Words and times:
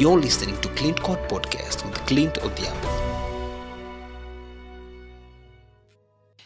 You're 0.00 0.18
listening 0.18 0.58
to 0.62 0.68
Clint 0.68 0.98
Court 1.02 1.20
Podcast 1.28 1.84
with 1.84 1.94
Clint 2.06 2.36
Odiabo. 2.36 2.90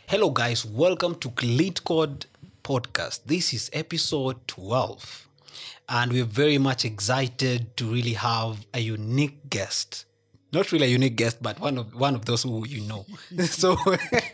Hello, 0.09 0.31
guys. 0.31 0.65
Welcome 0.67 1.15
to 1.21 1.31
Clint 1.31 1.85
Court 1.85 2.27
Podcast. 2.65 3.21
This 3.27 3.55
is 3.55 3.71
episode 3.73 4.49
12. 4.49 5.29
And 5.89 6.11
we're 6.11 6.25
very 6.25 6.59
much 6.59 6.85
excited 6.85 7.77
to 7.77 7.85
really 7.85 8.15
have 8.15 8.67
a 8.75 8.81
unique 8.81 9.49
guest 9.49 10.07
not 10.55 10.71
really 10.71 10.87
a 10.87 10.89
unique 10.89 11.17
guest, 11.17 11.43
but 11.43 11.59
one 11.59 11.77
of 11.77 11.93
one 11.95 12.15
of 12.15 12.25
those 12.25 12.45
who 12.45 12.67
you 12.67 12.83
know. 12.83 13.05
so, 13.45 13.77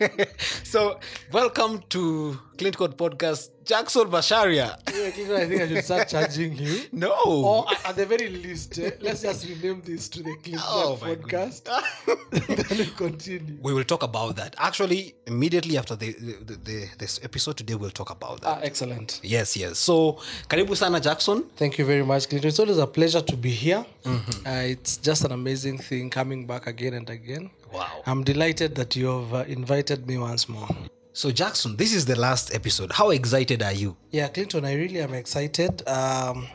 so 0.63 0.99
welcome 1.31 1.83
to 1.89 2.39
Clint 2.61 2.77
Code 2.77 2.95
Podcast, 2.95 3.49
Jackson 3.65 4.07
Macharia. 4.11 4.77
Yeah, 4.93 5.07
I 5.07 5.45
think 5.47 5.61
I 5.61 5.67
should 5.67 5.83
start 5.83 6.07
charging 6.07 6.55
you. 6.55 6.81
No. 6.91 7.11
Or 7.25 7.65
at- 7.85 7.95
the 7.95 8.05
very 8.05 8.29
least, 8.29 8.77
eh, 8.77 8.91
let's 9.01 9.23
just 9.23 9.49
rename 9.49 9.81
this 9.83 10.07
to 10.09 10.21
the 10.21 10.35
Clint 10.43 10.61
Oh, 10.63 10.95
my 11.01 11.15
Podcast. 11.15 11.63
then 12.69 12.77
we 12.77 12.85
continue. 12.85 13.57
we 13.63 13.73
will 13.73 13.83
talk 13.83 14.03
about 14.03 14.35
that. 14.35 14.53
Actually, 14.59 15.15
immediately 15.25 15.75
after 15.75 15.95
the, 15.95 16.11
the, 16.13 16.53
the 16.63 16.87
this 16.99 17.19
episode 17.23 17.57
today, 17.57 17.73
we'll 17.73 17.89
talk 17.89 18.11
about 18.11 18.41
that. 18.41 18.47
Ah, 18.47 18.59
excellent. 18.61 19.19
yes, 19.23 19.57
yes. 19.57 19.79
So, 19.79 20.19
karibu 20.47 20.77
sana 20.77 20.99
Jackson. 20.99 21.43
Thank 21.57 21.79
you 21.79 21.85
very 21.85 22.03
much, 22.05 22.29
Clint. 22.29 22.45
It's 22.45 22.59
always 22.59 22.77
a 22.77 22.85
pleasure 22.85 23.21
to 23.21 23.35
be 23.35 23.49
here. 23.49 23.83
Mm-hmm. 24.03 24.45
Uh, 24.47 24.51
it's 24.73 24.97
just 24.97 25.25
an 25.25 25.31
amazing 25.31 25.79
thing 25.79 26.11
coming 26.11 26.45
back 26.45 26.67
again 26.67 26.93
and 26.93 27.09
again. 27.09 27.49
Wow. 27.73 28.03
I'm 28.05 28.23
delighted 28.23 28.75
that 28.75 28.95
you 28.95 29.07
have 29.07 29.33
uh, 29.33 29.43
invited 29.47 30.05
me 30.07 30.19
once 30.19 30.47
more. 30.47 30.67
So, 31.13 31.29
Jackson, 31.31 31.75
this 31.75 31.93
is 31.93 32.05
the 32.05 32.15
last 32.17 32.53
episode. 32.53 32.91
How 32.93 33.09
excited 33.09 33.61
are 33.61 33.73
you? 33.73 33.97
Yeah, 34.11 34.29
Clinton, 34.29 34.63
I 34.65 34.75
really 34.75 35.01
am 35.01 35.13
excited. 35.13 35.85
Um, 35.87 36.47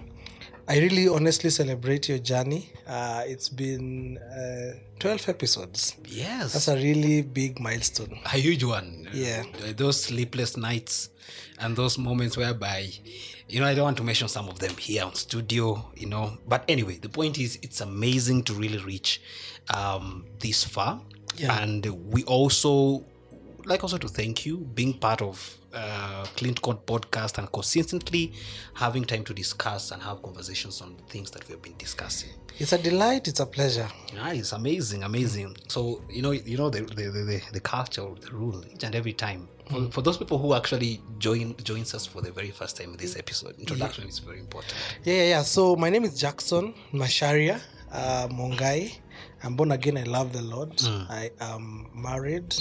I 0.66 0.78
really 0.78 1.08
honestly 1.08 1.50
celebrate 1.50 2.08
your 2.08 2.18
journey. 2.18 2.72
Uh, 2.86 3.22
it's 3.26 3.50
been 3.50 4.16
uh, 4.18 4.78
12 4.98 5.28
episodes. 5.28 5.96
Yes. 6.06 6.54
That's 6.54 6.68
a 6.68 6.74
really 6.76 7.20
big 7.22 7.60
milestone. 7.60 8.18
a 8.24 8.30
huge 8.38 8.64
one. 8.64 9.08
Yeah. 9.12 9.44
Uh, 9.62 9.72
Those 9.76 10.02
sleepless 10.02 10.56
nights 10.56 11.10
and 11.60 11.76
those 11.76 11.98
moments 11.98 12.36
whereby, 12.38 12.88
you 13.48 13.60
know, 13.60 13.66
I 13.66 13.74
don't 13.74 13.84
want 13.84 13.96
to 13.98 14.04
mention 14.04 14.26
some 14.28 14.48
of 14.48 14.58
them 14.58 14.74
here 14.78 15.04
on 15.04 15.14
studio, 15.14 15.90
you 15.94 16.06
know. 16.06 16.38
But 16.48 16.64
anyway, 16.66 16.96
the 16.96 17.10
point 17.10 17.38
is, 17.38 17.58
it's 17.60 17.82
amazing 17.82 18.44
to 18.44 18.54
really 18.54 18.78
reach 18.78 19.20
um, 19.72 20.24
this 20.40 20.64
far. 20.64 21.00
Yeah. 21.36 21.60
And 21.60 21.84
we 22.10 22.24
also 22.24 23.04
like 23.66 23.82
also 23.82 23.98
to 23.98 24.08
thank 24.08 24.46
you 24.46 24.58
being 24.58 24.94
part 24.94 25.20
of 25.20 25.58
uh, 25.74 26.24
Clint 26.36 26.62
Code 26.62 26.86
podcast 26.86 27.38
and 27.38 27.50
consistently 27.52 28.32
having 28.74 29.04
time 29.04 29.24
to 29.24 29.34
discuss 29.34 29.90
and 29.90 30.00
have 30.02 30.22
conversations 30.22 30.80
on 30.80 30.96
the 30.96 31.02
things 31.04 31.30
that 31.32 31.46
we've 31.48 31.60
been 31.60 31.76
discussing. 31.76 32.30
It's 32.58 32.72
a 32.72 32.78
delight. 32.78 33.28
It's 33.28 33.40
a 33.40 33.46
pleasure. 33.46 33.88
Ah, 34.18 34.30
it's 34.30 34.52
amazing, 34.52 35.02
amazing. 35.02 35.56
So 35.68 36.02
you 36.08 36.22
know, 36.22 36.30
you 36.30 36.56
know 36.56 36.70
the 36.70 36.82
the, 36.82 37.10
the, 37.10 37.42
the, 37.52 37.60
culture, 37.60 38.06
the 38.20 38.30
rule 38.30 38.64
each 38.72 38.84
and 38.84 38.94
every 38.94 39.12
time. 39.12 39.48
For, 39.68 39.90
for 39.90 40.00
those 40.00 40.16
people 40.16 40.38
who 40.38 40.54
actually 40.54 41.02
join 41.18 41.54
joins 41.56 41.92
us 41.92 42.06
for 42.06 42.22
the 42.22 42.30
very 42.30 42.52
first 42.52 42.76
time 42.76 42.92
in 42.92 42.96
this 42.96 43.16
episode, 43.16 43.58
introduction 43.58 44.08
is 44.08 44.20
very 44.20 44.38
important. 44.40 44.74
Yeah, 45.04 45.14
yeah, 45.14 45.28
yeah. 45.28 45.42
So 45.42 45.76
my 45.76 45.90
name 45.90 46.04
is 46.04 46.18
Jackson 46.18 46.72
Macharia 46.94 47.60
uh, 47.92 48.28
Mongai. 48.28 48.96
I'm 49.42 49.54
born 49.56 49.72
again. 49.72 49.98
I 49.98 50.04
love 50.04 50.32
the 50.32 50.42
Lord. 50.42 50.80
I 51.10 51.30
am 51.40 51.88
married, 51.94 52.54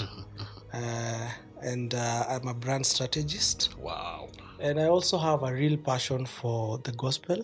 uh, 0.76 1.28
and 1.62 1.94
uh, 1.94 2.26
I'm 2.30 2.48
a 2.48 2.54
brand 2.54 2.86
strategist. 2.86 3.76
Wow. 3.80 4.30
And 4.59 4.80
I 4.80 4.86
also 4.86 5.18
have 5.18 5.44
a 5.44 5.54
real 5.54 5.78
passion 5.78 6.26
for 6.26 6.78
the 6.80 6.92
gospel. 6.94 7.38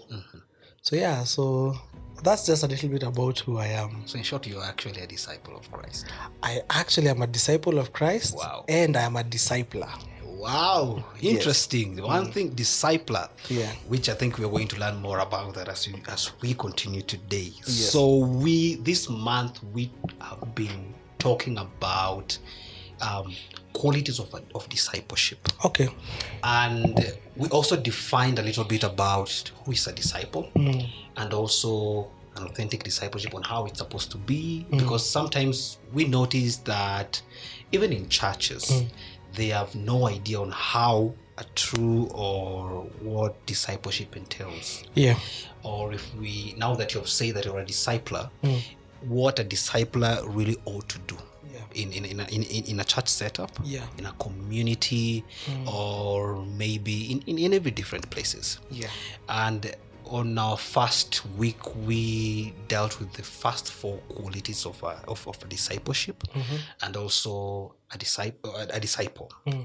So 0.82 0.96
yeah, 0.96 1.24
so 1.24 1.76
that's 2.24 2.46
just 2.46 2.64
a 2.64 2.68
little 2.68 2.90
bit 2.90 3.04
about 3.04 3.40
who 3.40 3.58
I 3.58 3.68
am. 3.68 4.04
So 4.06 4.18
in 4.18 4.24
short, 4.24 4.48
you 4.48 4.58
are 4.60 4.66
actually 4.68 5.02
a 5.02 5.08
disciple 5.08 5.56
of 5.56 5.72
Christ. 5.72 6.08
I 6.42 6.62
actually 6.70 7.10
am 7.10 7.22
a 7.22 7.28
disciple 7.28 7.78
of 7.80 7.94
Christ, 7.94 8.36
Wow. 8.38 8.66
and 8.68 8.96
I 8.98 9.02
am 9.04 9.16
a 9.16 9.24
discipler. 9.24 9.90
Wow, 10.26 11.04
interesting. 11.22 12.02
One 12.02 12.32
thing, 12.32 12.56
discipler, 12.56 13.30
Yeah. 13.48 13.72
which 13.88 14.10
I 14.10 14.16
think 14.16 14.40
we're 14.40 14.50
going 14.50 14.68
to 14.70 14.80
learn 14.80 14.98
more 15.00 15.20
about 15.20 15.54
that 15.54 15.70
as 15.70 15.88
we 15.88 16.02
as 16.08 16.32
we 16.42 16.56
continue 16.56 17.04
today. 17.04 17.52
So 17.64 18.18
we 18.18 18.76
this 18.78 19.08
month 19.08 19.62
we 19.72 19.92
have 20.20 20.56
been 20.56 20.96
talking 21.20 21.60
about 21.60 22.40
um, 23.02 23.34
qualities 23.74 24.20
of 24.20 24.34
of 24.56 24.68
discipleship, 24.70 25.40
Okay. 25.66 25.90
and 26.44 27.14
we 27.36 27.48
also 27.50 27.76
defined 27.76 28.40
a 28.40 28.42
little 28.42 28.64
bit 28.64 28.84
about 28.84 29.52
who 29.66 29.72
is 29.72 29.88
a 29.88 29.92
disciple, 29.94 30.50
mm. 30.56 30.88
and 31.18 31.34
also 31.34 32.08
an 32.38 32.44
authentic 32.44 32.84
discipleship 32.84 33.36
on 33.36 33.44
how 33.44 33.66
it's 33.66 33.80
supposed 33.80 34.12
to 34.12 34.18
be. 34.18 34.66
Mm. 34.72 34.80
Because 34.80 35.08
sometimes 35.10 35.78
we 35.94 36.06
notice 36.06 36.58
that 36.58 37.22
even 37.72 37.92
in 37.92 38.08
churches, 38.10 38.64
mm. 38.72 38.88
they 39.36 39.48
have 39.48 39.74
no 39.76 40.08
idea 40.08 40.40
on 40.40 40.52
how 40.52 41.14
a 41.38 41.44
true 41.56 42.08
or 42.14 42.84
what 43.02 43.44
discipleship 43.46 44.16
entails 44.16 44.84
Yeah. 44.94 45.18
or 45.64 45.94
if 45.94 46.14
we 46.16 46.54
now 46.58 46.76
that 46.76 46.94
you 46.94 47.00
have 47.00 47.10
said 47.10 47.36
that 47.36 47.46
you're 47.46 47.60
a 47.60 47.66
discipler 47.66 48.30
what 49.08 49.40
a 49.40 49.44
discipler 49.44 50.22
really 50.28 50.58
ought 50.66 50.88
to 50.90 51.00
do. 51.00 51.18
In 51.74 51.92
in, 51.92 52.06
in, 52.06 52.20
a, 52.20 52.24
in, 52.26 52.44
in 52.44 52.80
a 52.80 52.84
church 52.84 53.08
setup 53.08 53.52
Yeah. 53.64 53.86
in 53.98 54.06
a 54.06 54.14
community 54.14 55.24
hmm. 55.46 55.68
or 55.68 56.46
maybe 56.46 57.12
in, 57.12 57.22
in, 57.28 57.38
in 57.38 57.54
every 57.54 57.72
different 57.72 58.10
places. 58.10 58.60
Yeah. 58.70 58.90
and 59.30 59.76
on 60.06 60.38
our 60.38 60.58
first 60.58 61.26
week 61.38 61.76
we 61.88 62.54
dealt 62.68 63.00
with 63.00 63.14
the 63.14 63.24
first 63.24 63.72
four 63.72 63.98
qualities 64.10 64.66
of 64.66 64.82
a, 64.84 65.02
of, 65.08 65.26
of 65.28 65.42
a 65.42 65.48
discipleship 65.48 66.22
mm-hmm. 66.34 66.58
and 66.82 66.98
also 66.98 67.76
a 67.94 67.98
disciple 67.98 68.54
a, 68.56 68.68
a 68.76 68.80
disciple. 68.80 69.32
Hmm. 69.48 69.62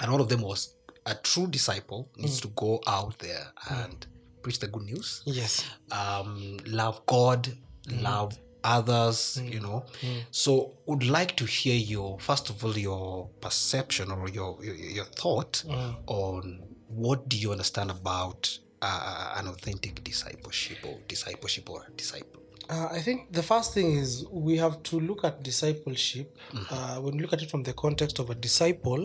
And 0.00 0.10
one 0.10 0.20
of 0.20 0.28
them 0.28 0.40
was 0.40 0.76
a 1.06 1.14
true 1.16 1.46
disciple 1.48 2.08
hmm. 2.14 2.22
needs 2.22 2.40
to 2.40 2.48
go 2.48 2.80
out 2.86 3.18
there 3.18 3.46
and 3.70 4.06
preach 4.42 4.60
the 4.60 4.68
good 4.68 4.84
news. 4.84 5.22
Yes. 5.26 5.64
um, 5.90 6.58
love 6.66 7.04
god 7.06 7.48
mm-hmm. 7.88 8.04
love 8.04 8.38
others 8.64 9.40
you 9.44 9.60
know. 9.60 9.84
So 10.30 10.72
would 10.86 11.04
like 11.04 11.36
to 11.36 11.44
hear 11.44 11.74
your 11.76 12.18
first 12.20 12.50
of 12.50 12.64
all 12.64 12.76
your 12.76 13.28
perception 13.40 14.10
or 14.10 14.28
your 14.28 14.58
your, 14.64 14.74
your 14.74 15.04
thought 15.06 15.64
on 16.06 16.60
what 16.88 17.28
do 17.28 17.36
you 17.38 17.52
understand 17.52 17.90
about 17.90 18.58
uh, 18.82 19.34
an 19.38 19.46
authentic 19.48 20.02
discipleship 20.04 20.78
or 20.84 20.98
discipleship 21.08 21.68
or 21.70 21.86
disciple 21.96 22.40
Uh, 22.70 22.88
I 22.98 23.00
think 23.06 23.18
the 23.32 23.42
first 23.42 23.74
thing 23.74 23.88
is 24.02 24.08
we 24.30 24.54
have 24.64 24.76
to 24.90 24.94
look 25.00 25.24
at 25.24 25.42
discipleship. 25.42 26.28
Uh, 26.70 26.96
when 27.04 27.12
we 27.16 27.20
look 27.22 27.32
at 27.32 27.42
it 27.42 27.50
from 27.50 27.62
the 27.64 27.72
context 27.84 28.18
of 28.22 28.30
a 28.30 28.34
disciple, 28.34 29.00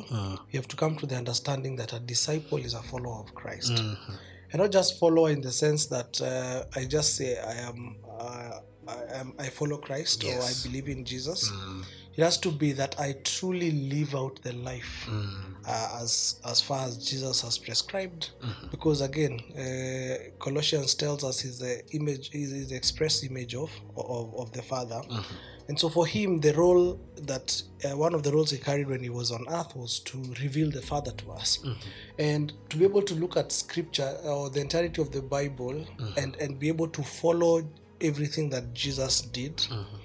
we 0.51 0.55
have 0.59 0.67
to 0.67 0.75
come 0.83 0.95
to 1.01 1.05
the 1.11 1.15
understanding 1.23 1.75
that 1.81 1.91
a 1.93 1.99
disciple 1.99 2.59
is 2.67 2.73
a 2.81 2.83
follower 2.91 3.19
of 3.23 3.29
Christ. 3.33 3.73
And 4.51 4.57
not 4.61 4.71
just 4.71 4.89
follower 4.99 5.29
in 5.35 5.41
the 5.41 5.51
sense 5.51 5.81
that 5.95 6.11
uh, 6.21 6.79
I 6.79 6.85
just 6.85 7.09
say 7.17 7.29
I 7.37 7.55
am, 7.69 7.79
uh, 8.19 8.59
I 8.87 9.19
am, 9.19 9.33
I 9.39 9.47
follow 9.49 9.77
Christ 9.77 10.23
or 10.23 10.41
I 10.41 10.51
believe 10.63 10.87
in 10.87 11.03
Jesus. 11.05 11.49
Mm. 11.51 11.83
It 12.17 12.23
has 12.23 12.39
to 12.39 12.51
be 12.51 12.71
that 12.71 12.99
I 12.99 13.15
truly 13.23 13.69
live 13.69 14.15
out 14.15 14.41
the 14.41 14.53
life 14.53 15.05
mm. 15.07 15.29
uh, 15.67 15.99
as 16.01 16.39
as 16.49 16.59
far 16.59 16.87
as 16.87 16.97
Jesus 16.97 17.41
has 17.41 17.59
prescribed. 17.59 18.31
Mm-hmm. 18.41 18.67
Because 18.71 19.01
again, 19.01 19.39
uh, 19.55 20.31
Colossians 20.39 20.95
tells 20.95 21.23
us 21.23 21.41
he's 21.41 21.59
the 21.59 21.83
image, 21.91 22.31
he's 22.31 22.69
the 22.69 22.75
express 22.75 23.23
image 23.23 23.53
of 23.53 23.69
of, 23.95 24.33
of 24.35 24.51
the 24.51 24.63
Father. 24.63 24.95
Mm-hmm. 24.95 25.35
And 25.67 25.77
so 25.77 25.89
for 25.89 26.07
him, 26.07 26.39
the 26.39 26.53
role 26.53 26.99
that 27.17 27.61
uh, 27.83 27.95
one 27.95 28.15
of 28.15 28.23
the 28.23 28.31
roles 28.31 28.49
he 28.49 28.57
carried 28.57 28.87
when 28.87 29.03
he 29.03 29.09
was 29.09 29.31
on 29.31 29.45
earth 29.49 29.75
was 29.75 29.99
to 29.99 30.17
reveal 30.41 30.71
the 30.71 30.81
Father 30.81 31.11
to 31.11 31.31
us, 31.33 31.57
mm-hmm. 31.57 31.89
and 32.17 32.53
to 32.69 32.77
be 32.77 32.85
able 32.85 33.03
to 33.03 33.13
look 33.13 33.37
at 33.37 33.51
Scripture 33.51 34.17
uh, 34.23 34.35
or 34.35 34.49
the 34.49 34.61
entirety 34.61 35.01
of 35.03 35.11
the 35.11 35.21
Bible 35.21 35.85
and 36.17 36.35
and 36.37 36.57
be 36.57 36.67
able 36.67 36.87
to 36.87 37.03
follow 37.03 37.61
everything 38.01 38.49
that 38.49 38.73
Jesus 38.73 39.21
did, 39.21 39.57
mm-hmm. 39.57 39.95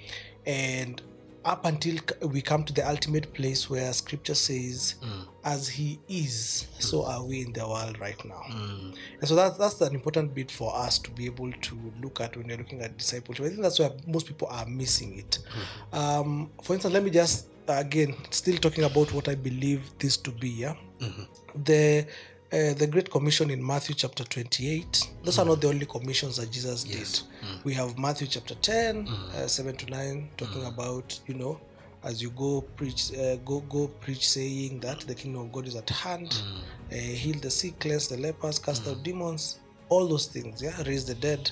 and 0.45 1.01
up 1.45 1.65
until 1.65 1.97
we 2.21 2.41
come 2.41 2.63
to 2.63 2.71
the 2.73 2.87
ultimate 2.87 3.33
place 3.33 3.69
where 3.69 3.91
Scripture 3.91 4.35
says, 4.35 4.95
mm. 5.03 5.27
"As 5.43 5.67
He 5.67 5.99
is, 6.07 6.67
so 6.79 7.01
mm. 7.01 7.09
are 7.09 7.23
we 7.23 7.41
in 7.41 7.53
the 7.53 7.67
world 7.67 7.99
right 7.99 8.23
now." 8.25 8.41
Mm. 8.49 8.95
And 9.19 9.27
so 9.27 9.35
that, 9.35 9.57
that's 9.57 9.81
an 9.81 9.93
important 9.93 10.33
bit 10.33 10.49
for 10.49 10.73
us 10.75 10.99
to 10.99 11.11
be 11.11 11.25
able 11.25 11.51
to 11.51 11.77
look 12.01 12.21
at 12.21 12.37
when 12.37 12.47
you're 12.47 12.57
looking 12.57 12.81
at 12.81 12.97
discipleship. 12.97 13.45
I 13.45 13.49
think 13.49 13.61
that's 13.61 13.79
where 13.79 13.91
most 14.07 14.27
people 14.27 14.47
are 14.51 14.65
missing 14.65 15.17
it. 15.19 15.39
Mm-hmm. 15.39 15.95
Um, 15.97 16.49
for 16.61 16.73
instance, 16.73 16.93
let 16.93 17.03
me 17.03 17.11
just 17.11 17.47
again 17.67 18.15
still 18.29 18.57
talking 18.57 18.83
about 18.83 19.13
what 19.13 19.27
I 19.27 19.35
believe 19.35 19.81
this 19.99 20.17
to 20.17 20.31
be. 20.31 20.49
Yeah, 20.49 20.75
mm-hmm. 20.99 21.23
the 21.63 22.07
uh, 22.53 22.73
the 22.75 22.87
Great 22.87 23.09
Commission 23.09 23.49
in 23.49 23.65
Matthew 23.65 23.95
chapter 23.95 24.23
28. 24.23 25.09
Those 25.23 25.39
are 25.39 25.45
not 25.45 25.59
the 25.61 25.69
only 25.69 25.85
commissions 25.87 26.37
that 26.37 26.51
Jesus 26.51 26.83
did. 26.83 27.19
We 27.63 27.73
have 27.73 27.97
Matthew 27.97 28.27
chapter 28.27 28.53
10, 28.55 29.07
uh, 29.07 29.47
7 29.47 29.75
to 29.75 29.89
9, 29.89 30.29
talking 30.37 30.65
about, 30.65 31.19
you 31.25 31.33
know, 31.33 31.59
as 32.03 32.21
you 32.21 32.29
go 32.31 32.61
preach, 32.75 33.11
uh, 33.17 33.37
go 33.37 33.61
go 33.61 33.87
preach, 33.87 34.27
saying 34.27 34.81
that 34.81 34.99
the 35.01 35.15
kingdom 35.15 35.41
of 35.43 35.51
God 35.51 35.67
is 35.67 35.75
at 35.75 35.89
hand, 35.89 36.43
uh, 36.91 36.95
heal 36.95 37.39
the 37.39 37.49
sick, 37.49 37.79
cleanse 37.79 38.07
the 38.07 38.17
lepers, 38.17 38.59
cast 38.59 38.87
out 38.87 39.01
demons, 39.03 39.59
all 39.89 40.07
those 40.07 40.27
things. 40.27 40.61
Yeah, 40.61 40.79
raise 40.83 41.05
the 41.05 41.15
dead. 41.15 41.49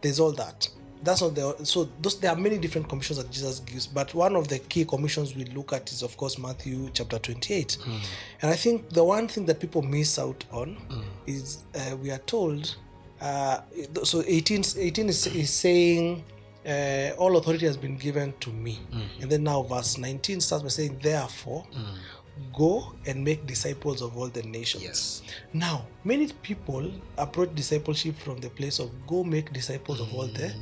There's 0.00 0.18
all 0.18 0.32
that. 0.32 0.68
That's 1.02 1.22
not 1.22 1.34
the 1.34 1.64
so 1.64 1.88
those 2.02 2.18
there 2.20 2.30
are 2.30 2.36
many 2.36 2.58
different 2.58 2.88
commissions 2.88 3.18
that 3.18 3.30
jesus 3.30 3.60
gives 3.60 3.86
but 3.86 4.12
one 4.14 4.36
of 4.36 4.48
the 4.48 4.58
key 4.58 4.84
commissions 4.84 5.34
we 5.34 5.44
look 5.46 5.72
at 5.72 5.90
is 5.92 6.02
of 6.02 6.16
course 6.16 6.38
matthew 6.38 6.90
chapter 6.92 7.18
28 7.18 7.78
and 8.42 8.50
i 8.50 8.54
think 8.56 8.88
the 8.90 9.02
one 9.02 9.26
thing 9.28 9.46
that 9.46 9.58
people 9.60 9.82
miss 9.82 10.18
out 10.18 10.44
on 10.52 10.76
is 11.26 11.64
uh, 11.74 11.96
we 11.96 12.10
are 12.10 12.18
told 12.26 12.76
uh, 13.22 13.60
so 14.02 14.22
18 14.26 14.62
18 14.78 15.08
is, 15.08 15.26
is 15.28 15.50
saying 15.50 16.22
uh, 16.66 17.10
all 17.18 17.36
authority 17.36 17.64
has 17.66 17.76
been 17.76 17.96
given 17.96 18.34
to 18.40 18.50
me. 18.50 18.78
And 19.22 19.30
then 19.30 19.44
now 19.44 19.62
verse 19.62 19.96
19 19.96 20.40
starts 20.40 20.62
by 20.62 20.68
saying 20.68 20.98
therefore 21.02 21.64
go 22.56 22.92
and 23.06 23.22
make 23.22 23.46
disciples 23.46 24.00
of 24.02 24.16
all 24.16 24.28
the 24.28 24.42
nations. 24.42 24.82
Yes. 24.84 25.22
now, 25.52 25.84
many 26.04 26.28
people 26.42 26.90
approach 27.18 27.54
discipleship 27.54 28.16
from 28.18 28.38
the 28.38 28.48
place 28.50 28.78
of 28.78 28.90
go 29.06 29.22
make 29.24 29.52
disciples 29.52 30.00
of 30.00 30.14
all 30.14 30.26
the 30.26 30.52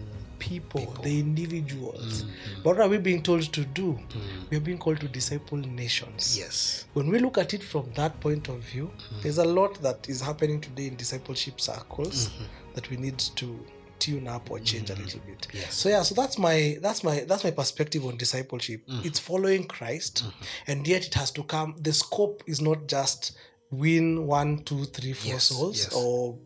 people, 0.48 0.86
the 1.02 1.20
individuals. 1.20 2.22
Mm-hmm. 2.22 2.62
But 2.62 2.76
what 2.76 2.80
are 2.80 2.88
we 2.88 2.98
being 2.98 3.22
told 3.22 3.52
to 3.52 3.64
do? 3.64 3.92
Mm-hmm. 3.92 4.44
We 4.50 4.56
are 4.56 4.60
being 4.60 4.78
called 4.78 5.00
to 5.00 5.08
disciple 5.08 5.58
nations. 5.58 6.38
Yes. 6.38 6.86
When 6.94 7.08
we 7.08 7.18
look 7.18 7.38
at 7.38 7.54
it 7.54 7.62
from 7.62 7.90
that 7.94 8.18
point 8.20 8.48
of 8.48 8.60
view, 8.60 8.86
mm-hmm. 8.86 9.20
there's 9.22 9.38
a 9.38 9.44
lot 9.44 9.80
that 9.82 10.08
is 10.08 10.20
happening 10.20 10.60
today 10.60 10.86
in 10.86 10.96
discipleship 10.96 11.60
circles 11.60 12.30
that 12.74 12.88
we 12.90 12.96
need 12.96 13.18
to 13.18 13.66
tune 13.98 14.28
up 14.28 14.50
or 14.50 14.60
change 14.60 14.90
a 14.90 14.94
little 14.94 15.20
bit. 15.26 15.48
Yes. 15.52 15.74
So 15.74 15.88
yeah, 15.88 16.02
so 16.02 16.14
that's 16.14 16.38
my 16.38 16.78
that's 16.80 17.02
my 17.02 17.20
that's 17.20 17.44
my 17.44 17.50
perspective 17.50 18.06
on 18.06 18.16
discipleship. 18.16 18.82
It's 19.04 19.18
following 19.18 19.64
Christ, 19.66 20.24
and 20.66 20.86
yet 20.86 21.06
it 21.06 21.14
has 21.14 21.30
to 21.32 21.42
come. 21.42 21.74
The 21.80 21.92
scope 21.92 22.42
is 22.46 22.60
not 22.60 22.86
just 22.86 23.36
win 23.70 24.26
one, 24.26 24.64
two, 24.64 24.84
three, 24.84 25.12
four 25.12 25.32
Yes, 25.32 25.44
souls 25.44 25.78
yes. 25.78 25.94
or 25.94 26.38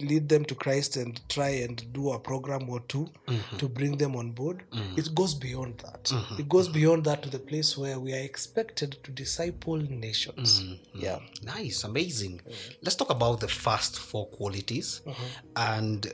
lead 0.00 0.28
them 0.28 0.44
to 0.46 0.54
Christ 0.54 0.96
and 0.96 1.20
try 1.28 1.50
and 1.50 1.92
do 1.92 2.10
a 2.10 2.18
program 2.18 2.68
or 2.68 2.80
2 2.80 3.08
mm-hmm. 3.26 3.56
to 3.56 3.68
bring 3.68 3.96
them 3.96 4.16
on 4.16 4.32
board. 4.32 4.64
Mm-hmm. 4.72 4.98
It 4.98 5.14
goes 5.14 5.34
beyond 5.34 5.78
that. 5.78 6.04
Mm-hmm. 6.04 6.40
It 6.40 6.48
goes 6.48 6.68
beyond 6.68 7.04
that 7.04 7.22
to 7.22 7.30
the 7.30 7.38
place 7.38 7.76
where 7.76 7.98
we 7.98 8.12
are 8.14 8.22
expected 8.22 8.96
to 9.04 9.10
disciple 9.10 9.76
nations. 9.76 10.64
Yeah. 10.94 11.18
Nice, 11.42 11.84
amazing. 11.84 12.40
Let's 12.82 12.96
talk 12.96 13.10
about 13.10 13.40
the 13.40 13.48
first 13.48 13.98
four 13.98 14.26
qualities. 14.28 15.02
And 15.56 16.12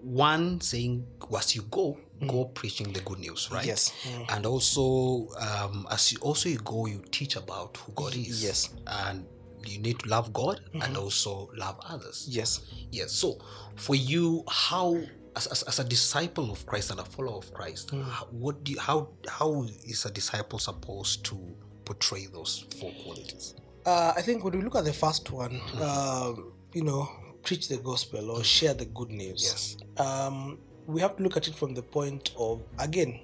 one 0.00 0.60
saying, 0.60 1.06
as 1.36 1.56
you 1.56 1.62
go, 1.62 1.98
mm. 2.20 2.28
go 2.28 2.44
preaching 2.44 2.92
the 2.92 3.00
good 3.00 3.18
news, 3.18 3.50
right? 3.50 3.66
Yes. 3.66 3.92
Mm. 4.04 4.36
And 4.36 4.46
also, 4.46 5.28
um, 5.40 5.86
as 5.90 6.12
you 6.12 6.18
also 6.20 6.48
you 6.48 6.58
go, 6.58 6.86
you 6.86 7.02
teach 7.10 7.36
about 7.36 7.76
who 7.78 7.92
God 7.92 8.14
is. 8.14 8.42
Yes. 8.42 8.70
And 8.86 9.26
you 9.68 9.78
need 9.78 9.98
to 10.00 10.08
love 10.08 10.32
God 10.32 10.60
and 10.74 10.96
also 10.96 11.50
love 11.56 11.78
others. 11.88 12.26
Yes. 12.28 12.60
Yes. 12.90 13.12
So, 13.12 13.38
for 13.76 13.94
you, 13.94 14.44
how 14.48 15.00
as, 15.36 15.46
as, 15.48 15.62
as 15.64 15.78
a 15.78 15.84
disciple 15.84 16.50
of 16.50 16.64
Christ 16.66 16.90
and 16.90 17.00
a 17.00 17.04
follower 17.04 17.36
of 17.36 17.52
Christ, 17.52 17.90
how, 17.90 18.26
what 18.30 18.64
do 18.64 18.72
you, 18.72 18.80
how 18.80 19.08
how 19.28 19.66
is 19.84 20.04
a 20.04 20.10
disciple 20.10 20.58
supposed 20.58 21.24
to 21.26 21.38
portray 21.84 22.26
those 22.26 22.64
four 22.80 22.92
qualities? 23.04 23.54
Uh, 23.84 24.12
I 24.16 24.22
think 24.22 24.42
when 24.42 24.56
we 24.56 24.62
look 24.62 24.74
at 24.74 24.84
the 24.84 24.92
first 24.92 25.30
one, 25.30 25.60
um, 25.80 26.52
you 26.72 26.82
know, 26.82 27.08
preach 27.42 27.68
the 27.68 27.76
gospel 27.76 28.30
or 28.30 28.42
share 28.42 28.74
the 28.74 28.86
good 28.86 29.10
news. 29.10 29.44
Yes. 29.44 29.76
Um, 30.04 30.58
we 30.86 31.00
have 31.00 31.16
to 31.16 31.22
look 31.22 31.36
at 31.36 31.46
it 31.46 31.54
from 31.54 31.74
the 31.74 31.82
point 31.82 32.32
of 32.38 32.62
again. 32.78 33.20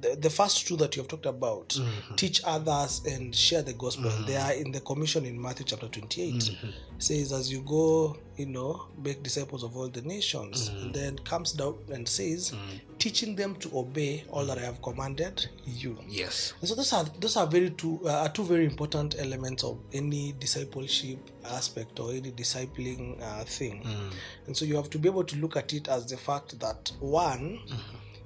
The, 0.00 0.16
the 0.16 0.30
first 0.30 0.66
two 0.66 0.76
that 0.76 0.96
you 0.96 1.02
have 1.02 1.08
talked 1.08 1.26
about 1.26 1.68
mm-hmm. 1.70 2.14
teach 2.16 2.40
others 2.44 3.02
and 3.06 3.34
share 3.34 3.62
the 3.62 3.72
gospel. 3.74 4.10
They 4.26 4.34
mm-hmm. 4.34 4.48
are 4.48 4.52
in 4.52 4.72
the 4.72 4.80
commission 4.80 5.24
in 5.24 5.40
matthew 5.40 5.66
chapter 5.66 5.88
28 5.88 6.34
mm-hmm. 6.34 6.68
says 6.98 7.32
as 7.32 7.50
you 7.52 7.60
go 7.62 8.16
you 8.36 8.46
know 8.46 8.86
make 9.02 9.22
disciples 9.22 9.62
of 9.62 9.76
all 9.76 9.88
the 9.88 10.02
nations 10.02 10.68
and 10.68 10.94
then 10.94 11.16
comes 11.18 11.52
down 11.52 11.76
and 11.92 12.08
says 12.08 12.52
teaching 12.98 13.36
them 13.36 13.54
to 13.56 13.70
obey 13.78 14.24
all 14.30 14.44
that 14.44 14.58
i 14.58 14.62
have 14.62 14.80
commanded 14.82 15.46
you. 15.66 15.96
Yes. 16.08 16.54
and 16.60 16.68
so 16.68 16.74
those 16.74 16.92
are 16.92 17.04
those 17.20 17.36
are 17.36 17.46
very 17.46 17.70
two 17.70 18.00
uh, 18.04 18.22
are 18.22 18.28
two 18.28 18.44
very 18.44 18.64
important 18.64 19.16
elements 19.18 19.64
of 19.64 19.78
any 19.92 20.32
discipleship 20.38 21.18
aspect 21.44 22.00
or 22.00 22.10
any 22.12 22.30
discipling 22.32 23.20
uh, 23.22 23.44
thing. 23.44 23.82
Mm. 23.82 24.12
And 24.46 24.56
so 24.56 24.64
you 24.64 24.76
have 24.76 24.90
to 24.90 24.98
be 24.98 25.08
able 25.08 25.24
to 25.24 25.36
look 25.36 25.56
at 25.56 25.72
it 25.72 25.88
as 25.88 26.06
the 26.06 26.16
fact 26.16 26.58
that 26.60 26.92
one, 27.00 27.60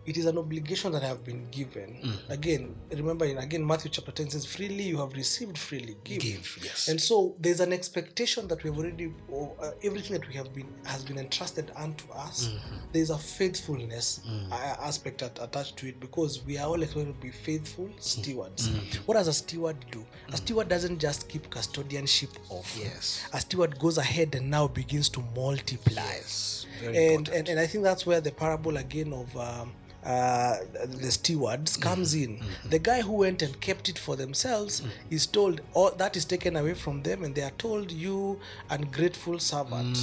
it 0.08 0.16
is 0.16 0.26
an 0.26 0.38
obligation 0.38 0.90
that 0.92 1.02
I 1.04 1.08
have 1.08 1.22
been 1.24 1.46
given. 1.50 2.18
Again, 2.28 2.74
remember 2.90 3.26
in 3.26 3.38
again 3.38 3.66
Matthew 3.66 3.90
chapter 3.90 4.10
10 4.10 4.30
says, 4.30 4.46
freely 4.46 4.84
you 4.84 4.98
have 4.98 5.12
received, 5.12 5.58
freely 5.58 5.96
give. 6.04 6.20
Give. 6.22 6.58
Yes. 6.62 6.88
And 6.88 7.00
so 7.00 7.36
there's 7.38 7.60
an 7.60 7.72
expectation 7.72 8.48
that 8.48 8.62
we 8.64 8.70
have 8.70 8.78
already, 8.78 9.12
uh, 9.32 9.70
everything 9.82 10.12
that 10.18 10.26
we 10.26 10.34
have 10.34 10.54
been 10.54 10.68
has 10.84 11.04
been 11.04 11.18
entrusted 11.18 11.70
unto 11.76 12.10
us. 12.12 12.50
There's 12.92 13.10
a 13.10 13.18
faithfulness 13.18 14.20
uh, 14.50 14.76
aspect 14.80 15.22
at, 15.22 15.38
attached 15.42 15.76
to 15.78 15.88
it 15.88 16.00
because 16.00 16.42
we 16.44 16.56
are 16.58 16.66
all 16.66 16.82
expected 16.82 17.14
to 17.14 17.20
be 17.20 17.30
faithful 17.30 17.90
stewards. 17.98 18.68
What 19.06 19.14
does 19.14 19.28
a 19.28 19.32
steward 19.32 19.76
do? 19.90 20.04
A 20.32 20.36
steward 20.38 20.68
doesn't 20.68 20.98
just 20.98 21.28
keep 21.28 21.50
custodianship 21.50 22.34
of. 22.50 22.66
Yes. 22.78 23.26
A 23.32 23.40
steward 23.40 23.78
goes 23.78 23.98
ahead 23.98 24.34
and 24.34 24.50
now 24.50 24.68
begins 24.68 25.08
to 25.10 25.22
multiply 25.36 26.02
Yes. 26.02 26.66
Very 26.80 26.96
and, 26.96 27.06
important. 27.06 27.36
and 27.36 27.48
and 27.48 27.60
I 27.60 27.66
think 27.66 27.84
that's 27.84 28.06
where 28.06 28.20
the 28.20 28.30
parable 28.30 28.76
again 28.76 29.12
of 29.12 29.36
um, 29.36 29.72
uh, 30.08 30.56
the 31.02 31.10
stewards 31.10 31.76
comes 31.76 32.14
in. 32.14 32.40
The 32.70 32.78
guy 32.78 33.00
who 33.02 33.12
went 33.12 33.42
and 33.42 33.60
kept 33.60 33.88
it 33.88 33.98
for 33.98 34.16
themselves 34.16 34.82
is 35.10 35.26
told, 35.26 35.60
all 35.74 35.90
that 35.98 36.16
is 36.16 36.24
taken 36.24 36.56
away 36.56 36.74
from 36.74 37.02
them, 37.02 37.24
and 37.24 37.34
they 37.34 37.42
are 37.42 37.56
told, 37.58 37.92
"You 37.92 38.40
ungrateful 38.70 39.38
servant." 39.38 39.96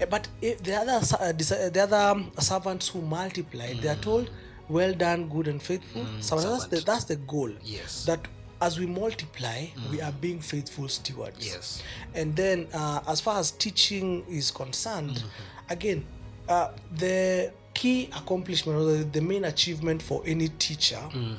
Eh, 0.00 0.06
But 0.10 0.28
if 0.42 0.62
the 0.62 0.74
other 0.82 1.00
uh, 1.20 1.32
uh, 1.32 1.32
the 1.76 1.82
other 1.82 2.04
servants 2.38 2.88
who 2.88 3.00
multiplied, 3.00 3.76
they 3.82 3.88
are 3.88 4.02
told, 4.10 4.30
"Well 4.68 4.94
done, 4.94 5.28
good 5.34 5.48
and 5.48 5.60
faithful." 5.62 6.04
servant. 6.20 6.48
That's 6.50 6.66
the 6.66 6.80
that's 6.90 7.04
the 7.04 7.16
goal. 7.16 7.52
Yes. 7.64 8.04
That 8.04 8.20
as 8.60 8.78
we 8.78 8.84
multiply, 8.86 9.66
we 9.90 10.02
are 10.02 10.12
being 10.12 10.38
faithful 10.40 10.86
stewards. 10.88 11.46
Yes. 11.46 11.82
And 12.14 12.36
then, 12.36 12.66
uh, 12.74 13.00
as 13.08 13.18
far 13.22 13.38
as 13.40 13.52
teaching 13.52 14.22
is 14.28 14.50
concerned, 14.50 15.24
again, 15.70 16.04
uh, 16.46 16.68
the 16.98 17.52
key 17.80 18.10
accomplishment 18.14 18.78
or 18.78 18.84
the, 18.84 19.04
the 19.04 19.22
main 19.22 19.46
achievement 19.46 20.02
for 20.02 20.22
any 20.26 20.48
teacher 20.48 20.96
mm-hmm. 20.96 21.34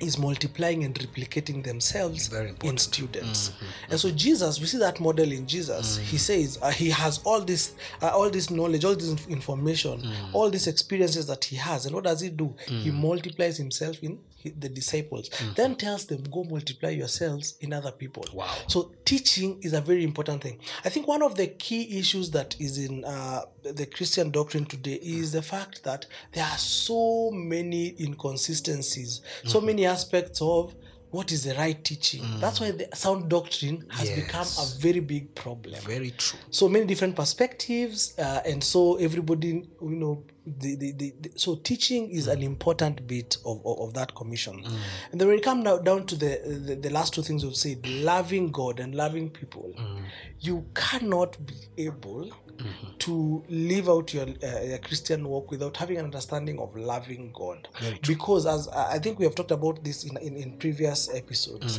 is 0.00 0.18
multiplying 0.18 0.84
and 0.84 0.94
replicating 0.98 1.62
themselves 1.62 2.32
in 2.64 2.78
students. 2.78 3.50
Mm-hmm. 3.50 3.90
And 3.90 4.00
so 4.00 4.10
Jesus, 4.10 4.58
we 4.58 4.64
see 4.64 4.78
that 4.78 5.00
model 5.00 5.30
in 5.30 5.46
Jesus. 5.46 5.98
He 5.98 6.02
mm-hmm. 6.02 6.16
says 6.16 6.58
uh, 6.62 6.70
he 6.70 6.88
has 6.88 7.20
all 7.24 7.42
this, 7.42 7.74
uh, 8.00 8.08
all 8.08 8.30
this 8.30 8.48
knowledge, 8.48 8.86
all 8.86 8.94
this 8.94 9.10
inf- 9.10 9.28
information, 9.28 10.00
mm. 10.00 10.14
all 10.32 10.48
these 10.48 10.66
experiences 10.66 11.26
that 11.26 11.44
he 11.44 11.56
has. 11.56 11.84
And 11.84 11.94
what 11.94 12.04
does 12.04 12.22
he 12.22 12.30
do? 12.30 12.54
He 12.66 12.90
mm. 12.90 12.94
multiplies 12.94 13.58
himself 13.58 14.02
in 14.02 14.18
the 14.44 14.68
disciples. 14.68 15.30
Then 15.56 15.76
tells 15.76 16.06
them, 16.06 16.22
"Go 16.30 16.44
multiply 16.44 16.90
yourselves 16.90 17.54
in 17.60 17.72
other 17.72 17.92
people." 17.92 18.24
Wow. 18.32 18.54
So 18.68 18.92
teaching 19.04 19.58
is 19.62 19.72
a 19.72 19.80
very 19.80 20.04
important 20.04 20.42
thing. 20.42 20.58
I 20.84 20.88
think 20.88 21.06
one 21.08 21.22
of 21.22 21.36
the 21.36 21.46
key 21.48 21.98
issues 21.98 22.30
that 22.32 22.56
is 22.60 22.78
in 22.78 23.04
uh, 23.04 23.42
the 23.62 23.86
Christian 23.86 24.30
doctrine 24.30 24.64
today 24.66 24.98
is 25.02 25.32
the 25.32 25.42
fact 25.42 25.84
that 25.84 26.06
there 26.32 26.44
are 26.44 26.58
so 26.58 27.30
many 27.32 27.94
inconsistencies, 28.00 29.20
so 29.44 29.60
many 29.60 29.86
aspects 29.86 30.40
of 30.42 30.74
what 31.10 31.30
is 31.30 31.44
the 31.44 31.54
right 31.56 31.84
teaching. 31.84 32.22
That's 32.40 32.58
why 32.58 32.70
the 32.70 32.88
sound 32.94 33.28
doctrine 33.28 33.84
has 33.90 34.10
become 34.10 34.46
a 34.58 34.66
very 34.78 35.00
big 35.00 35.34
problem 35.34 35.74
Very 35.82 36.10
true. 36.12 36.38
so 36.50 36.68
many 36.70 36.86
different 36.86 37.14
perspectives 37.16 38.18
uh, 38.18 38.40
and 38.46 38.64
so 38.64 38.96
everybody 38.96 39.48
you 39.82 39.90
know 40.02 40.22
the, 40.46 40.76
the, 40.76 40.92
the, 40.92 41.14
the- 41.20 41.32
so 41.36 41.56
teaching 41.56 42.10
is 42.10 42.26
an 42.26 42.40
mm. 42.40 42.44
important 42.44 43.06
bit 43.06 43.36
of, 43.44 43.64
of, 43.64 43.80
of 43.80 43.94
that 43.94 44.14
commission. 44.14 44.62
Mm. 44.62 44.76
And 45.12 45.20
then 45.20 45.28
when 45.28 45.38
it 45.38 45.44
comes 45.44 45.64
now 45.64 45.78
down 45.78 46.06
to 46.06 46.16
the, 46.16 46.40
the 46.66 46.74
the 46.74 46.90
last 46.90 47.14
two 47.14 47.22
things 47.22 47.44
we've 47.44 47.56
said 47.56 47.86
loving 47.86 48.50
god 48.50 48.80
and 48.80 48.94
loving 48.94 49.30
people 49.30 49.72
mm. 49.78 50.02
you 50.40 50.64
cannot 50.74 51.36
be 51.46 51.54
able 51.78 52.26
mm-hmm. 52.26 52.96
to 52.98 53.44
live 53.48 53.88
out 53.88 54.12
your, 54.12 54.26
uh, 54.42 54.60
your 54.62 54.78
christian 54.78 55.28
walk 55.28 55.50
without 55.50 55.76
having 55.76 55.98
an 55.98 56.04
understanding 56.04 56.58
of 56.58 56.74
loving 56.76 57.30
god. 57.32 57.68
Because 58.06 58.46
as 58.46 58.68
i 58.68 58.98
think 58.98 59.18
we 59.18 59.24
have 59.24 59.34
talked 59.34 59.50
about 59.50 59.82
this 59.84 60.04
in, 60.04 60.16
in, 60.18 60.36
in 60.36 60.58
previous 60.58 61.12
episodes 61.14 61.78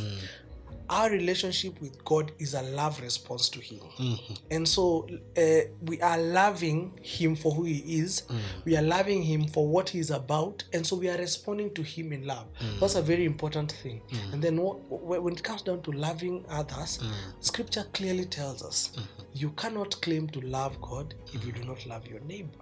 our 0.90 1.10
relationship 1.10 1.80
with 1.80 2.04
God 2.04 2.32
is 2.38 2.54
a 2.54 2.62
love 2.62 3.00
response 3.00 3.48
to 3.50 3.60
Him. 3.60 3.80
Mm-hmm. 3.98 4.34
And 4.50 4.68
so 4.68 5.08
uh, 5.36 5.68
we 5.82 6.00
are 6.00 6.18
loving 6.18 6.98
Him 7.02 7.36
for 7.36 7.52
who 7.52 7.64
He 7.64 7.98
is, 8.00 8.22
mm. 8.28 8.38
we 8.64 8.76
are 8.76 8.82
loving 8.82 9.22
Him 9.22 9.46
for 9.46 9.66
what 9.66 9.88
He 9.88 9.98
is 9.98 10.10
about, 10.10 10.64
and 10.72 10.86
so 10.86 10.96
we 10.96 11.08
are 11.08 11.16
responding 11.18 11.72
to 11.74 11.82
Him 11.82 12.12
in 12.12 12.26
love. 12.26 12.46
Mm. 12.60 12.80
That's 12.80 12.94
a 12.96 13.02
very 13.02 13.24
important 13.24 13.72
thing. 13.72 14.02
Mm. 14.10 14.32
And 14.34 14.42
then 14.42 14.58
wh- 14.58 14.76
wh- 14.88 15.22
when 15.22 15.34
it 15.34 15.42
comes 15.42 15.62
down 15.62 15.82
to 15.82 15.90
loving 15.92 16.44
others, 16.48 17.00
Scripture 17.40 17.84
clearly 17.92 18.24
tells 18.24 18.62
us 18.62 18.90
mm-hmm. 18.94 19.22
you 19.34 19.50
cannot 19.50 20.00
claim 20.02 20.28
to 20.28 20.40
love 20.40 20.80
God 20.80 21.14
if 21.32 21.44
you 21.44 21.52
do 21.52 21.64
not 21.64 21.84
love 21.86 22.06
your 22.06 22.20
neighbor. 22.20 22.58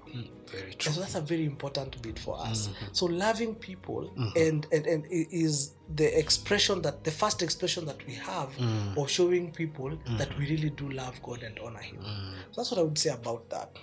Very 0.50 0.70
And 0.70 0.78
true. 0.78 0.92
so 0.92 1.00
that's 1.00 1.14
a 1.14 1.20
very 1.20 1.44
important 1.44 2.00
bit 2.02 2.18
for 2.18 2.38
us. 2.38 2.68
Mm-hmm. 2.68 2.84
So 2.92 3.06
loving 3.06 3.54
people 3.54 4.12
mm-hmm. 4.16 4.36
and, 4.36 4.66
and 4.72 4.86
and 4.86 5.06
is 5.10 5.74
the 5.94 6.18
expression 6.18 6.82
that 6.82 7.04
the 7.04 7.10
first 7.10 7.42
expression 7.42 7.84
that 7.86 8.06
we 8.06 8.14
have 8.14 8.50
mm. 8.56 8.96
of 8.96 9.10
showing 9.10 9.50
people 9.50 9.90
mm. 9.90 10.18
that 10.18 10.36
we 10.38 10.48
really 10.48 10.70
do 10.70 10.90
love 10.90 11.20
God 11.22 11.42
and 11.42 11.58
honor 11.58 11.80
Him. 11.80 11.98
Mm. 11.98 12.34
So 12.50 12.60
that's 12.60 12.70
what 12.70 12.80
I 12.80 12.82
would 12.82 12.98
say 12.98 13.10
about 13.10 13.48
that. 13.50 13.76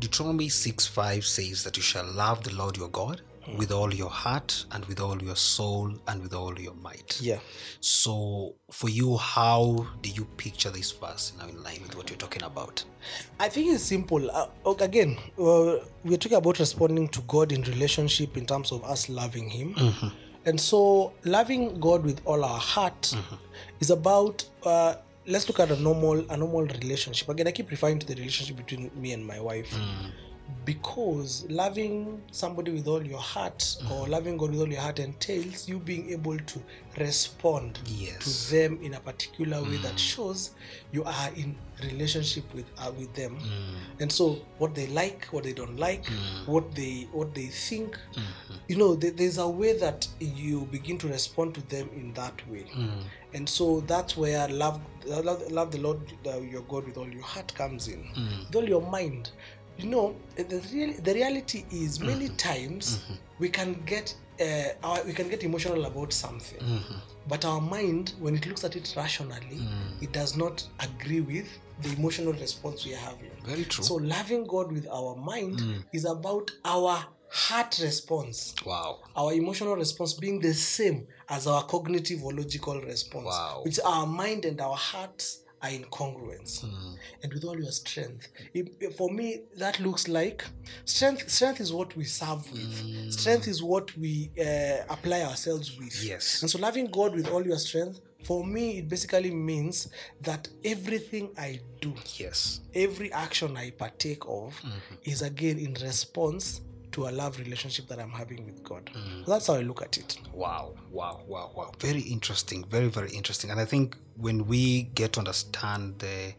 Deuteronomy 0.00 0.48
6 0.48 0.86
5 0.86 1.24
says 1.24 1.64
that 1.64 1.76
you 1.76 1.82
shall 1.82 2.06
love 2.12 2.44
the 2.44 2.54
Lord 2.54 2.76
your 2.76 2.88
God 2.88 3.22
with 3.56 3.70
all 3.70 3.92
your 3.94 4.10
heart 4.10 4.64
and 4.72 4.84
with 4.86 5.00
all 5.00 5.20
your 5.22 5.36
soul 5.36 5.92
and 6.08 6.22
with 6.22 6.34
all 6.34 6.58
your 6.58 6.74
might. 6.74 7.20
yeah 7.20 7.38
So, 7.80 8.54
for 8.70 8.88
you, 8.88 9.16
how 9.16 9.86
do 10.02 10.10
you 10.10 10.24
picture 10.36 10.70
this 10.70 10.90
verse 10.92 11.32
now 11.38 11.46
in 11.48 11.62
line 11.62 11.80
with 11.82 11.96
what 11.96 12.10
you're 12.10 12.18
talking 12.18 12.42
about? 12.42 12.84
I 13.38 13.48
think 13.48 13.72
it's 13.72 13.84
simple. 13.84 14.30
Uh, 14.30 14.48
again, 14.80 15.16
uh, 15.38 15.76
we're 16.04 16.16
talking 16.18 16.38
about 16.38 16.58
responding 16.58 17.08
to 17.08 17.20
God 17.22 17.52
in 17.52 17.62
relationship 17.62 18.36
in 18.36 18.46
terms 18.46 18.72
of 18.72 18.82
us 18.84 19.08
loving 19.08 19.48
Him. 19.48 19.74
And 20.44 20.60
so, 20.60 21.12
loving 21.24 21.78
God 21.80 22.04
with 22.04 22.20
all 22.24 22.44
our 22.44 22.58
heart 22.58 23.14
is 23.80 23.90
about. 23.90 24.44
Uh, 24.64 24.94
let's 25.28 25.48
look 25.48 25.58
at 25.58 25.70
a 25.72 25.80
normal, 25.80 26.24
a 26.30 26.36
normal 26.36 26.62
relationship. 26.66 27.28
Again, 27.28 27.48
I 27.48 27.50
keep 27.52 27.68
referring 27.70 27.98
to 27.98 28.06
the 28.06 28.14
relationship 28.14 28.56
between 28.56 28.90
me 28.94 29.12
and 29.12 29.26
my 29.26 29.40
wife. 29.40 29.72
Because 30.64 31.46
loving 31.48 32.22
somebody 32.32 32.72
with 32.72 32.88
all 32.88 33.04
your 33.04 33.20
heart 33.20 33.76
or 33.90 34.06
mm. 34.06 34.08
loving 34.08 34.36
God 34.36 34.50
with 34.50 34.60
all 34.60 34.68
your 34.68 34.80
heart 34.80 34.98
entails 34.98 35.68
you 35.68 35.78
being 35.78 36.10
able 36.10 36.36
to 36.36 36.62
respond 36.98 37.78
Yes. 37.86 38.48
to 38.48 38.54
them 38.54 38.78
in 38.82 38.94
a 38.94 39.00
particular 39.00 39.62
way 39.62 39.76
that 39.78 39.94
mm. 39.94 39.98
shows 39.98 40.50
you 40.92 41.04
are 41.04 41.30
in 41.36 41.54
relationship 41.84 42.44
with 42.54 42.64
uh, 42.78 42.90
with 42.98 43.14
them. 43.14 43.36
Mm. 43.36 44.02
And 44.02 44.12
so 44.12 44.38
what 44.58 44.74
they 44.74 44.86
like 44.88 45.26
what 45.26 45.44
they 45.44 45.52
don't 45.52 45.76
like 45.76 46.06
what 46.46 46.74
they 46.74 47.06
what 47.12 47.34
they 47.34 47.46
think 47.46 47.98
mm-hmm. 48.14 48.54
you 48.68 48.76
know 48.76 48.94
there, 48.94 49.10
there's 49.10 49.38
a 49.38 49.48
way 49.48 49.76
that 49.78 50.08
you 50.20 50.62
begin 50.72 50.96
to 50.98 51.08
respond 51.08 51.54
to 51.54 51.60
them 51.68 51.88
in 51.94 52.12
that 52.14 52.48
way. 52.48 52.64
And 53.34 53.46
so 53.48 53.80
that's 53.80 54.16
where 54.16 54.48
love 54.48 54.80
love, 55.04 55.42
love 55.52 55.70
the 55.70 55.78
lord 55.78 56.00
uh, 56.26 56.38
your 56.40 56.62
god 56.62 56.86
with 56.86 56.96
all 56.96 57.08
your 57.08 57.22
heart 57.22 57.54
comes 57.54 57.88
in. 57.88 58.04
With 58.46 58.56
all 58.56 58.68
your 58.68 58.82
mind 58.90 59.30
you 59.78 59.88
know 59.88 60.14
the, 60.36 60.62
real, 60.72 60.94
the 61.02 61.14
reality 61.14 61.64
is 61.70 62.00
many 62.00 62.28
times 62.30 63.04
we 63.38 63.48
can 63.48 63.74
get 63.84 64.14
uh, 64.40 64.44
our, 64.82 65.02
we 65.04 65.12
can 65.12 65.28
get 65.28 65.42
emotional 65.44 65.84
about 65.86 66.12
something 66.12 66.58
but 67.28 67.44
our 67.44 67.60
mind 67.60 68.14
when 68.20 68.34
it 68.34 68.46
looks 68.46 68.64
at 68.64 68.76
it 68.76 68.92
rationally 68.96 69.60
it 70.00 70.12
does 70.12 70.36
not 70.36 70.66
agree 70.80 71.20
with 71.20 71.46
the 71.82 71.92
emotional 71.94 72.32
response 72.34 72.84
we 72.86 72.94
are 72.94 72.98
having 72.98 73.30
Very 73.44 73.64
true. 73.64 73.84
so 73.84 73.94
loving 73.96 74.44
god 74.44 74.72
with 74.72 74.86
our 74.88 75.16
mind 75.16 75.62
is 75.92 76.04
about 76.04 76.50
our 76.64 77.04
heart 77.30 77.78
response 77.82 78.54
wow. 78.64 79.00
our 79.16 79.32
emotional 79.32 79.74
response 79.76 80.14
being 80.14 80.38
the 80.40 80.54
same 80.54 81.06
as 81.28 81.46
our 81.46 81.64
cognitive 81.64 82.22
or 82.22 82.32
logical 82.32 82.80
response 82.82 83.26
Wow. 83.26 83.62
which 83.64 83.78
our 83.84 84.06
mind 84.06 84.44
and 84.44 84.60
our 84.60 84.76
hearts 84.76 85.40
are 85.66 85.74
in 85.78 85.84
congruence 85.84 86.60
hmm. 86.60 86.94
and 87.22 87.32
with 87.32 87.44
all 87.44 87.58
your 87.58 87.72
strength 87.72 88.28
if- 88.54 88.96
for 88.96 89.10
me 89.10 89.42
that 89.56 89.78
looks 89.80 90.08
like 90.08 90.44
strength 90.84 91.28
strength 91.30 91.60
is 91.60 91.72
what 91.72 91.96
we 91.96 92.04
serve 92.04 92.50
with. 92.52 92.80
Hmm. 92.80 93.10
Strength 93.10 93.48
is 93.48 93.62
what 93.62 93.96
we 93.96 94.30
uh, 94.40 94.84
apply 94.88 95.22
ourselves 95.22 95.76
with. 95.78 95.94
Yes. 96.02 96.42
and 96.42 96.50
so 96.50 96.58
loving 96.58 96.86
god 96.86 97.14
with 97.14 97.28
all 97.28 97.44
your 97.44 97.58
strength 97.58 98.00
for 98.24 98.44
me 98.44 98.78
it 98.78 98.88
basically 98.88 99.30
means 99.30 99.88
that 100.20 100.48
everything 100.64 101.30
i 101.38 101.60
do 101.80 101.92
Yes. 102.16 102.60
every 102.74 103.12
action 103.12 103.56
I 103.56 103.70
partake 103.70 104.22
of 104.24 104.54
mm-hmm. 104.54 104.94
is 105.04 105.22
again 105.22 105.58
in 105.58 105.74
response 105.74 106.62
to 106.96 107.08
a 107.08 107.10
love 107.10 107.38
relationship 107.38 107.86
that 107.88 107.98
I'm 107.98 108.10
having 108.10 108.46
with 108.46 108.64
God. 108.64 108.90
Mm. 108.94 109.26
So 109.26 109.30
that's 109.30 109.46
how 109.48 109.54
I 109.54 109.60
look 109.60 109.82
at 109.82 109.98
it. 109.98 110.18
Wow, 110.32 110.74
wow, 110.90 111.20
wow, 111.28 111.50
wow. 111.54 111.70
Very 111.78 112.00
interesting. 112.00 112.64
Very, 112.70 112.88
very 112.88 113.10
interesting. 113.10 113.50
And 113.50 113.60
I 113.60 113.66
think 113.66 113.98
when 114.16 114.46
we 114.46 114.84
get 114.94 115.12
to 115.12 115.20
understand 115.20 115.98
the, 115.98 116.32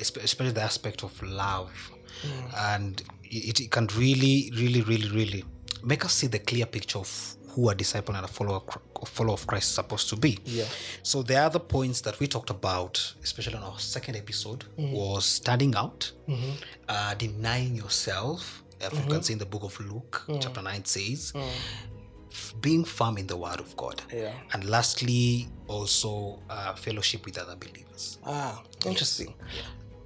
especially 0.00 0.52
the 0.52 0.62
aspect 0.62 1.04
of 1.04 1.22
love, 1.22 1.90
mm. 2.22 2.72
and 2.72 3.02
it, 3.24 3.60
it 3.60 3.70
can 3.70 3.86
really, 3.88 4.50
really, 4.56 4.80
really, 4.80 5.10
really 5.10 5.44
make 5.84 6.06
us 6.06 6.14
see 6.14 6.26
the 6.26 6.38
clear 6.38 6.64
picture 6.64 7.00
of 7.00 7.36
who 7.48 7.68
a 7.68 7.74
disciple 7.74 8.14
and 8.14 8.24
a 8.24 8.28
follower, 8.28 8.62
follower 9.04 9.34
of 9.34 9.46
Christ 9.46 9.64
is 9.64 9.74
supposed 9.74 10.08
to 10.08 10.16
be. 10.16 10.38
Yeah. 10.46 10.64
So 11.02 11.22
the 11.22 11.36
other 11.36 11.58
points 11.58 12.00
that 12.00 12.18
we 12.18 12.26
talked 12.28 12.48
about, 12.48 13.14
especially 13.22 13.56
on 13.56 13.62
our 13.62 13.78
second 13.78 14.16
episode, 14.16 14.64
mm. 14.78 14.90
was 14.90 15.26
standing 15.26 15.74
out, 15.74 16.10
mm-hmm. 16.26 16.52
uh, 16.88 17.12
denying 17.12 17.76
yourself. 17.76 18.60
If 18.82 18.94
you 18.94 19.10
can 19.10 19.22
see 19.22 19.32
in 19.34 19.38
the 19.38 19.46
book 19.46 19.62
of 19.64 19.78
Luke, 19.80 20.24
chapter 20.40 20.62
9 20.62 20.84
says, 20.84 21.32
f- 21.36 22.54
being 22.60 22.84
firm 22.84 23.18
in 23.18 23.26
the 23.26 23.36
word 23.36 23.60
of 23.60 23.76
God. 23.76 24.02
Yeah. 24.12 24.32
And 24.52 24.64
lastly, 24.68 25.48
also 25.68 26.40
uh, 26.50 26.74
fellowship 26.74 27.24
with 27.24 27.38
other 27.38 27.56
believers. 27.56 28.18
Ah, 28.26 28.62
interesting. 28.86 29.34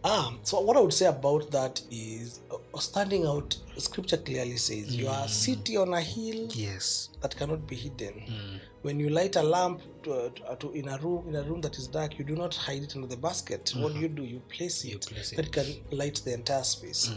Ah, 0.05 0.33
so 0.43 0.61
what 0.61 0.77
I 0.77 0.81
would 0.81 0.93
say 0.93 1.07
about 1.07 1.51
that 1.51 1.81
is 1.91 2.41
uh, 2.53 2.79
standing 2.79 3.27
out. 3.27 3.57
Scripture 3.79 4.19
clearly 4.19 4.57
says 4.57 4.95
you 4.95 5.09
are 5.09 5.25
a 5.25 5.29
city 5.29 5.77
on 5.77 5.93
a 5.95 6.01
hill 6.01 6.49
Yes. 6.53 7.09
that 7.23 7.35
cannot 7.37 7.67
be 7.67 7.75
hidden. 7.77 8.61
When 8.83 9.01
you 9.01 9.09
light 9.09 9.35
a 9.37 9.43
lamp 9.43 9.81
to, 10.05 10.31
uh, 10.49 10.55
to, 10.57 10.71
in 10.73 10.87
a 10.89 10.97
room 10.99 11.27
in 11.29 11.35
a 11.35 11.43
room 11.43 11.61
that 11.63 11.77
is 11.77 11.89
dark, 11.89 12.19
you 12.21 12.25
do 12.25 12.37
not 12.37 12.55
hide 12.55 12.83
it 12.85 12.95
under 12.95 13.09
the 13.09 13.17
basket. 13.17 13.73
What 13.77 13.95
do 13.95 13.99
you 13.99 14.09
do? 14.09 14.23
You 14.23 14.39
place 14.49 14.85
it 14.85 15.05
place 15.07 15.31
that 15.31 15.51
can 15.51 15.67
light 15.91 16.23
the 16.25 16.35
entire 16.35 16.63
space. 16.63 17.11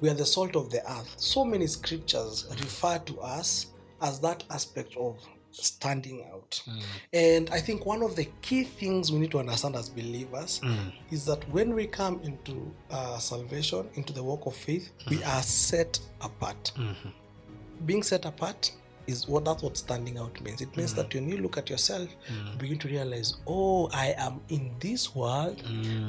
We 0.00 0.08
are 0.08 0.14
the 0.14 0.26
salt 0.26 0.56
of 0.56 0.70
the 0.70 0.80
earth. 0.90 1.14
So 1.16 1.44
many 1.44 1.66
scriptures 1.66 2.46
refer 2.50 2.98
to 2.98 3.20
us 3.20 3.66
as 4.00 4.20
that 4.20 4.44
aspect 4.50 4.96
of 4.96 5.18
standing 5.52 6.24
out. 6.32 6.62
Mm. 6.66 6.82
And 7.12 7.50
I 7.50 7.60
think 7.60 7.84
one 7.84 8.02
of 8.02 8.16
the 8.16 8.28
key 8.40 8.64
things 8.64 9.10
we 9.12 9.18
need 9.18 9.30
to 9.32 9.38
understand 9.38 9.76
as 9.76 9.88
believers 9.88 10.60
mm. 10.62 10.92
is 11.10 11.26
that 11.26 11.48
when 11.50 11.74
we 11.74 11.86
come 11.86 12.20
into 12.22 12.72
uh, 12.90 13.18
salvation, 13.18 13.88
into 13.94 14.12
the 14.12 14.22
walk 14.22 14.46
of 14.46 14.54
faith, 14.54 14.90
mm. 15.00 15.10
we 15.10 15.24
are 15.24 15.42
set 15.42 15.98
apart. 16.20 16.72
Mm-hmm. 16.76 17.08
Being 17.84 18.02
set 18.02 18.24
apart 18.24 18.72
is 19.06 19.26
what 19.26 19.44
that's 19.44 19.62
what 19.62 19.76
standing 19.76 20.18
out 20.18 20.40
means. 20.40 20.60
It 20.60 20.74
means 20.76 20.94
that 20.94 21.12
when 21.14 21.28
you 21.28 21.38
look 21.38 21.56
at 21.58 21.68
yourself, 21.68 22.08
you 22.28 22.58
begin 22.58 22.78
to 22.78 22.88
realize, 22.88 23.38
oh, 23.46 23.88
I 23.92 24.14
am 24.18 24.40
in 24.50 24.70
this 24.78 25.14
world, 25.14 25.62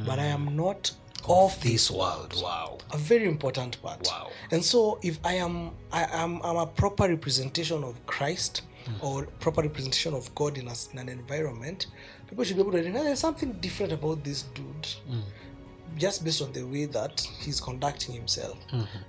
but 0.06 0.20
I 0.20 0.26
am 0.26 0.56
not 0.56 0.92
of 1.28 1.60
This 1.62 1.90
world. 1.92 2.34
Wow. 2.42 2.78
a 2.94 2.98
very 2.98 3.26
important 3.26 3.82
part. 3.82 4.08
Wow. 4.08 4.32
And 4.52 4.64
so 4.64 5.00
if 5.02 5.20
I 5.24 5.34
am 5.36 5.72
I 5.92 6.04
am 6.12 6.42
I'm 6.44 6.58
a 6.58 6.66
proper 6.68 7.08
representation 7.08 7.84
of 7.84 8.04
Christ 8.06 8.64
or 9.02 9.26
proper 9.40 9.62
representation 9.62 10.14
of 10.14 10.34
God 10.36 10.58
in, 10.58 10.68
a, 10.68 10.74
in 10.92 10.98
an 11.00 11.10
environment, 11.10 11.88
people 12.28 12.44
should 12.44 12.56
be 12.56 12.62
able 12.62 12.72
to 12.72 12.78
recognize 12.78 13.04
there's 13.04 13.20
something 13.20 13.54
different 13.62 13.92
about 13.94 14.24
this 14.24 14.44
dude. 14.54 14.88
Just 15.98 16.24
based 16.24 16.42
on 16.42 16.52
the 16.54 16.64
way 16.64 16.86
that 16.86 17.22
he's 17.40 17.60
conducting 17.62 18.16
himself. 18.16 18.58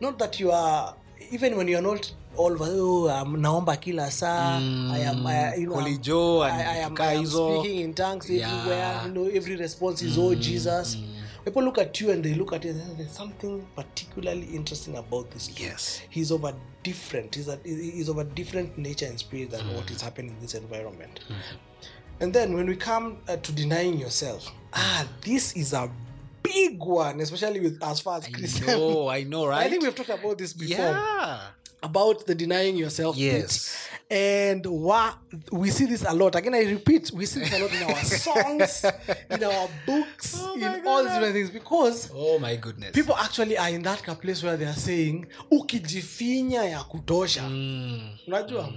Not 0.00 0.18
that 0.18 0.38
you 0.40 0.50
are 0.50 0.94
even 1.30 1.56
when 1.56 1.68
you're 1.68 1.80
not 1.82 2.12
all 2.36 2.56
oh, 2.60 3.08
um, 3.10 3.36
naomba 3.36 3.80
kila 3.80 4.10
saa, 4.10 4.58
I 4.58 4.98
am, 5.00 5.26
I, 5.26 5.54
you 5.56 5.66
know, 5.66 5.74
Holy 5.74 5.98
Joe 5.98 6.40
I, 6.40 6.48
I 6.48 6.76
am, 6.78 6.96
I 6.98 7.12
am 7.12 7.26
speaking 7.26 7.80
in 7.80 7.94
tongues 7.94 8.28
Yeah. 8.30 8.48
everywhere. 8.48 9.00
You 9.06 9.12
know, 9.12 9.26
every 9.28 9.56
response 9.56 10.02
is 10.02 10.18
oh 10.18 10.34
Jesus. 10.34 10.96
People 11.44 11.64
look 11.64 11.78
at 11.78 12.00
you 12.00 12.10
and 12.10 12.24
they 12.24 12.34
look 12.34 12.52
at 12.52 12.64
you. 12.64 12.70
and 12.70 12.96
There's 12.98 13.10
something 13.10 13.66
particularly 13.74 14.46
interesting 14.54 14.96
about 14.96 15.30
this. 15.30 15.50
Yes. 15.58 16.00
he's 16.08 16.30
of 16.30 16.44
a 16.44 16.54
different. 16.82 17.34
He's, 17.34 17.48
a, 17.48 17.58
he's 17.64 18.08
of 18.08 18.18
a 18.18 18.24
different 18.24 18.78
nature 18.78 19.06
and 19.06 19.18
spirit 19.18 19.50
than 19.50 19.74
what 19.74 19.90
is 19.90 20.00
happening 20.00 20.30
in 20.32 20.40
this 20.40 20.54
environment. 20.54 21.20
And 22.20 22.32
then 22.32 22.54
when 22.54 22.66
we 22.66 22.76
come 22.76 23.18
uh, 23.28 23.36
to 23.36 23.52
denying 23.52 23.98
yourself, 23.98 24.48
ah, 24.74 25.06
this 25.24 25.56
is 25.56 25.72
a 25.72 25.90
big 26.42 26.78
one, 26.78 27.20
especially 27.20 27.60
with 27.60 27.82
as 27.82 28.00
far 28.00 28.18
as 28.18 28.28
Christian. 28.28 28.66
No, 28.66 29.08
I 29.08 29.24
know, 29.24 29.46
right? 29.46 29.66
I 29.66 29.68
think 29.70 29.82
we've 29.82 29.94
talked 29.94 30.10
about 30.10 30.38
this 30.38 30.52
before 30.52 30.76
Yeah. 30.76 31.40
about 31.82 32.26
the 32.26 32.34
denying 32.36 32.76
yourself. 32.76 33.16
Yes. 33.16 33.88
And 34.12 34.66
wow, 34.66 35.14
we 35.50 35.70
see 35.70 35.86
this 35.86 36.04
a 36.06 36.12
lot. 36.12 36.34
Again, 36.34 36.54
I 36.54 36.64
repeat, 36.64 37.10
we 37.14 37.24
see 37.24 37.40
this 37.40 37.54
a 37.54 37.58
lot 37.62 37.72
in 37.72 37.82
our 37.82 38.04
songs, 38.04 38.84
in 39.30 39.42
our 39.42 39.68
books, 39.86 40.34
Oh 40.38 40.54
in 40.54 40.86
all 40.86 41.02
these 41.02 41.12
different 41.14 41.32
things. 41.32 41.48
Because 41.50 42.10
Oh 42.14 42.38
my 42.38 42.56
goodness. 42.56 42.90
people 42.92 43.16
actually 43.16 43.56
are 43.56 43.70
in 43.70 43.80
that 43.84 44.02
place 44.20 44.42
where 44.42 44.58
they 44.58 44.66
are 44.66 44.74
saying 44.76 45.26
ukijifinya 45.50 46.64
ya 46.64 46.84
kutosha. 46.84 47.42
Mm. 47.42 48.18
unajua 48.26 48.72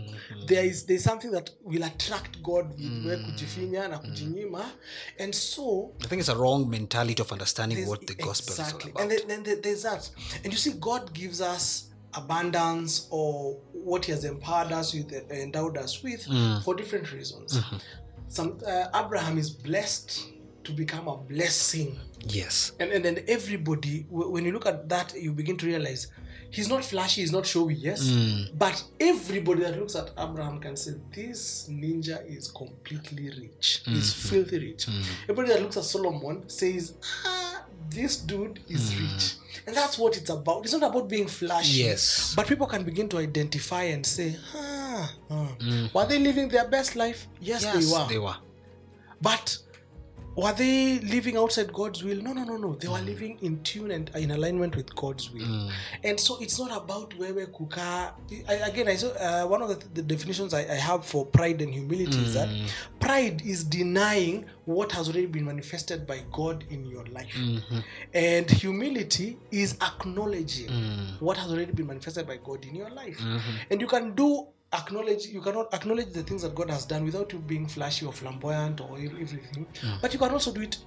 there 0.45 0.67
is 0.67 0.85
there's 0.85 1.03
something 1.03 1.31
that 1.31 1.51
will 1.65 1.83
attract 1.83 2.41
god 2.41 2.65
with 2.69 3.05
wewe 3.05 3.17
kujifinya 3.17 3.87
na 3.87 3.99
kujinyima. 3.99 4.71
And 5.19 5.33
so 5.33 5.91
I 6.01 6.07
think 6.07 6.19
it's 6.21 6.29
a 6.29 6.35
wrong 6.35 6.69
mentality 6.69 7.21
of 7.21 7.31
understanding 7.31 7.87
what 7.89 8.05
the 8.07 8.15
gospel 8.15 8.53
exactly 8.53 8.91
is 8.91 8.95
all 8.95 9.01
and 9.01 9.11
then, 9.11 9.43
then 9.43 9.61
there's 9.61 9.83
that. 9.83 10.09
And 10.45 10.53
you 10.53 10.59
see 10.59 10.71
god 10.79 11.13
gives 11.13 11.41
us 11.41 11.91
abundance 12.15 13.07
or 13.11 13.57
what 13.71 14.05
he 14.05 14.11
has 14.11 14.25
empowered 14.25 14.71
us 14.71 14.93
with 14.93 15.11
endowed 15.31 15.77
us 15.77 16.03
with 16.03 16.25
mm. 16.25 16.63
for 16.63 16.75
different 16.75 17.11
reasons. 17.11 17.59
Mm-hmm. 17.59 17.77
Some 18.27 18.57
uh, 18.67 18.87
abraham 18.95 19.37
is 19.37 19.49
blessed 19.49 20.27
to 20.63 20.71
become 20.71 21.07
a 21.07 21.17
blessing. 21.17 21.97
Yes. 22.27 22.71
and, 22.79 22.91
and 22.91 23.05
then 23.05 23.23
everybody 23.27 24.07
wh- 24.09 24.31
when 24.31 24.45
you 24.45 24.51
look 24.51 24.65
at 24.65 24.89
that 24.89 25.13
you 25.15 25.31
begin 25.31 25.57
to 25.57 25.67
realize 25.67 26.07
he's 26.49 26.67
not 26.67 26.83
flashy 26.83 27.21
he's 27.21 27.31
not 27.31 27.45
showy 27.45 27.75
yes? 27.75 28.07
Mm. 28.07 28.57
But 28.57 28.83
everybody 28.99 29.61
that 29.61 29.77
looks 29.79 29.95
at 29.95 30.09
abraham 30.17 30.59
can 30.59 30.75
say 30.75 30.93
this 31.13 31.69
ninja 31.69 32.25
is 32.27 32.49
completely 32.49 33.29
rich. 33.29 33.83
He's 33.85 34.11
mm-hmm. 34.11 34.29
filthy 34.29 34.59
rich. 34.59 34.87
Mm-hmm. 34.87 35.23
Everybody 35.23 35.49
that 35.49 35.61
looks 35.61 35.77
at 35.77 35.83
solomon 35.83 36.49
says 36.49 36.95
ah 37.25 37.63
this 37.89 38.17
dude 38.17 38.59
is 38.67 38.91
mm. 38.91 39.13
rich 39.13 39.35
and 39.67 39.75
that's 39.75 39.97
what 39.97 40.17
it's 40.17 40.29
about 40.29 40.63
it's 40.63 40.73
not 40.73 40.89
about 40.91 41.07
being 41.07 41.27
flashy 41.27 41.83
Yes. 41.83 42.33
but 42.35 42.47
people 42.47 42.67
can 42.67 42.83
begin 42.83 43.07
to 43.09 43.17
identify 43.17 43.83
and 43.83 44.05
say 44.05 44.35
ah, 44.55 45.13
ah. 45.31 45.47
were 45.93 46.05
they 46.05 46.19
living 46.19 46.47
their 46.49 46.67
best 46.67 46.95
life 46.95 47.27
yes, 47.41 47.63
yes, 47.63 47.73
they 47.75 47.91
were 47.93 48.07
They 48.07 48.19
were. 48.19 48.35
but 49.21 49.57
were 50.35 50.51
they 50.51 50.99
living 50.99 51.37
outside 51.37 51.71
God's 51.71 52.03
will? 52.03 52.21
No, 52.21 52.33
no, 52.33 52.43
no, 52.43 52.57
no. 52.57 52.75
They 52.75 52.87
were 52.87 52.97
mm. 52.97 53.05
living 53.05 53.37
in 53.41 53.61
tune 53.63 53.91
and 53.91 54.09
in 54.15 54.31
alignment 54.31 54.75
with 54.75 54.93
God's 54.95 55.31
will. 55.31 55.41
Mm. 55.41 55.71
And 56.03 56.19
so 56.19 56.37
it's 56.41 56.59
not 56.59 56.75
about 56.75 57.17
where 57.17 57.33
we 57.33 57.45
kuka. 57.45 58.13
Again, 58.47 58.89
I 58.89 58.95
saw 58.95 59.09
uh, 59.09 59.47
one 59.47 59.61
of 59.61 59.69
the, 59.69 59.87
the 59.93 60.01
definitions 60.01 60.53
I, 60.53 60.61
I 60.61 60.75
have 60.75 61.05
for 61.05 61.25
pride 61.25 61.61
and 61.61 61.73
humility 61.73 62.17
is 62.17 62.33
that 62.33 62.49
mm. 62.49 62.69
pride 62.99 63.41
is 63.45 63.63
denying 63.63 64.45
what 64.65 64.91
has 64.91 65.07
already 65.07 65.27
been 65.27 65.45
manifested 65.45 66.05
by 66.05 66.21
God 66.31 66.65
in 66.69 66.85
your 66.85 67.05
life, 67.05 67.33
mm-hmm. 67.37 67.79
and 68.13 68.49
humility 68.49 69.37
is 69.51 69.77
acknowledging 69.81 70.69
what 71.19 71.37
has 71.37 71.51
already 71.51 71.71
been 71.71 71.85
manifested 71.87 72.27
by 72.27 72.37
God 72.37 72.65
in 72.65 72.75
your 72.75 72.89
life. 72.89 73.19
Mm-hmm. 73.19 73.51
And 73.69 73.79
you 73.79 73.87
can 73.87 74.15
do 74.15 74.47
acknowledge 74.75 75.27
you 75.27 75.41
cannot 75.41 75.73
acknowledge 75.73 76.11
the 76.13 76.23
things 76.23 76.41
that 76.41 76.53
god 76.55 76.69
has 76.69 76.85
done 76.85 77.03
without 77.03 77.31
you 77.33 77.39
being 77.39 77.67
flashy 77.67 78.05
or 78.05 78.13
flamboyant 78.13 78.81
or 78.81 78.97
ev- 78.97 79.19
everything. 79.21 79.65
Hmm. 79.81 79.95
But 80.01 80.13
you 80.13 80.19
can 80.19 80.31
also 80.31 80.51
do 80.51 80.61
it 80.61 80.77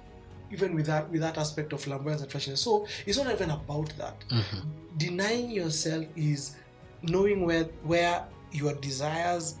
even 0.51 0.75
with 0.75 0.85
that 0.87 1.09
with 1.09 1.21
that 1.21 1.37
aspect 1.37 1.73
of 1.73 1.81
flamboyance 1.81 2.21
and 2.21 2.31
flashiness. 2.31 2.61
So 2.61 2.87
it's 3.05 3.17
not 3.17 3.31
even 3.31 3.51
about 3.51 3.89
that. 3.97 4.23
Mm-hmm. 4.29 4.59
Denying 4.97 5.51
yourself 5.51 6.05
is 6.15 6.55
knowing 7.01 7.45
where 7.45 7.65
where 7.83 8.25
your 8.51 8.73
desires 8.75 9.57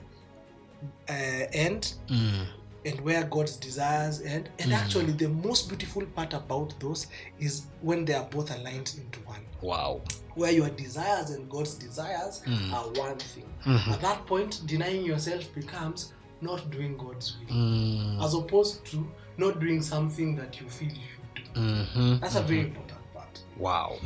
uh, 1.09 1.45
end 1.53 1.93
mm. 2.07 2.45
And 2.85 2.99
where 3.01 3.23
God's 3.25 3.57
desires 3.57 4.21
end. 4.21 4.49
And 4.59 4.73
actually, 4.73 5.11
the 5.13 5.27
most 5.29 5.67
beautiful 5.67 6.05
part 6.05 6.33
about 6.33 6.79
those 6.79 7.07
is 7.39 7.63
when 7.81 8.05
they 8.05 8.13
are 8.13 8.25
both 8.25 8.51
aligned 8.55 8.95
into 8.97 9.19
one 9.27 9.41
Wow. 9.61 10.01
where 10.35 10.51
your 10.51 10.69
desires 10.69 11.31
and 11.31 11.49
God's 11.49 11.75
desires 11.75 12.41
are 12.73 12.89
one 12.93 13.17
thing. 13.17 13.45
At 13.65 14.01
that 14.01 14.25
point, 14.25 14.61
denying 14.65 15.03
yourself 15.05 15.53
becomes 15.53 16.13
not 16.41 16.69
doing 16.71 16.95
God's 16.97 17.35
will, 17.47 17.55
Mm. 17.55 18.23
as 18.23 18.33
opposed 18.33 18.85
to 18.91 19.05
not 19.37 19.59
doing 19.59 19.81
something 19.81 20.35
that 20.37 20.59
you 20.61 20.69
feel 20.69 20.87
you 20.89 20.95
should 20.95 21.53
do. 21.53 21.59
Mhm. 21.59 22.21
That's 22.21 22.35
a 22.35 22.41
very 22.41 22.61
important 22.61 23.13
part. 23.13 23.39
Wow. 23.57 23.97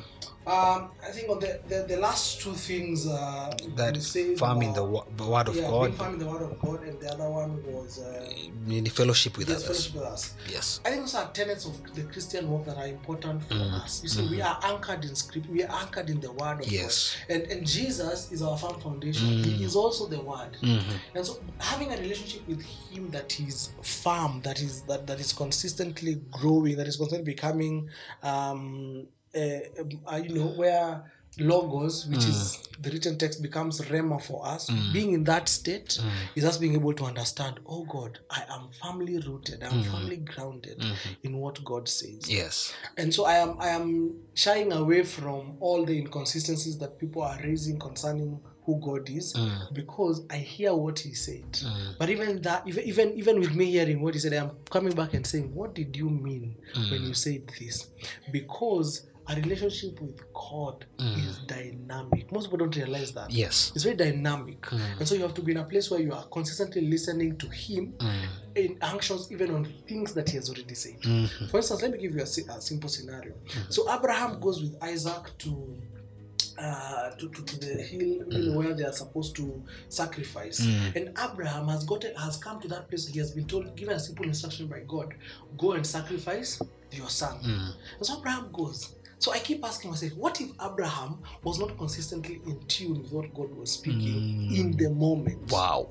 Um, 0.45 0.91
I 1.01 1.11
think 1.11 1.29
on 1.29 1.39
the, 1.39 1.61
the, 1.69 1.85
the 1.87 1.97
last 1.97 2.41
two 2.41 2.53
things 2.53 3.07
uh, 3.07 3.49
That 3.75 3.95
is 3.95 4.37
farming 4.37 4.69
were- 4.69 4.75
the, 4.75 4.83
wo- 4.83 5.07
the 5.15 5.23
word 5.25 5.47
of 5.47 5.55
yeah, 5.55 5.69
God, 5.69 5.95
firm 5.95 6.13
in 6.13 6.19
the 6.19 6.27
word 6.27 6.41
of 6.41 6.59
God, 6.59 6.83
and 6.83 6.99
the 6.99 7.09
other 7.13 7.29
one 7.29 7.63
was 7.63 7.99
uh, 7.99 8.29
in 8.67 8.83
the 8.83 8.89
fellowship 8.89 9.37
with 9.37 9.47
yes, 9.47 9.63
others. 9.63 9.87
fellowship 9.87 9.93
with 9.95 10.03
us. 10.03 10.33
Yes. 10.49 10.81
I 10.83 10.89
think 10.89 11.03
those 11.03 11.15
are 11.15 11.31
tenets 11.31 11.65
of 11.65 11.95
the 11.95 12.03
Christian 12.03 12.49
walk 12.49 12.65
that 12.65 12.75
are 12.77 12.87
important 12.87 13.41
for 13.43 13.53
Mm, 13.53 13.83
us. 13.83 14.03
You 14.03 14.09
see, 14.09 14.27
we 14.27 14.41
are 14.41 14.59
anchored 14.63 15.05
in 15.05 15.15
script, 15.15 15.47
we 15.47 15.63
are 15.63 15.73
anchored 15.81 16.09
in 16.09 16.19
the 16.19 16.31
word 16.33 16.59
of 16.59 16.67
Yes. 16.69 17.15
God. 17.29 17.35
And 17.35 17.43
and 17.51 17.65
Jesus 17.65 18.29
is 18.33 18.41
our 18.41 18.57
firm 18.57 18.77
foundation. 18.81 19.27
Mm. 19.29 19.45
He 19.45 19.63
is 19.63 19.75
also 19.77 20.07
the 20.07 20.19
word. 20.19 20.57
Mhm. 20.61 20.99
And 21.15 21.25
so 21.25 21.39
having 21.59 21.93
a 21.93 21.97
relationship 21.97 22.45
with 22.49 22.61
him 22.61 23.09
that 23.11 23.39
is 23.39 23.69
firm, 23.81 24.41
that 24.41 24.59
is 24.61 24.81
that, 24.83 25.07
that 25.07 25.19
is 25.21 25.31
consistently 25.31 26.15
growing, 26.31 26.75
that 26.75 26.87
is 26.87 26.97
constantly 26.97 27.31
becoming 27.33 27.89
um 28.23 29.07
uh, 29.35 29.81
um, 29.81 29.89
uh, 30.05 30.15
you 30.17 30.35
know, 30.35 30.47
where 30.47 31.03
logos, 31.39 32.05
which 32.07 32.19
is 32.19 32.59
mm. 32.77 32.83
the 32.83 32.91
written 32.91 33.17
text, 33.17 33.41
becomes 33.41 33.81
rhema 33.81 34.21
for 34.21 34.45
us. 34.45 34.69
Mm. 34.69 34.93
Being 34.93 35.13
in 35.13 35.23
that 35.25 35.49
state 35.49 35.99
mm. 36.01 36.09
is 36.35 36.45
us 36.45 36.57
being 36.57 36.73
able 36.73 36.93
to 36.93 37.05
understand, 37.05 37.59
oh 37.65 37.85
God, 37.85 38.19
I 38.29 38.43
am 38.49 38.69
firmly 38.81 39.17
rooted, 39.19 39.63
I'm 39.63 39.83
firmly 39.83 40.17
grounded 40.17 40.79
mm-hmm. 40.79 41.13
in 41.23 41.37
what 41.37 41.63
God 41.63 41.89
says. 41.89 42.29
Yes. 42.29 42.73
And 42.97 43.13
so 43.13 43.25
I 43.25 43.35
am 43.35 43.57
I 43.59 43.69
am 43.69 44.15
shying 44.33 44.71
away 44.71 45.03
from 45.03 45.57
all 45.59 45.85
the 45.85 45.97
inconsistencies 45.97 46.77
that 46.79 46.99
people 46.99 47.23
are 47.23 47.39
raising 47.43 47.79
concerning 47.79 48.39
who 48.65 48.79
God 48.79 49.09
is 49.09 49.35
because 49.73 50.25
I 50.29 50.37
hear 50.37 50.73
what 50.73 50.97
he 50.97 51.13
said. 51.13 51.59
But 51.99 52.09
even 52.09 52.41
that 52.43 52.67
even, 52.67 52.83
even 52.85 53.13
even 53.17 53.39
with 53.39 53.55
me 53.55 53.65
hearing 53.65 54.01
what 54.01 54.13
he 54.13 54.19
said, 54.19 54.33
I 54.33 54.37
am 54.37 54.51
coming 54.69 54.93
back 54.93 55.13
and 55.13 55.25
saying, 55.25 55.53
What 55.53 55.73
did 55.75 55.95
you 55.95 56.09
mean 56.09 56.55
when 56.89 57.03
you 57.03 57.13
said 57.13 57.51
this? 57.59 57.89
Because 58.31 59.07
a 59.27 59.35
relationship 59.35 59.99
with 60.01 60.21
God 60.33 60.85
mm. 60.97 61.27
is 61.27 61.37
dynamic. 61.39 62.31
Most 62.31 62.45
people 62.45 62.59
don't 62.59 62.75
realize 62.75 63.13
that. 63.13 63.31
Yes. 63.31 63.71
It's 63.73 63.83
very 63.83 63.95
dynamic. 63.95 64.61
Mm. 64.61 64.99
And 64.99 65.07
so 65.07 65.15
you 65.15 65.21
have 65.21 65.33
to 65.35 65.41
be 65.41 65.53
in 65.53 65.59
a 65.59 65.63
place 65.63 65.89
where 65.89 66.01
you 66.01 66.11
are 66.13 66.25
consistently 66.25 66.81
listening 66.81 67.37
to 67.37 67.47
Him 67.49 67.93
mm. 67.97 68.25
in 68.55 68.77
actions, 68.81 69.31
even 69.31 69.53
on 69.55 69.65
things 69.87 70.13
that 70.13 70.29
He 70.29 70.35
has 70.37 70.49
already 70.49 70.75
said. 70.75 70.99
Mm-hmm. 71.01 71.47
For 71.47 71.57
instance, 71.57 71.81
let 71.81 71.91
me 71.91 71.99
give 71.99 72.13
you 72.13 72.19
a, 72.19 72.23
a 72.23 72.61
simple 72.61 72.89
scenario. 72.89 73.33
Mm-hmm. 73.33 73.69
So 73.69 73.91
Abraham 73.93 74.39
goes 74.39 74.61
with 74.61 74.81
Isaac 74.83 75.37
to. 75.39 75.81
Uh, 76.55 77.09
to, 77.15 77.27
to, 77.29 77.43
to 77.45 77.59
the 77.61 77.81
hill 77.81 78.23
know, 78.29 78.55
where 78.59 78.75
they 78.75 78.83
are 78.83 78.93
supposed 78.93 79.35
to 79.35 79.63
sacrifice 79.89 80.59
and 80.95 81.09
abraham 81.17 81.67
has 81.67 81.83
got 81.83 82.03
has 82.15 82.37
come 82.37 82.61
to 82.61 82.67
that 82.67 82.87
place 82.87 83.07
he 83.07 83.17
has 83.17 83.31
been 83.31 83.45
told 83.45 83.75
given 83.75 83.95
a 83.95 83.99
simple 83.99 84.23
instruction 84.23 84.67
by 84.67 84.79
god 84.87 85.15
go 85.57 85.71
and 85.71 85.85
sacrifice 85.85 86.61
your 86.91 87.09
son 87.09 87.39
and 87.43 88.05
so 88.05 88.19
abraham 88.19 88.51
goes 88.53 88.93
so 89.23 89.27
i 89.37 89.39
keep 89.47 89.59
asking 89.71 89.89
myself 89.91 90.13
what 90.23 90.35
if 90.41 90.49
abraham 90.69 91.11
was 91.47 91.57
not 91.63 91.71
consistently 91.83 92.35
in 92.49 92.57
tune 92.75 92.95
with 93.01 93.11
what 93.17 93.27
god 93.33 93.51
was 93.61 93.69
speaking 93.79 94.17
in 94.59 94.67
the 94.81 94.89
moment 95.05 95.39
Wow. 95.51 95.81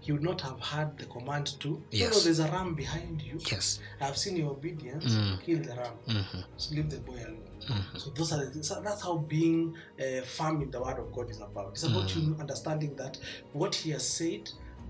he 0.00 0.08
would 0.12 0.22
not 0.30 0.40
have 0.48 0.58
had 0.72 0.88
the 1.00 1.06
command 1.16 1.46
to 1.62 1.68
you 1.68 1.82
Yes. 2.02 2.10
know 2.12 2.20
there's 2.24 2.40
a 2.48 2.50
ram 2.56 2.74
behind 2.74 3.14
you 3.28 3.36
Yes. 3.52 3.66
I've 4.00 4.16
seen 4.24 4.34
your 4.42 4.50
obedience 4.58 5.12
Mm. 5.14 5.36
kill 5.44 5.60
the 5.68 5.74
ram. 5.82 5.94
Mhm. 6.06 6.40
So 6.56 6.66
leave 6.76 6.88
the 6.94 7.00
boy 7.08 7.18
alone. 7.28 7.48
Mhm. 7.74 7.98
So 8.02 8.06
those 8.18 8.30
are 8.34 8.40
the 8.44 8.64
so 8.68 8.74
That's 8.86 9.02
how 9.02 9.14
being 9.36 9.60
uh, 10.04 10.22
firm 10.36 10.56
in 10.64 10.70
the 10.74 10.80
word 10.86 10.98
of 11.04 11.08
God 11.16 11.26
is 11.34 11.40
about. 11.48 11.68
It's 11.74 11.84
about 11.90 12.08
you 12.16 12.36
understanding 12.44 12.92
that 13.02 13.14
what 13.60 13.72
He 13.82 13.88
has 13.96 14.04
said, 14.18 14.44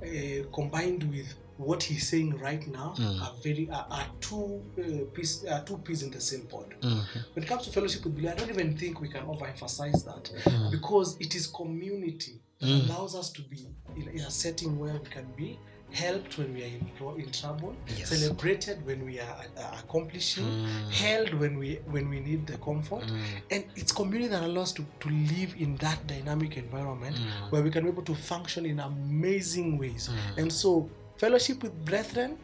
uh, 0.09 0.40
combined 0.59 1.02
with 1.14 1.28
what 1.59 1.83
He's 1.83 2.09
saying 2.09 2.38
right 2.38 2.66
now, 2.68 2.94
mm. 2.97 3.21
are 3.21 3.35
very 3.42 3.68
are, 3.71 3.87
are 3.90 4.07
two 4.21 4.62
uh, 4.79 5.05
piece 5.12 5.44
are 5.44 5.62
two 5.64 5.79
peas 5.79 6.03
in 6.03 6.11
the 6.11 6.21
same 6.21 6.42
pod. 6.47 6.75
Mhm. 6.81 7.05
When 7.35 7.44
it 7.44 7.49
comes 7.49 7.64
to 7.66 7.71
fellowship 7.71 8.05
with 8.05 8.14
believers, 8.14 8.35
I 8.35 8.38
don't 8.38 8.51
even 8.51 8.77
think 8.77 9.01
we 9.01 9.09
can 9.09 9.23
overemphasize 9.27 10.05
that 10.05 10.25
mm. 10.44 10.71
because 10.71 11.16
it 11.21 11.35
is 11.35 11.47
community 11.49 12.40
that 12.61 12.66
mm. 12.68 12.88
allows 12.88 13.14
us 13.14 13.31
to 13.31 13.42
be 13.42 13.66
in, 13.97 14.09
in 14.09 14.21
a 14.21 14.31
setting 14.31 14.79
where 14.79 14.94
we 14.94 15.09
can 15.09 15.27
be 15.37 15.59
helped 15.90 16.37
when 16.38 16.53
we 16.55 16.62
are 16.62 16.66
in, 16.66 17.21
in 17.23 17.31
trouble, 17.33 17.75
Yes. 17.97 18.11
celebrated 18.11 18.85
when 18.85 19.05
we 19.07 19.18
are 19.21 19.37
uh, 19.57 19.77
accomplishing, 19.83 20.66
held 20.90 21.33
when 21.35 21.59
we 21.59 21.77
when 21.87 22.09
we 22.11 22.21
need 22.21 22.47
the 22.47 22.59
comfort, 22.59 23.05
and 23.51 23.64
it's 23.75 23.90
community 23.92 24.29
that 24.29 24.42
allows 24.42 24.68
us 24.68 24.73
to, 24.75 24.85
to 25.01 25.09
live 25.09 25.55
in 25.59 25.77
that 25.77 26.07
dynamic 26.07 26.57
environment 26.59 27.16
where 27.51 27.62
we 27.62 27.71
can 27.71 27.85
be 27.85 27.88
able 27.90 28.03
to 28.03 28.14
function 28.14 28.66
in 28.66 28.81
amazing 28.81 29.79
ways. 29.79 30.11
And 30.37 30.53
so, 30.53 30.90
fellowship 31.18 31.62
with 31.62 31.74
brethren. 31.85 32.38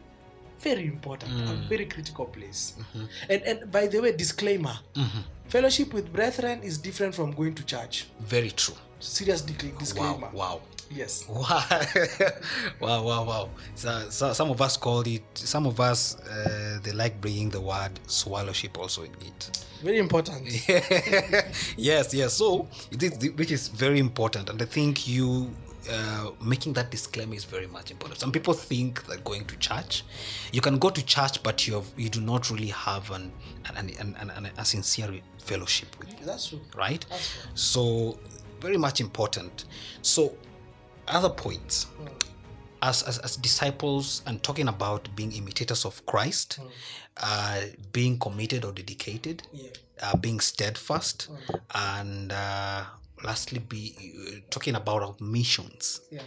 Very 0.59 0.87
important, 0.87 1.31
a 1.31 1.53
mm. 1.53 1.67
very 1.67 1.85
critical 1.85 2.25
place. 2.25 2.75
Mm-hmm. 2.79 3.05
And 3.29 3.41
and 3.43 3.71
by 3.71 3.87
the 3.87 3.99
way, 4.01 4.11
disclaimer: 4.15 4.75
mm-hmm. 4.95 5.21
fellowship 5.49 5.93
with 5.93 6.11
brethren 6.13 6.63
is 6.63 6.77
different 6.77 7.13
from 7.13 7.31
going 7.31 7.53
to 7.55 7.63
church. 7.65 8.07
Very 8.21 8.51
true. 8.51 8.75
Serious 8.99 9.41
di- 9.41 9.73
disclaimer. 9.77 10.31
Wow. 10.31 10.61
Wow. 10.61 10.75
Yes. 10.89 11.25
Wow, 12.79 13.03
wow, 13.03 13.03
wow, 13.03 13.23
wow. 13.23 13.49
So, 13.75 14.09
so 14.09 14.33
some 14.33 14.51
of 14.51 14.61
us 14.61 14.77
call 14.77 15.01
it, 15.01 15.23
some 15.33 15.65
of 15.65 15.79
us, 15.79 16.19
uh, 16.19 16.79
they 16.83 16.91
like 16.91 17.19
bringing 17.19 17.49
the 17.49 17.59
word 17.61 17.99
swallowship 18.07 18.77
also 18.77 19.03
in 19.03 19.11
it. 19.21 19.65
Very 19.83 19.97
important. 19.99 20.47
yes, 21.77 22.13
yes. 22.13 22.33
So, 22.33 22.67
it 22.91 23.01
is, 23.03 23.31
which 23.33 23.51
is 23.51 23.67
very 23.69 23.99
important. 23.99 24.49
And 24.49 24.61
I 24.61 24.65
think 24.65 25.07
you 25.07 25.49
uh, 25.91 26.31
making 26.43 26.73
that 26.73 26.91
disclaimer 26.91 27.35
is 27.35 27.43
very 27.43 27.67
much 27.67 27.91
important. 27.91 28.19
Some 28.19 28.31
people 28.31 28.53
think 28.53 29.05
that 29.07 29.23
going 29.23 29.45
to 29.45 29.55
church, 29.57 30.03
you 30.51 30.61
can 30.61 30.77
go 30.77 30.89
to 30.89 31.05
church, 31.05 31.41
but 31.43 31.67
you 31.67 31.75
have, 31.75 31.85
you 31.97 32.09
do 32.09 32.21
not 32.21 32.49
really 32.49 32.69
have 32.69 33.11
an, 33.11 33.31
an, 33.75 33.89
an, 33.99 34.15
an, 34.19 34.29
an, 34.31 34.49
a 34.57 34.65
sincere 34.65 35.11
fellowship 35.39 35.87
with 35.99 36.09
That's 36.25 36.49
true. 36.49 36.61
right? 36.75 37.05
That's 37.09 37.33
true. 37.33 37.51
So 37.55 38.19
very 38.61 38.77
much 38.77 38.99
important. 39.01 39.65
So 40.01 40.35
other 41.07 41.29
points. 41.29 41.87
As, 42.81 43.01
as, 43.03 43.17
as 43.19 43.35
disciples 43.37 44.21
and 44.27 44.43
talking 44.43 44.67
about 44.67 45.07
being 45.15 45.31
imitators 45.31 45.85
of 45.85 46.05
Christ, 46.05 46.59
uh, 47.17 47.61
being 47.93 48.19
committed 48.19 48.63
or 48.63 48.71
dedicated, 48.73 49.41
Yeah. 49.51 49.69
uh, 50.03 50.15
being 50.17 50.39
steadfast, 50.39 51.29
and 51.73 52.31
uh, 52.31 52.83
lastly, 53.23 53.59
be 53.59 53.95
uh, 54.27 54.39
talking 54.49 54.75
about 54.75 55.03
our 55.03 55.15
missions. 55.19 56.01
Yeah. 56.11 56.21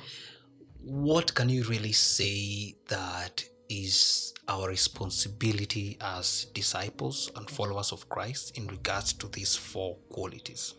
What 0.81 1.35
can 1.35 1.48
you 1.48 1.64
really 1.64 1.92
say 1.92 2.77
that 2.88 3.44
is 3.68 4.33
our 4.48 4.68
responsibility 4.68 5.98
as 6.01 6.46
disciples 6.55 7.31
and 7.37 7.51
followers 7.51 7.92
of 7.92 8.09
Christ 8.09 8.57
in 8.57 8.66
regards 8.68 9.12
to 9.14 9.29
these 9.29 9.55
four 9.55 9.96
qualities? 10.09 10.74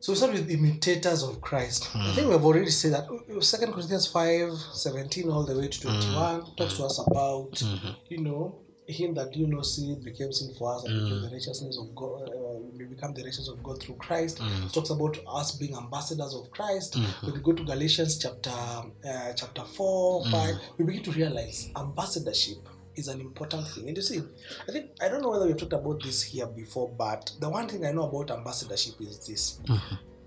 So 0.00 0.12
we 0.12 0.16
start 0.16 0.32
with 0.32 0.50
imitators 0.50 1.22
of 1.22 1.40
Christ. 1.40 1.88
I 1.94 2.12
think 2.12 2.28
we've 2.28 2.44
already 2.44 2.70
said 2.70 2.92
that. 2.92 3.06
Second 3.40 3.72
Corinthians 3.72 4.08
5, 4.08 4.52
17 4.72 5.30
all 5.30 5.44
the 5.44 5.56
way 5.56 5.68
to 5.68 5.80
21 5.80 6.56
talks 6.56 6.76
to 6.78 6.84
us 6.84 6.98
about, 7.06 7.62
you 8.08 8.18
know, 8.20 8.61
him 8.86 9.14
that 9.14 9.34
you 9.36 9.46
know 9.46 9.62
sin 9.62 10.00
became 10.02 10.32
sin 10.32 10.52
for 10.58 10.74
us 10.74 10.84
and 10.84 10.92
became 11.04 11.22
the 11.22 11.28
righteousness 11.28 11.78
of 11.78 11.94
God. 11.94 12.28
Uh, 12.28 12.58
we 12.76 12.84
become 12.84 13.14
the 13.14 13.22
righteousness 13.22 13.48
of 13.48 13.62
God 13.62 13.80
through 13.82 13.94
Christ. 13.96 14.40
It 14.66 14.72
talks 14.72 14.90
about 14.90 15.18
us 15.26 15.52
being 15.52 15.76
ambassadors 15.76 16.34
of 16.34 16.50
Christ. 16.50 16.96
When 17.22 17.34
we 17.34 17.40
go 17.40 17.52
to 17.52 17.64
Galatians 17.64 18.18
chapter 18.18 18.50
uh, 18.50 19.32
chapter 19.34 19.62
four, 19.64 20.24
five, 20.30 20.56
we 20.78 20.84
begin 20.84 21.02
to 21.04 21.12
realize 21.12 21.70
ambassadorship 21.76 22.58
is 22.96 23.08
an 23.08 23.20
important 23.20 23.66
thing. 23.68 23.88
And 23.88 23.96
you 23.96 24.02
see, 24.02 24.20
I 24.68 24.72
think 24.72 24.90
I 25.00 25.08
don't 25.08 25.22
know 25.22 25.30
whether 25.30 25.46
we've 25.46 25.56
talked 25.56 25.72
about 25.72 26.02
this 26.02 26.22
here 26.22 26.46
before, 26.46 26.88
but 26.90 27.32
the 27.40 27.48
one 27.48 27.68
thing 27.68 27.86
I 27.86 27.92
know 27.92 28.08
about 28.08 28.30
ambassadorship 28.36 29.00
is 29.00 29.26
this. 29.26 29.60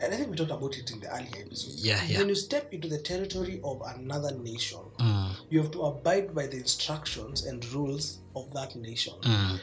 And 0.05 0.13
I 0.13 0.17
think 0.17 0.29
we 0.29 0.35
talked 0.37 0.51
about 0.51 0.77
it 0.77 0.91
in 0.91 0.99
the 0.99 1.11
earlier 1.11 1.43
episode. 1.45 1.73
Yeah, 1.77 1.99
yeah. 2.07 2.19
When 2.19 2.29
you 2.29 2.35
step 2.35 2.71
into 2.71 2.87
the 2.87 2.99
territory 2.99 3.59
of 3.63 3.81
another 3.95 4.31
nation, 4.37 4.79
Mm, 4.99 5.31
you 5.49 5.61
have 5.61 5.71
to 5.71 5.81
abide 5.81 6.33
by 6.35 6.45
the 6.47 6.57
instructions 6.57 7.45
and 7.45 7.65
rules 7.73 8.19
of 8.35 8.53
that 8.53 8.75
nation. 8.75 9.13
mm, 9.21 9.59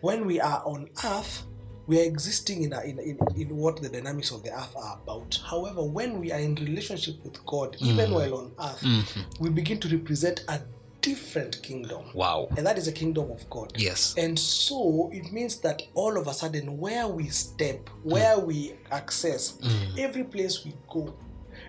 When 0.00 0.26
we 0.26 0.40
are 0.40 0.62
on 0.66 0.90
earth, 1.04 1.44
we 1.86 2.00
are 2.00 2.04
existing 2.04 2.62
in, 2.64 2.72
a, 2.72 2.80
in, 2.80 2.98
in, 2.98 3.18
in 3.36 3.56
what 3.56 3.80
the 3.80 3.88
dynamics 3.88 4.30
of 4.30 4.42
the 4.42 4.50
earth 4.52 4.74
are 4.76 4.98
about. 5.02 5.38
However, 5.48 5.82
when 5.84 6.18
we 6.18 6.32
are 6.32 6.40
in 6.40 6.54
relationship 6.56 7.22
with 7.24 7.44
God, 7.46 7.76
even 7.80 8.10
while 8.12 8.34
on 8.34 8.52
earth, 8.58 8.80
mhm. 8.82 9.24
we 9.40 9.50
begin 9.50 9.78
to 9.80 9.88
represent 9.96 10.44
a 10.48 10.60
different 11.04 11.62
kingdom. 11.62 12.02
Wow. 12.14 12.48
And 12.56 12.66
that 12.66 12.78
is 12.78 12.88
a 12.88 12.92
kingdom 12.92 13.30
of 13.30 13.48
God. 13.50 13.72
Yes. 13.76 14.14
And 14.16 14.38
so 14.38 15.10
it 15.12 15.30
means 15.32 15.60
that 15.60 15.82
all 15.94 16.16
of 16.16 16.26
a 16.26 16.32
sudden, 16.34 16.78
where 16.78 17.06
we 17.06 17.28
step, 17.28 17.88
where 18.02 18.38
we 18.38 18.72
access, 18.90 19.52
Mm. 19.58 19.98
every 19.98 20.24
place 20.24 20.64
we 20.64 20.72
go 20.88 21.14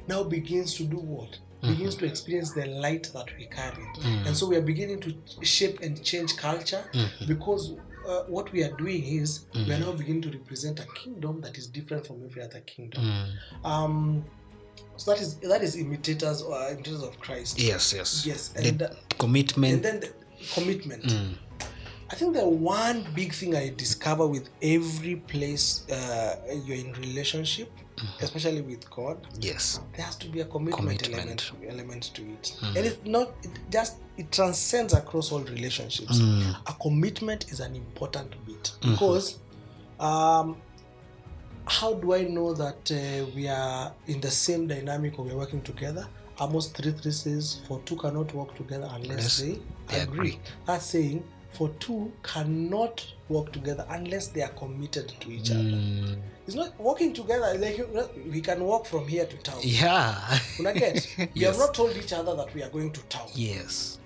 now 0.07 0.23
begins 0.23 0.73
to 0.75 0.83
do 0.83 0.97
what? 0.97 1.37
Begins 1.61 1.95
to 1.95 2.05
experience 2.05 2.51
the 2.53 2.65
light 2.67 3.09
that 3.13 3.35
we 3.37 3.45
carry. 3.47 3.83
Mm. 4.01 4.27
And 4.27 4.37
so 4.37 4.47
we 4.47 4.55
are 4.55 4.61
beginning 4.61 4.99
to 5.01 5.15
shape 5.43 5.79
and 5.81 6.01
change 6.03 6.35
culture 6.37 6.83
Mhm. 6.93 7.27
because 7.27 7.73
uh, 8.07 8.21
what 8.27 8.51
we 8.53 8.63
are 8.63 8.71
doing 8.77 9.03
is 9.03 9.47
we 9.55 9.71
are 9.73 9.79
now 9.79 9.91
beginning 9.91 10.21
to 10.21 10.29
represent 10.29 10.79
a 10.79 10.85
kingdom 11.03 11.41
that 11.41 11.57
is 11.57 11.65
different 11.65 12.05
from 12.05 12.23
every 12.23 12.43
other 12.43 12.59
kingdom. 12.61 13.01
Mm. 13.03 13.65
Um, 13.71 14.23
so 14.97 15.11
that 15.11 15.21
is 15.21 15.35
that 15.37 15.61
is 15.63 15.75
imitators 15.75 16.41
or 16.41 16.55
imitators 16.69 17.03
of 17.03 17.19
Christ. 17.19 17.59
Yes, 17.59 17.93
yes. 17.93 18.25
Yes, 18.25 18.49
The 18.49 18.67
and, 18.67 18.81
uh, 18.81 18.89
commitment. 19.19 19.73
and 19.73 19.83
then 19.83 19.99
the 19.99 20.11
commitment. 20.53 21.03
Mm. 21.03 21.33
I 22.11 22.15
think 22.15 22.35
the 22.35 22.45
one 22.47 23.03
big 23.15 23.33
thing 23.33 23.55
I 23.55 23.69
discover 23.75 24.27
with 24.27 24.49
every 24.61 25.15
place 25.15 25.83
uh, 25.89 26.35
you're 26.63 26.77
in 26.77 26.93
relationship, 26.93 27.71
especially 28.21 28.61
with 28.61 28.87
God, 28.91 29.17
Yes. 29.39 29.79
there 29.95 30.05
has 30.05 30.15
to 30.17 30.27
be 30.29 30.41
a 30.41 30.45
commitment, 30.45 31.01
Commitment. 31.01 31.13
element 31.15 31.51
element 31.67 32.03
to 32.13 32.21
it, 32.21 32.55
Mm. 32.61 32.75
and 32.77 32.85
it's 32.85 32.99
not 33.05 33.33
it 33.43 33.51
just 33.71 33.95
it 34.17 34.31
transcends 34.31 34.93
across 34.93 35.31
all 35.31 35.39
relationships. 35.41 36.19
Mm. 36.19 36.55
A 36.67 36.73
commitment 36.73 37.51
is 37.51 37.59
an 37.59 37.75
important 37.75 38.31
bit 38.45 38.71
Mhm. 38.81 38.91
because 38.91 39.39
um, 39.99 40.57
how 41.67 41.93
do 41.93 42.13
I 42.13 42.23
know 42.23 42.53
that 42.53 42.91
uh, 42.91 43.25
we 43.35 43.47
are 43.47 43.91
in 44.07 44.21
the 44.21 44.31
same 44.31 44.67
dynamic 44.67 45.17
or 45.19 45.25
we're 45.25 45.37
working 45.37 45.61
together? 45.61 46.07
Amos 46.39 46.67
3 46.67 46.91
3 46.91 47.11
says, 47.11 47.61
For 47.67 47.79
two 47.85 47.95
cannot 47.95 48.33
work 48.33 48.55
together 48.55 48.89
unless 48.93 49.39
Unless 49.39 49.39
they, 49.41 49.59
they 49.95 50.01
agree. 50.01 50.17
agree. 50.31 50.39
That's 50.65 50.85
saying, 50.85 51.23
For 51.53 51.69
two 51.79 52.11
cannot 52.23 53.05
work 53.29 53.51
together 53.53 53.85
unless 53.89 54.27
they 54.27 54.41
are 54.41 54.49
committed 54.49 55.13
to 55.21 55.31
each 55.31 55.49
other. 55.51 55.59
Mm. 55.61 56.17
It's 56.45 56.55
not 56.55 56.77
working 56.79 57.13
together, 57.13 57.57
like 57.57 57.79
we 58.31 58.39
can 58.41 58.63
walk 58.63 58.85
from 58.85 59.07
here 59.07 59.25
to 59.25 59.37
town. 59.37 59.59
Yeah. 59.63 60.37
Una 60.59 60.73
get? 60.73 61.07
We 61.17 61.27
Yes. 61.33 61.51
have 61.55 61.57
not 61.67 61.73
told 61.73 61.95
each 61.97 62.13
other 62.13 62.35
that 62.35 62.53
we 62.53 62.61
are 62.61 62.69
going 62.69 62.91
to 62.91 63.01
town. 63.03 63.27
Yes. 63.33 63.97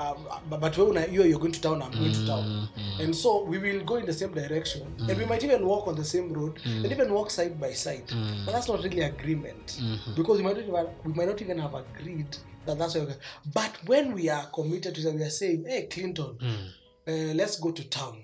Um, 0.00 0.16
but, 0.48 0.60
but 0.60 0.78
when 0.78 1.12
you 1.12 1.22
you're 1.24 1.38
going 1.38 1.52
to 1.52 1.60
town, 1.60 1.82
I'm 1.82 1.90
going 1.92 2.12
to 2.12 2.26
town. 2.26 2.68
Mhm. 2.76 3.00
And 3.04 3.14
so 3.22 3.44
we 3.44 3.58
will 3.58 3.84
go 3.84 3.96
in 3.96 4.06
the 4.06 4.12
same 4.20 4.32
direction, 4.32 4.82
and 5.08 5.18
we 5.18 5.26
might 5.26 5.44
even 5.44 5.66
walk 5.66 5.88
on 5.88 5.94
the 5.96 6.04
same 6.04 6.32
road, 6.32 6.58
and 6.64 6.86
even 6.86 7.12
walk 7.12 7.30
side 7.30 7.60
by 7.60 7.72
side. 7.74 8.06
Mm. 8.08 8.46
But 8.46 8.52
that's 8.52 8.68
not 8.68 8.82
really 8.82 9.02
agreement, 9.02 9.66
Mhm. 9.82 10.16
because 10.16 10.38
we 10.38 10.44
might 10.44 10.56
not 10.56 10.64
even 10.68 10.86
we 11.04 11.12
might 11.12 11.28
not 11.28 11.40
even 11.42 11.58
have 11.58 11.74
agreed 11.74 12.30
that 12.66 12.78
that's 12.78 12.94
what. 12.94 13.18
But 13.52 13.72
when 13.86 14.14
we 14.14 14.30
are 14.30 14.46
committed 14.54 14.94
to 14.94 15.00
that, 15.02 15.14
we 15.14 15.22
are 15.22 15.36
saying, 15.42 15.64
"Hey, 15.68 15.82
Clinton, 15.86 16.32
Mm. 16.40 16.68
uh, 17.08 17.34
let's 17.34 17.56
go 17.60 17.70
to 17.72 17.84
town." 17.84 18.16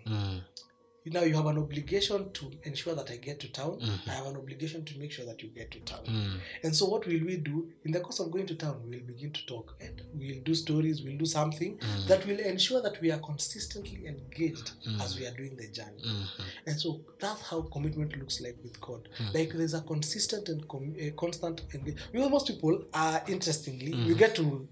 Now 1.07 1.23
you 1.23 1.35
have 1.37 1.47
an 1.47 1.59
obligation 1.59 2.33
to 2.33 2.51
ensure 2.65 2.95
that 2.97 3.11
I 3.11 3.17
get 3.17 3.39
to 3.41 3.49
town. 3.49 3.79
Mhm. 3.81 4.09
I 4.09 4.15
have 4.15 4.27
an 4.27 4.37
obligation 4.37 4.85
to 4.85 4.99
make 4.99 5.13
sure 5.13 5.25
that 5.25 5.41
you 5.43 5.49
get 5.51 5.71
to 5.71 5.79
town. 5.81 6.05
Mm. 6.07 6.41
And 6.65 6.75
so 6.77 6.87
what 6.87 7.07
will 7.07 7.25
we 7.25 7.37
do 7.37 7.71
in 7.85 7.93
the 7.93 8.01
course 8.01 8.19
of 8.19 8.31
going 8.33 8.47
to 8.47 8.55
town? 8.57 8.83
We'll 8.89 9.01
begin 9.07 9.33
to 9.33 9.47
talk 9.47 9.77
and 9.81 10.03
we'll 10.15 10.43
do 10.43 10.55
stories. 10.55 11.03
We'll 11.03 11.17
do 11.19 11.25
something 11.27 11.79
Mm. 11.79 12.09
that 12.09 12.27
will 12.27 12.41
ensure 12.41 12.83
that 12.83 13.01
we 13.01 13.13
are 13.13 13.21
consistently 13.21 14.07
engaged 14.07 14.73
Mm. 14.85 15.01
as 15.01 15.19
we 15.19 15.27
are 15.27 15.35
doing 15.37 15.57
the 15.57 15.69
journey. 15.69 16.03
Mhm. 16.03 16.27
And 16.67 16.81
so 16.81 17.01
that's 17.21 17.41
how 17.43 17.63
commitment 17.63 18.17
looks 18.19 18.41
like 18.41 18.57
with 18.65 18.81
God. 18.81 19.09
Mm. 19.19 19.35
Like 19.35 19.53
there's 19.53 19.75
a 19.75 19.83
consistent 19.83 20.49
and 20.49 20.67
com- 20.69 20.97
a 20.99 21.11
constant. 21.13 21.63
Engage. 21.75 21.97
You 22.13 22.21
know, 22.21 22.29
most 22.29 22.47
people 22.49 22.85
are 22.93 23.23
interestingly, 23.29 23.93
Mm. 23.93 24.07
you 24.07 24.15
get 24.17 24.35
to. 24.37 24.69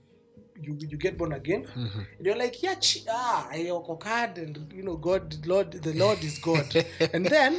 You, 0.66 0.76
you 0.92 0.96
get 0.98 1.16
born 1.18 1.32
again 1.32 1.62
Mhm. 1.76 2.06
and 2.18 2.26
you're 2.26 2.36
like 2.44 2.62
yeah 2.62 2.74
ch- 2.74 3.04
ah 3.10 3.48
I 3.50 3.58
okokad 3.70 4.38
and 4.38 4.72
you 4.76 4.82
know 4.82 4.96
God 4.96 5.24
Lord 5.46 5.70
the 5.86 5.92
Lord 5.94 6.22
is 6.24 6.38
God 6.38 6.66
and 7.14 7.26
then 7.26 7.52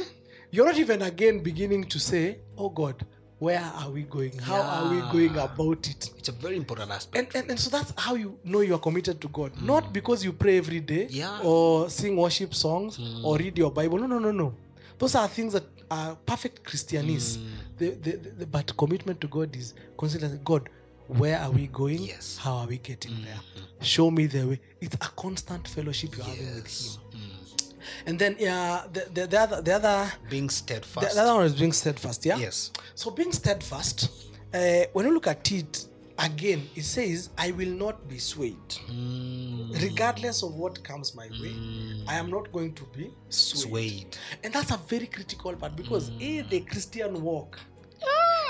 you're 0.50 0.66
not 0.66 0.78
even 0.78 1.02
again 1.02 1.40
beginning 1.42 1.84
to 1.84 1.98
say 1.98 2.38
oh 2.58 2.68
God 2.68 2.96
where 3.38 3.60
are 3.80 3.90
we 3.90 4.02
going 4.02 4.36
how 4.38 4.60
are 4.62 4.86
we 4.94 5.00
going 5.12 5.36
about 5.38 5.86
it 5.92 6.10
It's 6.18 6.28
a 6.28 6.32
very 6.32 6.56
important 6.56 6.90
aspect. 6.90 7.34
and, 7.34 7.42
and, 7.42 7.50
and 7.50 7.60
so 7.60 7.68
that's 7.70 7.92
how 8.04 8.14
you 8.14 8.38
know 8.44 8.60
you 8.60 8.74
are 8.74 8.80
committed 8.88 9.20
to 9.20 9.28
God. 9.28 9.52
Not 9.62 9.92
because 9.92 10.24
you 10.24 10.32
pray 10.32 10.56
every 10.58 10.80
day 10.80 11.06
Yeah. 11.10 11.40
or 11.44 11.90
sing 11.90 12.16
worship 12.16 12.54
songs 12.54 12.98
Mm. 12.98 13.24
or 13.24 13.36
read 13.36 13.56
your 13.58 13.70
Bible. 13.70 13.98
No, 13.98 14.06
no, 14.06 14.18
no, 14.18 14.30
no. 14.32 14.54
Those 14.98 15.14
are 15.14 15.28
things 15.28 15.52
that 15.52 15.64
are 15.90 16.16
perfect 16.26 16.64
Christianese. 16.64 17.36
Mm. 17.36 17.44
The, 17.78 17.88
the, 18.04 18.12
the, 18.38 18.46
but 18.46 18.74
commitment 18.76 19.20
to 19.20 19.28
God 19.28 19.54
is 19.54 19.74
considered 19.98 20.42
God, 20.44 20.68
where 21.08 21.38
are 21.40 21.50
we 21.50 21.66
going? 21.68 22.02
Yes. 22.02 22.38
How 22.38 22.56
are 22.58 22.66
we 22.66 22.78
getting 22.78 23.22
there? 23.24 23.34
Mhm. 23.56 23.84
Show 23.84 24.10
me 24.10 24.26
the 24.26 24.46
way. 24.46 24.60
It's 24.80 24.94
a 24.94 24.98
constant 24.98 25.68
fellowship 25.68 26.16
you're 26.16 26.24
having 26.26 26.54
with 26.54 26.64
Yes. 26.64 26.98
Him. 27.12 27.20
Mm. 27.20 27.72
And 28.06 28.18
then 28.18 28.36
yeah, 28.38 28.84
the, 28.92 29.08
the, 29.12 29.26
the 29.26 29.40
other 29.40 29.62
the 29.62 29.74
other 29.74 30.12
Being 30.28 30.50
steadfast. 30.50 31.14
the 31.14 31.22
other 31.22 31.34
one 31.34 31.46
is 31.46 31.54
being 31.54 31.72
steadfast. 31.72 32.24
Yeah. 32.26 32.36
Yes. 32.38 32.70
So 32.94 33.10
being 33.10 33.32
steadfast, 33.32 34.10
uh, 34.54 34.84
when 34.92 35.06
you 35.06 35.14
look 35.14 35.26
at 35.26 35.50
it 35.52 35.86
again, 36.18 36.68
it 36.74 36.84
says, 36.84 37.30
"I 37.38 37.52
will 37.52 37.70
not 37.70 38.08
be 38.08 38.18
swayed, 38.18 38.68
Mm. 38.90 39.80
regardless 39.82 40.42
of 40.42 40.54
what 40.54 40.82
comes 40.82 41.14
my 41.14 41.26
way. 41.28 41.52
Mm. 41.54 42.04
I 42.08 42.14
am 42.18 42.30
not 42.30 42.50
going 42.52 42.74
to 42.74 42.84
be 42.96 43.12
swayed." 43.28 43.60
swayed. 43.62 44.16
And 44.42 44.52
that's 44.52 44.70
a 44.72 44.78
very 44.88 45.06
critical 45.06 45.54
part 45.54 45.76
because 45.76 46.10
Mm. 46.10 46.20
in 46.20 46.48
the 46.48 46.60
Christian 46.60 47.22
walk, 47.22 47.58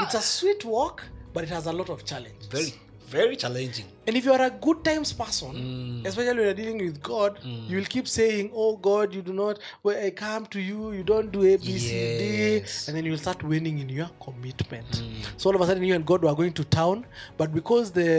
it's 0.01 0.15
a 0.15 0.23
sweet 0.23 0.65
walk, 0.65 1.03
but 1.37 1.45
it 1.51 1.51
has 1.59 1.67
a 1.67 1.73
lot 1.79 1.89
of 1.95 2.05
challenges. 2.11 2.47
Very, 2.57 2.73
very 3.15 3.37
challenging. 3.41 3.85
And 4.07 4.17
if 4.19 4.25
you 4.29 4.33
are 4.37 4.43
a 4.45 4.51
good 4.67 4.79
times 4.87 5.11
person, 5.19 5.51
Mm. 5.57 6.07
especially 6.11 6.39
when 6.39 6.47
you're 6.47 6.55
dealing 6.61 6.79
with 6.85 6.97
God, 7.09 7.33
Mm. 7.49 7.69
you 7.71 7.77
will 7.81 7.91
keep 7.95 8.09
saying, 8.13 8.49
"Oh 8.63 8.71
God, 8.87 9.15
you 9.17 9.23
do 9.29 9.35
not. 9.41 9.59
When 9.89 9.99
I 10.07 10.11
come 10.21 10.47
to 10.55 10.61
you, 10.69 10.81
you 10.97 11.05
don't 11.11 11.31
do 11.37 11.43
A, 11.51 11.57
B, 11.67 11.79
C, 11.85 11.91
D," 12.23 12.31
Yes. 12.55 12.89
and 12.89 12.97
then 12.97 13.05
you 13.09 13.13
will 13.15 13.23
start 13.27 13.45
winning 13.53 13.79
in 13.85 13.89
your 13.99 14.09
commitment. 14.27 14.91
Mm. 15.03 15.27
So 15.37 15.51
all 15.51 15.57
of 15.59 15.65
a 15.67 15.69
sudden, 15.71 15.85
you 15.91 15.95
and 15.99 16.07
God 16.13 16.23
were 16.29 16.35
going 16.41 16.55
to 16.63 16.65
town, 16.79 17.05
but 17.43 17.53
because 17.59 17.93
the 18.01 18.11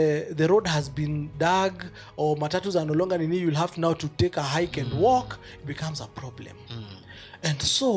the 0.42 0.48
road 0.54 0.66
has 0.76 0.88
been 1.00 1.16
dug 1.46 1.84
or 2.16 2.30
matatus 2.44 2.80
are 2.82 2.86
no 2.92 2.96
longer 3.02 3.16
in 3.26 3.32
you, 3.38 3.40
you'll 3.46 3.62
have 3.64 3.76
now 3.86 3.92
to 4.04 4.08
take 4.24 4.36
a 4.44 4.46
hike 4.56 4.76
and 4.84 4.90
walk. 5.08 5.38
It 5.62 5.66
becomes 5.74 6.00
a 6.00 6.08
problem. 6.22 6.56
Mm. 6.70 6.84
And 7.50 7.58
so, 7.78 7.90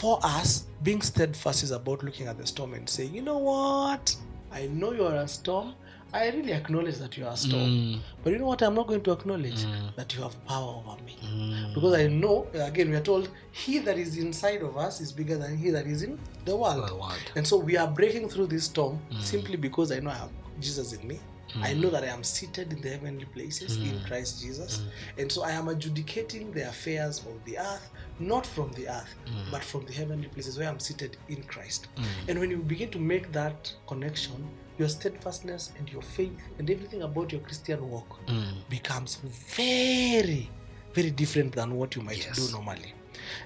for 0.00 0.14
us, 0.22 0.50
being 0.88 1.02
steadfast 1.02 1.62
is 1.64 1.72
about 1.80 2.04
looking 2.04 2.26
at 2.28 2.36
the 2.38 2.46
storm 2.46 2.74
and 2.74 2.88
saying, 2.88 3.12
you 3.16 3.22
know 3.30 3.38
what? 3.38 4.14
I 4.52 4.66
know 4.68 4.92
you 4.92 5.04
are 5.06 5.16
a 5.16 5.28
storm. 5.28 5.74
I 6.14 6.28
really 6.28 6.52
acknowledge 6.52 6.98
that 6.98 7.16
you 7.16 7.24
are 7.26 7.32
a 7.32 7.36
storm. 7.36 7.62
Mm. 7.62 8.00
But 8.22 8.32
you 8.34 8.38
know 8.38 8.46
what? 8.46 8.60
I'm 8.62 8.74
not 8.74 8.86
going 8.86 9.02
to 9.02 9.12
acknowledge 9.12 9.64
Mm. 9.64 9.94
that 9.96 10.14
you 10.14 10.22
have 10.22 10.34
power 10.46 10.74
over 10.84 11.02
me. 11.02 11.16
Mm. 11.24 11.74
Because 11.74 11.94
I 11.94 12.06
know, 12.08 12.46
again, 12.52 12.90
we 12.90 12.96
are 12.96 13.00
told, 13.00 13.30
he 13.50 13.78
that 13.78 13.96
is 13.96 14.18
inside 14.18 14.60
of 14.62 14.76
us 14.76 15.00
is 15.00 15.10
bigger 15.10 15.38
than 15.38 15.56
he 15.56 15.70
that 15.70 15.86
is 15.86 16.02
in 16.02 16.18
the 16.44 16.54
world. 16.54 16.86
The 16.86 16.94
world. 16.94 17.32
And 17.34 17.46
so 17.46 17.56
we 17.56 17.78
are 17.78 17.88
breaking 17.88 18.28
through 18.28 18.48
this 18.48 18.64
storm 18.64 19.00
Mm. 19.10 19.22
simply 19.22 19.56
because 19.56 19.90
I 19.90 20.00
know 20.00 20.10
I 20.10 20.14
have 20.24 20.30
Jesus 20.60 20.92
in 20.92 21.08
me. 21.08 21.18
I 21.60 21.74
know 21.74 21.90
that 21.90 22.02
I 22.04 22.06
am 22.08 22.24
seated 22.24 22.72
in 22.72 22.80
the 22.80 22.88
heavenly 22.90 23.26
places 23.26 23.76
in 23.76 23.98
Mm. 23.98 24.06
Christ 24.06 24.40
Jesus. 24.42 24.78
Mm. 24.78 25.20
And 25.22 25.32
so 25.32 25.42
I 25.42 25.50
am 25.52 25.68
adjudicating 25.68 26.52
the 26.52 26.68
affairs 26.68 27.18
of 27.20 27.44
the 27.44 27.58
earth, 27.58 27.90
not 28.18 28.46
from 28.46 28.72
the 28.72 28.88
earth, 28.88 29.14
Mm. 29.26 29.50
but 29.50 29.62
from 29.62 29.84
the 29.84 29.92
heavenly 29.92 30.28
places 30.28 30.58
where 30.58 30.68
I'm 30.68 30.80
seated 30.80 31.16
in 31.28 31.42
Christ. 31.42 31.88
Mm. 31.96 32.04
And 32.28 32.40
when 32.40 32.50
you 32.50 32.58
begin 32.58 32.90
to 32.92 32.98
make 32.98 33.32
that 33.32 33.72
connection, 33.86 34.48
your 34.78 34.88
steadfastness 34.88 35.72
and 35.78 35.88
your 35.90 36.02
faith 36.02 36.40
and 36.58 36.70
everything 36.70 37.02
about 37.02 37.32
your 37.32 37.42
Christian 37.42 37.90
walk 37.90 38.18
Mm. 38.28 38.68
becomes 38.70 39.16
very, 39.56 40.48
very 40.94 41.10
different 41.10 41.54
than 41.54 41.76
what 41.76 41.94
you 41.96 42.02
might 42.02 42.24
Yes. 42.24 42.36
do 42.36 42.50
normally. 42.52 42.94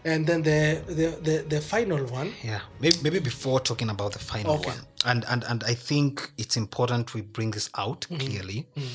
And 0.04 0.26
then 0.26 0.42
the, 0.42 0.82
the, 0.86 1.08
the, 1.30 1.44
the 1.48 1.60
final 1.60 2.04
one, 2.06 2.32
Yeah, 2.42 2.60
maybe, 2.80 2.96
maybe 3.02 3.18
before 3.18 3.60
talking 3.60 3.90
about 3.90 4.12
the 4.12 4.18
final 4.18 4.54
Okay. 4.56 4.70
one, 4.70 4.80
and 5.04 5.24
and 5.28 5.44
and 5.44 5.64
I 5.64 5.74
think 5.74 6.32
it's 6.38 6.56
important 6.56 7.14
we 7.14 7.22
bring 7.22 7.50
this 7.52 7.70
out 7.76 8.00
mm-hmm. 8.02 8.16
clearly. 8.26 8.66
Mm-hmm. 8.76 8.88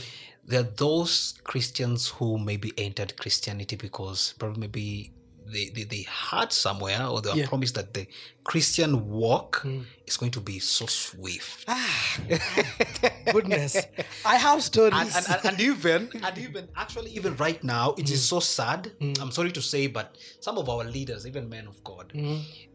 There 0.47 0.59
are 0.61 0.71
those 0.75 1.35
Christians 1.43 2.07
who 2.07 2.37
maybe 2.37 2.73
entered 2.77 3.15
Christianity 3.17 3.75
because 3.75 4.33
probably 4.39 4.59
maybe 4.59 5.11
they, 5.45 5.69
they, 5.69 5.83
they 5.83 6.01
heard 6.03 6.51
somewhere 6.51 7.05
or 7.05 7.21
they 7.21 7.29
were 7.29 7.35
Yeah. 7.37 7.47
promised 7.47 7.75
that 7.75 7.93
the 7.93 8.07
Christian 8.51 9.09
walk 9.09 9.61
hmm. 9.61 9.83
is 10.05 10.17
going 10.17 10.33
to 10.33 10.41
be 10.41 10.59
so 10.59 10.85
swift. 10.85 11.63
Ah, 11.69 12.17
goodness. 13.31 13.77
I 14.25 14.35
have 14.35 14.61
stories. 14.61 14.93
and, 14.93 15.09
and, 15.15 15.25
and, 15.29 15.45
and 15.45 15.61
even 15.61 16.09
and 16.21 16.37
even 16.37 16.67
actually 16.75 17.11
even 17.11 17.33
right 17.37 17.63
now 17.63 17.93
it 17.97 18.09
is 18.11 18.19
hmm. 18.19 18.35
so 18.35 18.39
sad 18.41 18.91
hmm. 18.99 19.13
i'm 19.21 19.31
sorry 19.31 19.53
to 19.53 19.61
say 19.61 19.87
but 19.87 20.17
some 20.41 20.57
of 20.57 20.67
our 20.67 20.83
leaders 20.83 21.25
even 21.25 21.47
men 21.47 21.65
of 21.65 21.81
god 21.85 22.11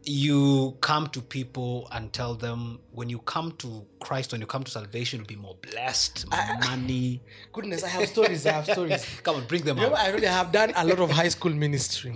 you 0.03 0.75
come 0.81 1.05
to 1.15 1.21
people 1.21 1.87
and 1.91 2.11
tell 2.11 2.33
them 2.33 2.79
when 2.91 3.07
you 3.07 3.19
come 3.19 3.51
to 3.63 3.85
christ 3.99 4.31
when 4.31 4.41
you 4.41 4.47
come 4.47 4.63
to 4.63 4.71
salvation 4.71 5.19
you'll 5.19 5.27
be 5.27 5.35
more 5.35 5.57
blessed 5.69 6.25
ah, 6.31 6.57
money 6.69 7.21
goodness, 7.53 7.83
I 7.83 7.89
have 7.89 8.07
stories. 8.07 8.45
I 8.45 8.51
have 8.51 8.65
stories. 8.65 9.03
come 9.23 9.35
on 9.35 9.45
bring 9.45 9.63
them 9.63 9.77
You 9.77 9.87
know, 9.87 9.95
out 9.95 10.05
I 10.05 10.09
really 10.09 10.27
have 10.27 10.51
done 10.51 10.71
a 10.75 10.85
lot 10.85 10.99
of 10.99 11.09
high 11.09 11.29
school 11.29 11.53
ministry. 11.65 12.15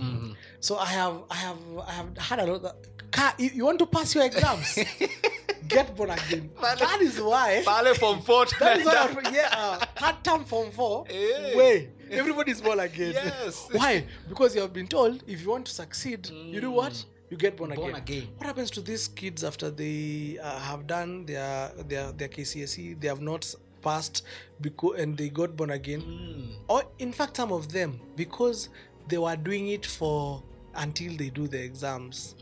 So 0.60 0.78
I 0.78 0.86
have, 0.86 1.16
I 1.30 1.34
have, 1.46 1.58
I 1.90 1.92
have 1.92 2.18
had 2.18 2.38
a 2.38 2.46
lot. 2.46 2.64
Of, 2.64 2.74
Ka, 3.12 3.34
you, 3.38 3.50
you 3.54 3.64
want 3.64 3.78
to 3.78 3.86
pass 3.86 4.14
your 4.14 4.24
exams? 4.24 4.78
Get 5.68 5.94
born 5.96 6.10
again. 6.10 6.50
That 6.60 7.00
is 7.00 7.20
why. 7.20 7.62
Pale 7.64 7.94
from 7.94 8.20
four. 8.22 8.46
That 8.58 8.78
is 8.80 8.86
why. 8.86 9.08
I'm, 9.24 9.34
Yeah, 9.34 9.48
uh, 9.52 9.84
hard 9.96 10.24
term 10.24 10.44
form 10.44 10.70
four. 10.70 11.04
Hey. 11.08 11.54
Way 11.56 11.88
everybody's 12.10 12.60
born 12.60 12.80
again. 12.80 13.12
Yes. 13.14 13.68
why? 13.72 14.04
Because 14.28 14.54
you 14.54 14.60
have 14.60 14.72
been 14.72 14.86
told 14.88 15.22
if 15.26 15.40
you 15.42 15.48
want 15.50 15.66
to 15.66 15.72
succeed, 15.72 16.28
you 16.30 16.60
do 16.60 16.70
what? 16.70 17.04
You 17.30 17.38
get 17.38 17.56
born, 17.56 17.70
Born 17.74 17.94
again. 17.94 18.02
again. 18.02 18.28
What 18.36 18.46
happens 18.46 18.70
to 18.72 18.82
these 18.82 19.08
kids 19.08 19.42
after 19.44 19.70
they 19.70 20.38
uh, 20.42 20.58
have 20.60 20.86
done 20.86 21.24
their 21.24 21.70
their 21.88 22.12
their 22.12 22.28
KCSE? 22.28 23.00
They 23.00 23.08
have 23.08 23.22
not 23.22 23.54
passed 23.80 24.24
because 24.60 25.00
and 25.00 25.16
they 25.16 25.28
got 25.30 25.56
born 25.56 25.70
again 25.70 26.02
Mm. 26.02 26.54
or 26.68 26.82
in 26.98 27.12
fact 27.12 27.36
some 27.36 27.50
of 27.52 27.72
them 27.72 27.98
because 28.16 28.68
they 29.08 29.18
were 29.18 29.34
doing 29.34 29.68
it 29.68 29.84
for 29.86 30.42
until 30.74 31.16
they 31.16 31.30
do 31.30 31.48
the 31.48 31.60
exams 31.60 32.36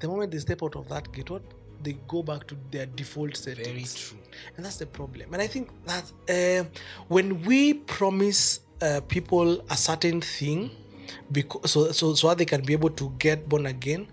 the 0.00 0.08
moment 0.08 0.30
they 0.32 0.38
step 0.38 0.62
out 0.62 0.76
of 0.76 0.88
that 0.88 1.10
gate 1.12 1.30
what? 1.30 1.42
They 1.82 1.92
go 2.08 2.22
back 2.22 2.46
to 2.48 2.56
their 2.70 2.86
default 2.86 3.36
settings. 3.36 3.66
very 3.66 3.84
true. 3.84 4.18
And 4.56 4.64
that's 4.64 4.76
the 4.76 4.86
problem. 4.86 5.32
And 5.32 5.42
i 5.42 5.46
think 5.46 5.68
that 5.84 6.04
uh, 6.28 6.68
when 7.08 7.42
we 7.42 7.74
promise 7.74 8.60
uh, 8.82 9.00
people 9.08 9.64
a 9.70 9.76
certain 9.76 10.20
thing 10.20 10.70
because 11.32 11.70
so, 11.70 11.92
so 11.92 12.14
so 12.14 12.28
that 12.28 12.38
they 12.38 12.44
can 12.44 12.62
be 12.62 12.72
able 12.72 12.90
to 12.90 13.10
get 13.18 13.48
born 13.48 13.66
again 13.66 14.06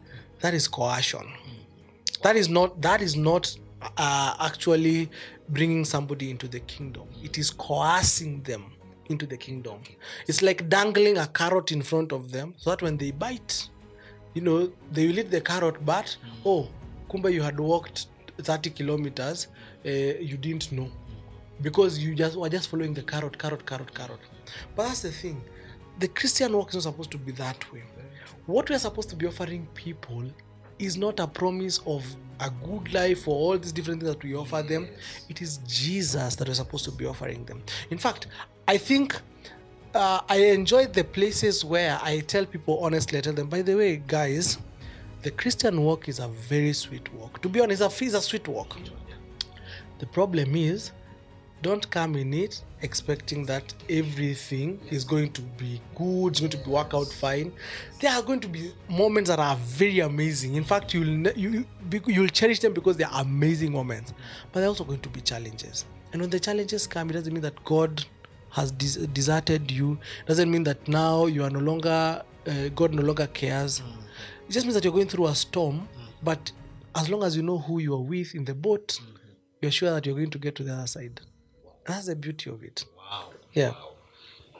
that 0.44 0.54
is 0.54 0.68
coercion. 0.68 1.26
That 2.22 2.36
is 2.36 2.50
not 2.50 2.82
that 2.82 3.02
is 3.02 3.16
not 3.16 3.56
uh, 3.98 4.36
actually 4.42 5.10
bringing 5.50 5.86
somebody 5.86 6.30
into 6.30 6.50
the 6.50 6.60
kingdom. 6.62 7.08
It 7.24 7.38
is 7.38 7.50
coercing 7.50 8.42
them 8.44 8.66
into 9.06 9.26
the 9.26 9.38
kingdom. 9.38 9.80
It's 10.28 10.42
like 10.42 10.68
dangling 10.68 11.18
a 11.18 11.28
carrot 11.28 11.72
in 11.72 11.82
front 11.82 12.12
of 12.12 12.32
them 12.32 12.56
so 12.58 12.72
that 12.72 12.82
when 12.82 12.98
they 12.98 13.12
bite 13.12 13.70
you 14.34 14.42
know 14.42 14.72
they 14.92 15.08
will 15.08 15.20
eat 15.20 15.30
the 15.32 15.42
carrot 15.42 15.84
but 15.86 16.16
oh 16.46 16.68
kumba 17.10 17.32
you 17.32 17.42
had 17.42 17.60
walked 17.60 18.08
30 18.42 18.72
kilometers 18.72 19.48
uh, 19.86 19.90
you 19.90 20.38
didn't 20.38 20.72
know. 20.72 20.90
Because 21.62 22.00
you 22.00 22.16
just 22.16 22.36
were 22.36 22.50
just 22.50 22.70
following 22.70 22.94
the 22.94 23.04
carrot 23.04 23.38
carrot 23.38 23.66
carrot 23.66 23.94
carrot. 23.94 24.20
But 24.76 24.88
that's 24.88 25.02
the 25.02 25.12
thing. 25.12 25.42
The 26.00 26.08
christian 26.08 26.54
walk 26.54 26.70
is 26.70 26.76
not 26.76 26.84
supposed 26.84 27.12
to 27.12 27.18
be 27.18 27.32
that 27.34 27.72
way. 27.72 27.84
What 28.46 28.70
we 28.70 28.76
are 28.76 28.80
supposed 28.80 29.10
to 29.10 29.16
be 29.16 29.28
offering 29.28 29.68
people 29.74 30.24
is 30.80 30.98
not 30.98 31.20
a 31.20 31.28
promise 31.28 31.80
of 31.86 32.04
a 32.40 32.50
good 32.50 32.92
life 32.94 33.24
for 33.24 33.36
all 33.36 33.58
these 33.58 33.72
different 33.72 34.02
things 34.02 34.12
that 34.14 34.24
we 34.24 34.36
offer 34.36 34.64
them. 34.64 34.90
It 35.30 35.42
is 35.42 35.58
jesus 35.68 36.36
that 36.36 36.48
we're 36.48 36.54
supposed 36.56 36.86
to 36.86 36.92
be 36.92 37.06
offering 37.06 37.46
them. 37.46 37.62
In 37.90 37.98
fact 37.98 38.28
i 38.68 38.78
think 38.78 39.16
uh, 39.94 40.22
I 40.28 40.38
enjoy 40.38 40.88
the 40.88 41.04
places 41.04 41.64
where 41.64 42.00
I 42.02 42.20
tell 42.22 42.46
people 42.46 42.80
honestly, 42.80 43.18
I 43.18 43.22
tell 43.22 43.34
them, 43.34 43.48
by 43.48 43.62
the 43.62 43.76
way, 43.76 43.98
guys, 44.08 44.58
the 45.22 45.32
Christian 45.32 45.82
walk 45.84 46.10
is 46.10 46.20
a 46.20 46.28
very 46.28 46.74
sweet 46.74 47.14
walk. 47.14 47.42
To 47.42 47.50
be 47.50 47.62
honest, 47.62 47.82
it's 47.82 48.14
a, 48.14 48.22
sweet 48.22 48.48
walk. 48.48 48.76
The 50.00 50.06
problem 50.08 50.56
is, 50.56 50.92
don't 51.62 51.90
come 51.90 52.18
in 52.18 52.34
it 52.34 52.62
expecting 52.82 53.46
that 53.46 53.74
everything 53.90 54.82
is 54.92 55.06
going 55.06 55.32
to 55.32 55.42
be 55.42 55.80
good, 55.96 56.32
it's 56.32 56.40
going 56.42 56.52
to 56.52 56.70
work 56.70 56.94
out 56.94 57.08
fine. 57.08 57.54
There 58.02 58.12
are 58.12 58.22
going 58.22 58.42
to 58.42 58.50
be 58.50 58.74
moments 58.90 59.30
that 59.30 59.40
are 59.40 59.56
very 59.56 60.02
amazing. 60.02 60.56
In 60.56 60.66
fact, 60.66 60.94
you'll 60.94 61.30
you 61.38 61.66
you'll 62.06 62.28
cherish 62.28 62.60
them 62.60 62.74
because 62.74 62.98
they're 62.98 63.08
amazing 63.14 63.72
moments. 63.72 64.14
But 64.52 64.60
they're 64.60 64.70
also 64.70 64.84
going 64.84 65.00
to 65.00 65.10
be 65.10 65.22
challenges. 65.22 65.86
And 66.12 66.22
when 66.22 66.30
the 66.30 66.40
challenges 66.40 66.86
come, 66.86 67.10
it 67.10 67.14
doesn't 67.14 67.32
mean 67.32 67.42
that 67.44 67.64
God 67.64 68.04
has 68.54 68.72
des- 68.72 69.06
deserted 69.08 69.70
you. 69.70 69.98
Doesn't 70.26 70.50
mean 70.50 70.64
that 70.64 70.88
now 70.88 71.26
you 71.26 71.44
are 71.44 71.50
no 71.50 71.60
longer 71.60 72.24
uh, 72.48 72.70
God 72.76 72.94
no 72.94 73.02
longer 73.02 73.28
cares. 73.28 73.80
Mm. 73.82 73.86
It 74.50 74.52
just 74.52 74.66
means 74.66 74.76
that 74.76 74.84
you're 74.84 74.94
going 74.94 75.08
through 75.08 75.28
a 75.28 75.36
storm. 75.36 75.82
Mm. 75.82 76.08
But 76.24 76.52
as 76.96 77.10
long 77.10 77.24
as 77.24 77.36
you 77.36 77.44
know 77.44 77.58
who 77.58 77.80
you 77.80 77.94
are 77.96 78.02
with 78.02 78.36
in 78.36 78.46
the 78.46 78.54
boat, 78.54 78.88
mm-hmm. 79.02 79.16
you're 79.62 79.72
sure 79.72 79.92
that 79.92 80.06
you're 80.06 80.16
going 80.16 80.30
to 80.32 80.38
get 80.40 80.56
to 80.56 80.64
the 80.64 80.74
other 80.74 80.88
side. 80.88 81.20
That's 81.86 82.06
the 82.08 82.16
beauty 82.16 82.50
of 82.50 82.64
it. 82.64 82.86
wow 82.98 83.30
Yeah. 83.54 83.74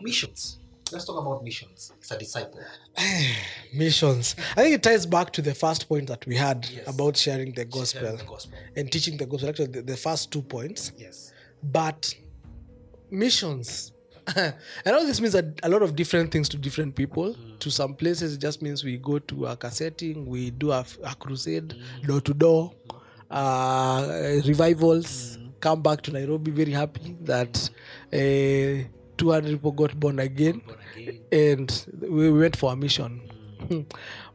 missions 0.02 0.60
let's 0.92 1.06
talk 1.06 1.18
about 1.22 1.44
missions 1.44 1.94
it's 1.98 2.12
a 2.12 2.18
disciple 2.18 2.60
Missions. 3.74 4.36
I 4.56 4.62
think 4.64 4.76
it 4.76 4.84
ties 4.84 5.06
back 5.06 5.32
to 5.34 5.42
the 5.42 5.56
first 5.56 5.88
point 5.90 6.08
that 6.08 6.26
we 6.28 6.36
had 6.36 6.68
Yes. 6.70 6.88
about 6.88 7.18
sharing 7.18 7.52
the 7.54 7.66
gospel, 7.66 8.02
Sharing 8.02 8.18
the 8.18 8.24
gospel 8.26 8.58
and 8.76 8.92
teaching 8.92 9.18
the 9.18 9.26
gospel. 9.26 9.50
Actually, 9.50 9.68
the, 9.68 9.82
the 9.82 9.98
first 9.98 10.32
two 10.32 10.42
points. 10.42 10.92
yes 10.98 11.32
But 11.64 12.14
missions. 13.14 13.92
and 14.36 14.56
all 14.86 15.06
this 15.06 15.20
means 15.20 15.34
that 15.34 15.46
a 15.64 15.70
lot 15.70 15.82
of 15.82 15.96
different 15.96 16.32
things 16.32 16.50
to 16.50 16.58
different 16.58 16.96
people. 16.96 17.36
To 17.60 17.72
some 17.72 17.94
places, 17.94 18.36
it 18.36 18.40
just 18.40 18.62
means 18.62 18.84
we 18.84 18.98
go 18.98 19.20
to 19.20 19.46
a 19.48 19.56
cassetting, 19.58 20.26
we 20.26 20.52
do 20.52 20.72
a, 20.72 20.86
a 21.04 21.16
crusade, 21.16 21.76
door 22.06 22.22
to 22.22 22.34
door, 22.34 22.74
uh, 23.30 24.42
revivals, 24.46 25.38
come 25.64 25.82
back 25.82 26.02
to 26.02 26.12
Nairobi 26.12 26.52
very 26.52 26.72
happy 26.72 27.16
that 27.22 27.70
uh, 28.12 28.86
200 29.18 29.52
people 29.52 29.72
got 29.72 29.98
born 29.98 30.20
again 30.20 30.60
born 30.60 30.78
again 30.98 31.20
and 31.32 31.86
we 32.02 32.30
we 32.30 32.40
went 32.40 32.56
for 32.58 32.74
a 32.74 32.76
mission. 32.76 33.22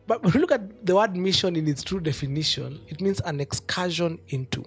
but 0.09 0.23
when 0.23 0.33
you 0.33 0.41
look 0.41 0.53
at 0.53 0.87
the 0.87 0.97
word 0.97 1.15
mission 1.15 1.55
in 1.55 1.69
its 1.69 1.83
true 1.83 2.01
definition, 2.01 2.81
it 2.89 3.03
means 3.03 3.21
an 3.27 3.41
excursion 3.41 4.19
into. 4.29 4.65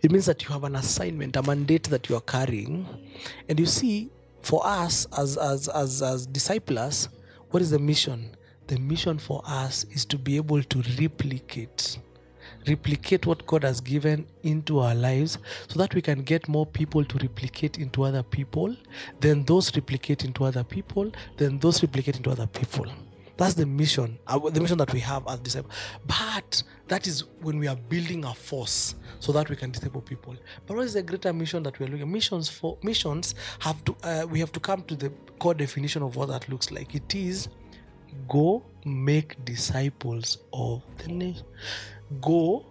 It 0.00 0.12
means 0.12 0.26
that 0.26 0.44
you 0.44 0.50
have 0.50 0.62
an 0.62 0.76
assignment, 0.76 1.34
a 1.34 1.42
mandate 1.42 1.82
that 1.90 2.08
you 2.08 2.14
are 2.14 2.20
carrying. 2.20 2.86
And 3.48 3.58
you 3.58 3.66
see, 3.66 4.10
for 4.42 4.64
us 4.64 5.04
as 5.18 5.36
as 5.38 5.66
as, 5.66 6.02
as 6.02 6.26
disciples, 6.26 7.08
what 7.50 7.62
is 7.62 7.72
the 7.72 7.80
mission? 7.80 8.36
The 8.68 8.78
mission 8.78 9.18
for 9.18 9.42
us 9.44 9.84
is 9.90 10.04
to 10.04 10.18
be 10.18 10.36
able 10.36 10.62
to 10.62 10.82
replicate 11.00 11.98
replicate 12.68 13.26
what 13.26 13.44
God 13.46 13.64
has 13.64 13.80
given 13.80 14.26
into 14.42 14.78
our 14.78 14.94
lives 14.94 15.38
so 15.68 15.78
that 15.80 15.94
we 15.94 16.02
can 16.02 16.22
get 16.22 16.48
more 16.48 16.66
people 16.66 17.04
to 17.04 17.18
replicate 17.18 17.78
into 17.78 18.04
other 18.04 18.22
people, 18.22 18.74
then 19.20 19.44
those 19.44 19.74
replicate 19.76 20.24
into 20.24 20.44
other 20.44 20.64
people, 20.64 21.10
then 21.36 21.58
those 21.58 21.82
replicate 21.82 22.16
into 22.16 22.30
other 22.30 22.46
people. 22.46 22.86
That's 23.36 23.54
the 23.54 23.66
mission, 23.66 24.18
uh, 24.26 24.38
the 24.38 24.60
mission 24.60 24.78
that 24.78 24.92
we 24.92 25.00
have 25.00 25.26
as 25.28 25.40
disciples. 25.40 25.74
But 26.06 26.62
that 26.88 27.06
is 27.06 27.24
when 27.42 27.58
we 27.58 27.66
are 27.66 27.76
building 27.76 28.24
a 28.24 28.32
force 28.34 28.94
so 29.20 29.32
that 29.32 29.50
we 29.50 29.56
can 29.56 29.70
disciple 29.70 30.00
people. 30.00 30.36
But 30.66 30.76
what 30.76 30.86
is 30.86 30.94
the 30.94 31.02
greater 31.02 31.32
mission 31.32 31.62
that 31.64 31.78
we 31.78 31.86
are 31.86 31.88
looking 31.88 32.02
at? 32.02 32.08
Missions 32.08 32.48
for 32.48 32.78
missions 32.82 33.34
have 33.58 33.84
to 33.84 33.96
uh, 34.02 34.26
we 34.30 34.40
have 34.40 34.52
to 34.52 34.60
come 34.60 34.82
to 34.84 34.96
the 34.96 35.10
core 35.38 35.54
definition 35.54 36.02
of 36.02 36.16
what 36.16 36.28
that 36.28 36.48
looks 36.48 36.70
like. 36.70 36.94
It 36.94 37.14
is 37.14 37.48
go 38.28 38.64
make 38.84 39.44
disciples 39.44 40.38
of 40.52 40.82
the 40.98 41.08
nation 41.08 41.44
go 42.20 42.64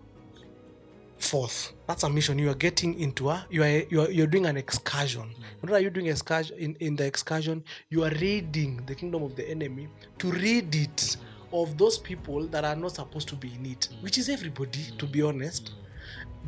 forth. 1.25 1.73
That's 1.87 2.03
a 2.03 2.09
mission. 2.09 2.39
You 2.39 2.49
are 2.49 2.55
getting 2.55 2.99
into 2.99 3.29
a 3.29 3.45
you 3.49 3.63
are 3.63 3.83
you 3.89 4.01
are 4.01 4.09
you're 4.09 4.27
doing 4.27 4.45
an 4.45 4.57
excursion. 4.57 5.33
What 5.61 5.73
are 5.73 5.79
you 5.79 5.89
doing 5.89 6.07
excursion 6.07 6.57
in, 6.57 6.75
in 6.79 6.95
the 6.95 7.05
excursion 7.05 7.63
you 7.89 8.03
are 8.03 8.11
raiding 8.11 8.85
the 8.85 8.95
kingdom 8.95 9.23
of 9.23 9.35
the 9.35 9.49
enemy 9.49 9.87
to 10.19 10.31
raid 10.31 10.73
it 10.75 10.97
mm-hmm. 10.97 11.55
of 11.55 11.77
those 11.77 11.97
people 11.97 12.47
that 12.47 12.63
are 12.63 12.75
not 12.75 12.91
supposed 12.91 13.27
to 13.29 13.35
be 13.35 13.53
in 13.53 13.65
it 13.65 13.89
mm-hmm. 13.91 14.03
which 14.03 14.17
is 14.17 14.29
everybody 14.29 14.85
to 14.97 15.05
be 15.05 15.19
mm-hmm. 15.19 15.39
honest. 15.39 15.73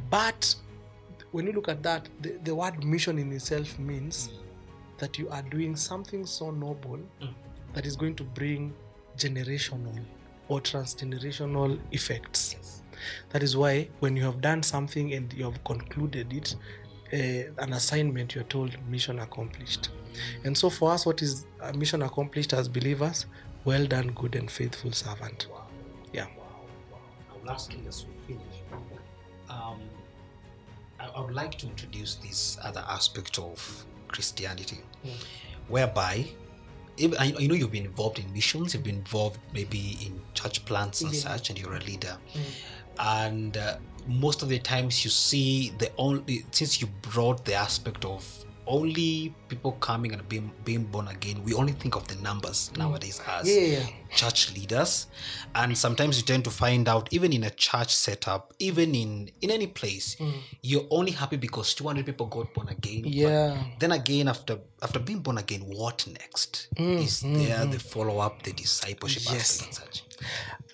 But 0.09 0.55
when 1.31 1.47
you 1.47 1.53
look 1.53 1.67
at 1.67 1.83
that 1.83 2.07
the, 2.21 2.37
the 2.43 2.55
word 2.55 2.83
mission 2.83 3.19
in 3.19 3.31
itself 3.33 3.77
means 3.79 4.29
that 4.97 5.17
you 5.17 5.29
are 5.29 5.43
doing 5.43 5.75
something 5.75 6.25
so 6.25 6.51
noble 6.51 6.99
that 7.73 7.85
is 7.85 7.95
going 7.95 8.15
to 8.15 8.23
bring 8.23 8.73
generational 9.17 9.99
or 10.47 10.61
transgenerational 10.61 11.79
effects. 11.91 12.81
That 13.29 13.43
is 13.43 13.55
why 13.57 13.89
when 13.99 14.15
you 14.15 14.23
have 14.23 14.41
done 14.41 14.63
something 14.63 15.13
and 15.13 15.31
you 15.33 15.43
have 15.45 15.63
concluded 15.63 16.33
it, 16.33 16.55
uh, 17.13 17.51
an 17.63 17.73
assignment, 17.73 18.35
you're 18.35 18.43
told 18.45 18.75
mission 18.89 19.19
accomplished. 19.19 19.89
And 20.43 20.57
so 20.57 20.69
for 20.69 20.91
us, 20.91 21.05
what 21.05 21.21
is 21.21 21.45
a 21.61 21.73
mission 21.73 22.01
accomplished 22.01 22.53
as 22.53 22.67
believers? 22.67 23.25
Well 23.65 23.85
done, 23.85 24.11
good 24.13 24.35
and 24.35 24.49
faithful 24.49 24.91
servant. 24.91 25.47
Yeah. 26.13 26.25
I 27.31 27.37
will 27.41 27.49
ask 27.51 27.71
you 27.73 27.79
as 27.87 28.05
we 28.05 28.33
finish. 28.35 28.55
Um, 29.49 29.79
I, 30.99 31.07
I 31.07 31.21
would 31.21 31.33
like 31.35 31.57
to 31.59 31.67
introduce 31.67 32.15
this 32.15 32.57
other 32.63 32.83
aspect 32.87 33.37
of 33.39 33.85
Christianity, 34.07 34.79
whereby 35.67 36.25
even, 36.97 37.17
I, 37.19 37.33
I 37.39 37.45
know 37.47 37.53
you've 37.53 37.71
been 37.71 37.85
involved 37.85 38.17
in 38.19 38.31
missions, 38.33 38.73
you've 38.73 38.83
been 38.83 38.95
involved 38.95 39.37
maybe 39.53 39.97
in 40.03 40.19
church 40.33 40.65
plants 40.65 41.01
and 41.01 41.13
Yeah. 41.13 41.19
such, 41.19 41.49
and 41.51 41.59
you're 41.59 41.75
a 41.75 41.79
leader. 41.81 42.17
And 42.99 43.57
uh, 43.57 43.77
most 44.07 44.41
of 44.43 44.49
the 44.49 44.59
times 44.59 45.03
you 45.03 45.09
see 45.11 45.73
the 45.77 45.91
only, 45.97 46.45
since 46.51 46.81
you 46.81 46.87
brought 47.01 47.45
the 47.45 47.53
aspect 47.53 48.05
of 48.05 48.25
only 48.67 49.33
people 49.47 49.71
coming 49.73 50.11
and 50.13 50.27
being, 50.27 50.51
being 50.65 50.83
born 50.83 51.07
again, 51.07 51.41
we 51.43 51.53
only 51.53 51.71
think 51.71 51.95
of 51.95 52.07
the 52.07 52.15
numbers 52.15 52.69
mm. 52.73 52.77
nowadays 52.79 53.21
as 53.25 53.47
Yeah, 53.47 53.85
church 54.13 54.53
leaders. 54.53 55.07
And 55.55 55.77
sometimes 55.77 56.17
you 56.17 56.23
tend 56.23 56.43
to 56.43 56.51
find 56.51 56.87
out 56.87 57.07
even 57.11 57.31
in 57.33 57.43
a 57.45 57.49
church 57.49 57.95
setup 57.95 58.53
even 58.59 58.93
in 58.93 59.31
in 59.41 59.51
any 59.51 59.67
place 59.67 60.15
mm. 60.19 60.33
you're 60.61 60.87
only 60.91 61.11
happy 61.11 61.37
because 61.37 61.73
200 61.73 62.05
people 62.05 62.25
got 62.27 62.53
born 62.53 62.69
again. 62.69 63.03
But 63.03 63.11
Yeah. 63.13 63.63
then 63.79 63.91
again 63.91 64.27
after 64.27 64.59
after 64.81 64.99
being 64.99 65.19
born 65.19 65.37
again 65.37 65.61
what 65.61 66.05
next? 66.07 66.67
Mm, 66.75 67.01
Is 67.01 67.21
there 67.21 67.65
the 67.65 67.79
follow-up 67.79 68.43
the 68.43 68.51
discipleship 68.51 69.23
Yes. 69.31 69.61
aspect 69.61 69.65
and 69.65 69.75
such? 69.75 70.03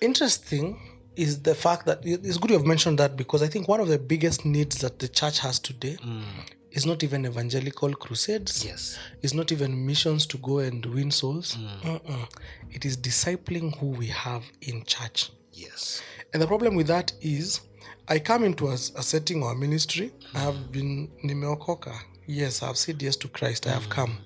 Interesting 0.00 0.78
is 1.16 1.42
the 1.42 1.54
fact 1.54 1.86
that 1.86 2.00
it's 2.04 2.38
good 2.38 2.50
you 2.50 2.56
have 2.56 2.66
mentioned 2.66 2.98
that 2.98 3.16
because 3.16 3.42
I 3.42 3.46
think 3.46 3.68
one 3.68 3.80
of 3.80 3.88
the 3.88 3.98
biggest 3.98 4.44
needs 4.44 4.78
that 4.78 4.98
the 4.98 5.08
church 5.08 5.38
has 5.40 5.58
today 5.58 5.96
mm. 6.04 6.22
is 6.70 6.86
not 6.86 7.02
even 7.02 7.26
evangelical 7.26 7.92
crusades. 7.94 8.64
yes 8.64 8.98
It's 9.22 9.34
not 9.34 9.52
even 9.52 9.86
missions 9.86 10.26
to 10.26 10.38
go 10.38 10.58
and 10.58 10.84
win 10.86 11.10
souls. 11.10 11.56
Mm. 11.56 12.00
Mm-mm. 12.00 12.28
It 12.70 12.84
is 12.84 12.96
discipling 12.96 13.76
who 13.78 13.86
we 13.86 14.08
have 14.08 14.42
in 14.62 14.84
church. 14.84 15.30
yes 15.52 16.02
And 16.32 16.42
the 16.42 16.46
problem 16.46 16.74
with 16.74 16.88
that 16.88 17.12
is, 17.20 17.60
I 18.08 18.18
come 18.18 18.44
into 18.44 18.68
a, 18.68 18.74
a 18.74 19.02
setting 19.02 19.42
or 19.42 19.52
a 19.52 19.56
ministry. 19.56 20.12
I 20.34 20.38
have 20.40 20.54
mm. 20.56 20.72
been 20.72 21.10
nimeokoka. 21.24 21.94
Yes, 22.26 22.62
I've 22.62 22.78
said 22.78 23.02
yes 23.02 23.16
to 23.16 23.28
Christ. 23.28 23.66
I 23.66 23.70
have 23.70 23.88
come. 23.88 24.18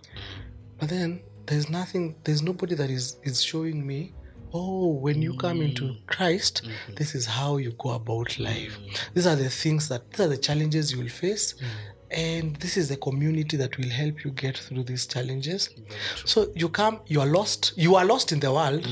But 0.79 0.89
then 0.89 1.21
there's 1.47 1.69
nothing. 1.69 2.15
There's 2.25 2.43
nobody 2.43 2.75
that 2.77 2.91
is 2.91 3.17
is 3.23 3.43
showing 3.43 3.87
me. 3.87 4.13
Oh, 4.53 4.89
when 4.89 5.21
you 5.21 5.35
come 5.35 5.61
into 5.61 5.85
mm. 5.85 6.07
Christ, 6.07 6.63
mm-hmm. 6.65 6.95
this 6.95 7.15
is 7.15 7.27
how 7.27 7.59
you 7.59 7.73
go 7.79 7.91
about 7.91 8.39
life. 8.39 8.79
Mm. 8.81 9.15
These 9.15 9.27
are 9.27 9.37
the 9.37 9.51
things 9.51 9.89
that 9.89 10.11
these 10.11 10.27
are 10.27 10.29
the 10.29 10.39
challenges 10.39 10.93
you 10.93 10.99
will 10.99 11.09
face, 11.09 11.55
mm. 11.55 11.67
and 12.11 12.57
this 12.57 12.77
is 12.77 12.89
the 12.89 12.97
community 12.97 13.57
that 13.59 13.77
will 13.77 13.91
help 13.91 14.25
you 14.25 14.31
get 14.31 14.57
through 14.57 14.85
these 14.85 15.07
challenges. 15.07 15.71
So 16.25 16.51
you 16.55 16.69
come, 16.69 17.01
you 17.07 17.21
are 17.21 17.27
lost. 17.27 17.73
You 17.77 17.97
are 17.97 18.05
lost 18.05 18.33
in 18.33 18.41
the 18.41 18.53
world, 18.53 18.87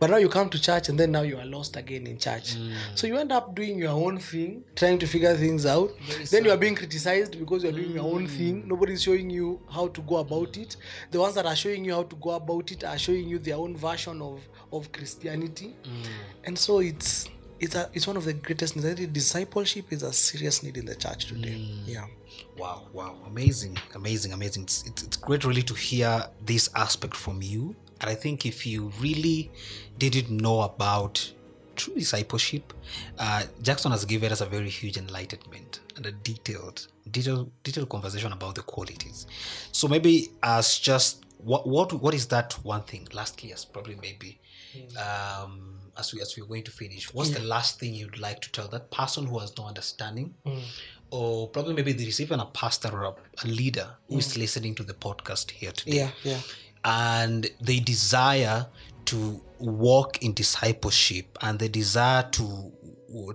but 0.00 0.10
now 0.10 0.16
you 0.16 0.28
come 0.28 0.48
to 0.50 0.60
church, 0.60 0.88
and 0.88 0.98
then 0.98 1.10
now 1.12 1.22
you 1.22 1.38
are 1.38 1.44
lost 1.44 1.76
again 1.76 2.06
in 2.06 2.18
church. 2.18 2.56
Mm. 2.56 2.74
So 2.94 3.06
you 3.06 3.16
end 3.16 3.32
up 3.32 3.54
doing 3.54 3.78
your 3.78 3.90
own 3.90 4.18
thing, 4.18 4.64
trying 4.76 4.98
to 4.98 5.06
figure 5.06 5.34
things 5.36 5.66
out. 5.66 5.90
then 6.30 6.44
you 6.44 6.50
are 6.50 6.56
being 6.56 6.74
criticized 6.74 7.38
because 7.38 7.64
you 7.64 7.70
are 7.70 7.72
doing 7.72 7.92
your 7.92 8.04
own 8.04 8.26
mm. 8.26 8.30
thing. 8.30 8.68
Nobody 8.68 8.92
is 8.92 9.02
showing 9.02 9.28
you 9.30 9.60
how 9.70 9.88
to 9.88 10.00
go 10.02 10.16
about 10.16 10.56
it. 10.56 10.76
The 11.10 11.20
ones 11.20 11.34
that 11.34 11.46
are 11.46 11.56
showing 11.56 11.84
you 11.84 11.94
how 11.94 12.04
to 12.04 12.16
go 12.16 12.30
about 12.30 12.70
it 12.70 12.84
are 12.84 12.98
showing 12.98 13.28
you 13.28 13.38
their 13.38 13.56
own 13.56 13.76
version 13.76 14.22
of 14.22 14.40
of 14.72 14.92
Christianity, 14.92 15.74
mm. 15.84 16.06
and 16.44 16.58
so 16.58 16.80
it's. 16.80 17.28
It's, 17.60 17.74
a, 17.74 17.90
it's 17.92 18.06
one 18.06 18.16
of 18.16 18.24
the 18.24 18.34
greatest 18.34 18.76
needs. 18.76 19.04
Discipleship 19.08 19.92
is 19.92 20.04
a 20.04 20.12
serious 20.12 20.62
need 20.62 20.76
in 20.76 20.84
the 20.84 20.94
church 20.94 21.26
today. 21.26 21.56
Yeah. 21.86 22.04
Wow, 22.56 22.86
wow, 22.92 23.16
amazing, 23.26 23.76
amazing, 23.96 24.32
amazing. 24.32 24.62
It's, 24.62 24.86
it's, 24.86 25.02
it's 25.02 25.16
great, 25.16 25.44
really, 25.44 25.62
to 25.62 25.74
hear 25.74 26.24
this 26.46 26.70
aspect 26.76 27.16
from 27.16 27.42
you. 27.42 27.74
And 28.00 28.10
I 28.10 28.14
think 28.14 28.46
if 28.46 28.66
you 28.66 28.92
really 29.00 29.50
didn't 29.98 30.30
know 30.30 30.62
about 30.62 31.32
true 31.76 31.94
discipleship, 31.94 32.72
uh, 33.18 33.44
Jackson 33.62 33.92
has 33.92 34.04
given 34.04 34.32
us 34.32 34.40
a 34.40 34.46
very 34.46 34.68
huge 34.68 34.96
enlightenment 34.96 35.80
and 35.96 36.06
a 36.06 36.12
detailed, 36.12 36.88
detailed, 37.10 37.50
detailed 37.62 37.88
conversation 37.88 38.32
about 38.32 38.54
the 38.54 38.62
qualities. 38.62 39.26
So 39.72 39.88
maybe 39.88 40.30
as 40.42 40.78
just 40.78 41.24
what 41.38 41.66
what 41.68 41.92
what 41.92 42.14
is 42.14 42.26
that 42.28 42.52
one 42.64 42.82
thing? 42.82 43.06
Lastly, 43.12 43.52
as 43.52 43.64
probably 43.64 43.96
maybe. 44.00 44.38
Um, 44.96 45.74
as 45.96 46.14
we 46.14 46.20
as 46.20 46.36
we're 46.36 46.46
going 46.46 46.62
to 46.64 46.70
finish, 46.70 47.12
what's 47.12 47.30
the 47.30 47.40
last 47.42 47.80
thing 47.80 47.94
you'd 47.94 48.18
like 48.18 48.40
to 48.42 48.52
tell 48.52 48.68
that 48.68 48.90
person 48.90 49.26
who 49.26 49.38
has 49.40 49.56
no 49.58 49.66
understanding 49.66 50.34
or 51.10 51.48
probably 51.48 51.74
maybe 51.74 51.92
there 51.92 52.06
is 52.06 52.20
even 52.20 52.38
a 52.38 52.44
pastor 52.46 52.88
or 52.92 53.04
a, 53.04 53.14
a 53.44 53.46
leader 53.46 53.88
who 54.08 54.18
is 54.18 54.36
listening 54.36 54.74
to 54.74 54.82
the 54.82 54.94
podcast 54.94 55.50
here 55.50 55.72
today 55.72 55.96
Yeah. 55.96 56.10
Yeah. 56.22 56.40
And 56.84 57.50
they 57.60 57.80
desire 57.80 58.66
to 59.04 59.40
walk 59.58 60.22
in 60.22 60.32
discipleship 60.34 61.36
and 61.42 61.58
they 61.58 61.68
desire 61.68 62.22
to 62.30 62.72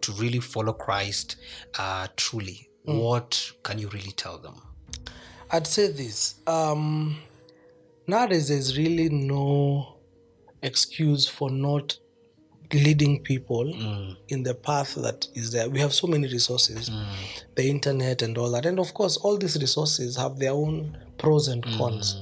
to 0.02 0.12
really 0.14 0.40
follow 0.40 0.72
christ 0.72 1.36
uh, 1.80 2.08
truly 2.16 2.70
what 2.84 3.52
can 3.64 3.80
you 3.80 3.88
really 3.90 4.12
tell 4.12 4.38
them 4.38 4.62
I'd 5.52 5.68
say 5.68 5.88
this. 5.92 6.36
Um, 6.48 7.18
nowadays, 8.08 8.48
there's 8.48 8.76
really 8.76 9.08
no 9.10 9.98
excuse 10.64 11.28
for 11.28 11.52
not 11.52 11.96
leading 12.74 13.22
people 13.22 13.72
in 14.30 14.42
the 14.42 14.56
path 14.56 14.96
that 14.96 15.28
is 15.36 15.52
there. 15.52 15.70
We 15.70 15.80
have 15.80 15.94
so 15.94 16.08
many 16.08 16.28
resources, 16.28 16.90
the 17.54 17.70
internet 17.70 18.24
and 18.24 18.36
all 18.36 18.50
that. 18.52 18.66
And 18.66 18.80
of 18.80 18.96
course, 18.96 19.16
all 19.18 19.38
these 19.38 19.56
resources 19.62 20.16
have 20.18 20.40
their 20.40 20.54
own 20.54 20.98
pros 21.20 21.48
and 21.50 21.64
cons. 21.78 22.16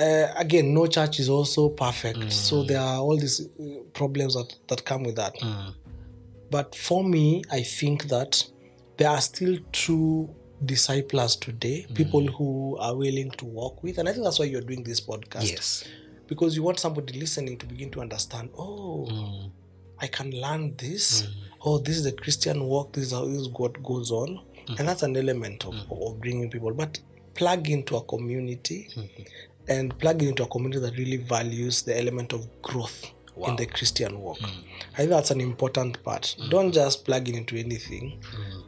Uh, 0.00 0.32
again, 0.36 0.72
no 0.72 0.86
church 0.86 1.20
is 1.20 1.28
also 1.28 1.68
perfect. 1.68 2.18
Mm. 2.18 2.32
So 2.32 2.62
there 2.62 2.80
are 2.80 2.98
all 2.98 3.18
these 3.18 3.40
uh, 3.40 3.82
problems 3.92 4.34
that, 4.34 4.54
that 4.68 4.84
come 4.84 5.02
with 5.02 5.16
that. 5.16 5.34
Mm. 5.40 5.74
But 6.50 6.74
for 6.74 7.04
me, 7.04 7.42
I 7.52 7.62
think 7.62 8.04
that 8.04 8.42
there 8.96 9.10
are 9.10 9.20
still 9.20 9.58
true 9.72 10.34
disciples 10.64 11.36
today, 11.36 11.86
mm. 11.88 11.94
people 11.94 12.26
who 12.26 12.78
are 12.78 12.96
willing 12.96 13.30
to 13.32 13.44
walk 13.44 13.82
with. 13.82 13.98
And 13.98 14.08
I 14.08 14.12
think 14.12 14.24
that's 14.24 14.38
why 14.38 14.46
you're 14.46 14.62
doing 14.62 14.82
this 14.82 15.00
podcast. 15.00 15.50
yes 15.50 15.84
Because 16.26 16.56
you 16.56 16.62
want 16.62 16.78
somebody 16.78 17.18
listening 17.20 17.58
to 17.58 17.66
begin 17.66 17.90
to 17.90 18.00
understand, 18.00 18.50
oh, 18.56 19.50
I 19.98 20.06
can 20.06 20.30
learn 20.30 20.76
this. 20.76 21.28
Oh, 21.62 21.76
this 21.78 21.98
is 21.98 22.04
the 22.04 22.12
Christian 22.12 22.64
walk. 22.64 22.94
This 22.94 23.06
is 23.06 23.12
how 23.12 23.26
this 23.26 23.36
is 23.36 23.48
what 23.50 23.82
goes 23.82 24.10
on. 24.10 24.40
And 24.78 24.88
that's 24.88 25.02
an 25.02 25.16
element 25.16 25.66
of, 25.66 25.74
of 25.90 26.20
bringing 26.20 26.48
people. 26.48 26.72
But 26.72 26.98
plug 27.34 27.68
into 27.68 27.96
a 27.96 28.02
community 28.04 28.88
and 29.70 29.96
plug 29.98 30.22
into 30.22 30.42
a 30.42 30.46
community 30.48 30.80
that 30.80 30.98
really 30.98 31.16
values 31.16 31.82
the 31.82 31.98
element 31.98 32.32
of 32.32 32.46
growth 32.60 33.12
in 33.46 33.56
the 33.56 33.64
Christian 33.64 34.20
walk. 34.20 34.38
Hmm. 34.38 34.60
I 34.92 34.96
think 34.96 35.10
that's 35.10 35.30
an 35.30 35.40
important 35.40 36.02
part. 36.02 36.36
Hmm. 36.38 36.50
Don't 36.50 36.72
just 36.72 37.04
plug 37.04 37.28
in 37.28 37.36
into 37.36 37.56
anything. 37.56 38.20
Hmm. 38.22 38.60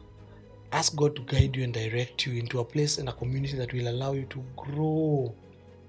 Ask 0.71 0.95
God 0.95 1.15
to 1.15 1.21
guide 1.23 1.55
you 1.55 1.63
and 1.63 1.73
direct 1.73 2.25
you 2.25 2.39
into 2.39 2.59
a 2.59 2.65
place 2.65 2.97
and 2.97 3.07
a 3.07 3.13
community 3.13 3.55
that 3.57 3.71
will 3.73 3.87
allow 3.89 4.13
you 4.13 4.25
to 4.31 4.43
grow 4.55 5.35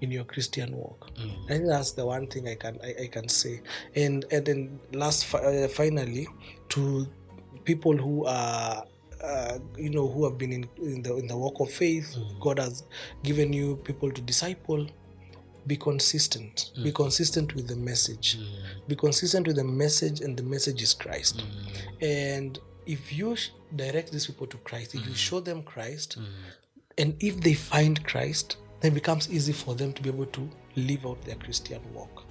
in 0.02 0.10
your 0.10 0.24
Christian 0.24 0.76
walk. 0.76 1.08
I 1.46 1.48
think 1.48 1.66
that's 1.66 1.92
the 1.92 2.04
one 2.04 2.26
thing 2.26 2.48
I 2.48 2.56
can 2.56 2.78
I, 2.84 3.04
I 3.04 3.06
can 3.06 3.28
say. 3.28 3.62
And 3.94 4.26
and 4.30 4.44
then 4.44 4.80
last 4.92 5.32
uh, 5.34 5.68
finally 5.68 6.28
to 6.70 7.06
people 7.64 7.96
who 7.96 8.26
are 8.26 8.84
uh, 9.22 9.58
you 9.78 9.88
know 9.88 10.06
who 10.06 10.24
have 10.24 10.36
been 10.36 10.52
in, 10.52 10.68
in 10.82 11.02
the 11.02 11.16
in 11.16 11.26
the 11.26 11.36
walk 11.36 11.60
of 11.60 11.70
faith, 11.70 12.14
God 12.40 12.58
has 12.58 12.84
given 13.22 13.52
you 13.52 13.76
people 13.76 14.12
to 14.12 14.20
disciple. 14.20 14.86
Be 15.66 15.76
consistent. 15.76 16.72
Be 16.82 16.90
mm. 16.90 16.94
consistent 16.94 17.54
with 17.54 17.68
the 17.68 17.76
message. 17.76 18.38
Mm. 18.38 18.88
Be 18.88 18.96
consistent 18.96 19.46
with 19.46 19.56
the 19.56 19.64
message, 19.64 20.20
and 20.20 20.36
the 20.36 20.42
message 20.42 20.82
is 20.82 20.92
Christ. 20.94 21.38
Mm. 21.38 22.02
And 22.02 22.58
if 22.86 23.12
you 23.12 23.34
sh- 23.36 23.50
direct 23.74 24.12
these 24.12 24.26
people 24.26 24.46
to 24.48 24.58
Christ, 24.58 24.94
if 24.94 25.06
you 25.06 25.14
show 25.14 25.40
them 25.40 25.62
Christ, 25.62 26.18
and 26.98 27.16
if 27.20 27.40
they 27.40 27.54
find 27.54 28.04
Christ, 28.04 28.58
then 28.80 28.92
it 28.92 28.96
becomes 28.96 29.30
easy 29.32 29.52
for 29.52 29.74
them 29.74 29.92
to 29.94 30.02
be 30.02 30.10
able 30.10 30.26
to 30.26 30.50
live 30.76 31.06
out 31.06 31.22
their 31.22 31.36
Christian 31.36 31.80
walk. 31.94 32.24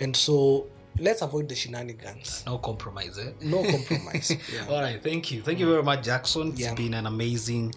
And 0.00 0.14
so 0.14 0.66
let's 0.98 1.22
avoid 1.22 1.48
the 1.48 1.54
shenanigans. 1.54 2.44
no 2.46 2.58
compromise 2.58 3.18
eh? 3.18 3.32
No 3.40 3.62
compromise. 3.64 4.36
Yeah. 4.52 4.66
All 4.68 4.80
right, 4.80 5.02
thank 5.02 5.32
you. 5.32 5.42
Thank 5.42 5.58
you 5.58 5.68
very 5.68 5.82
much, 5.82 6.04
Jackson. 6.04 6.48
It's 6.50 6.60
Yeah. 6.60 6.74
been 6.74 6.94
an 6.94 7.06
amazing 7.06 7.74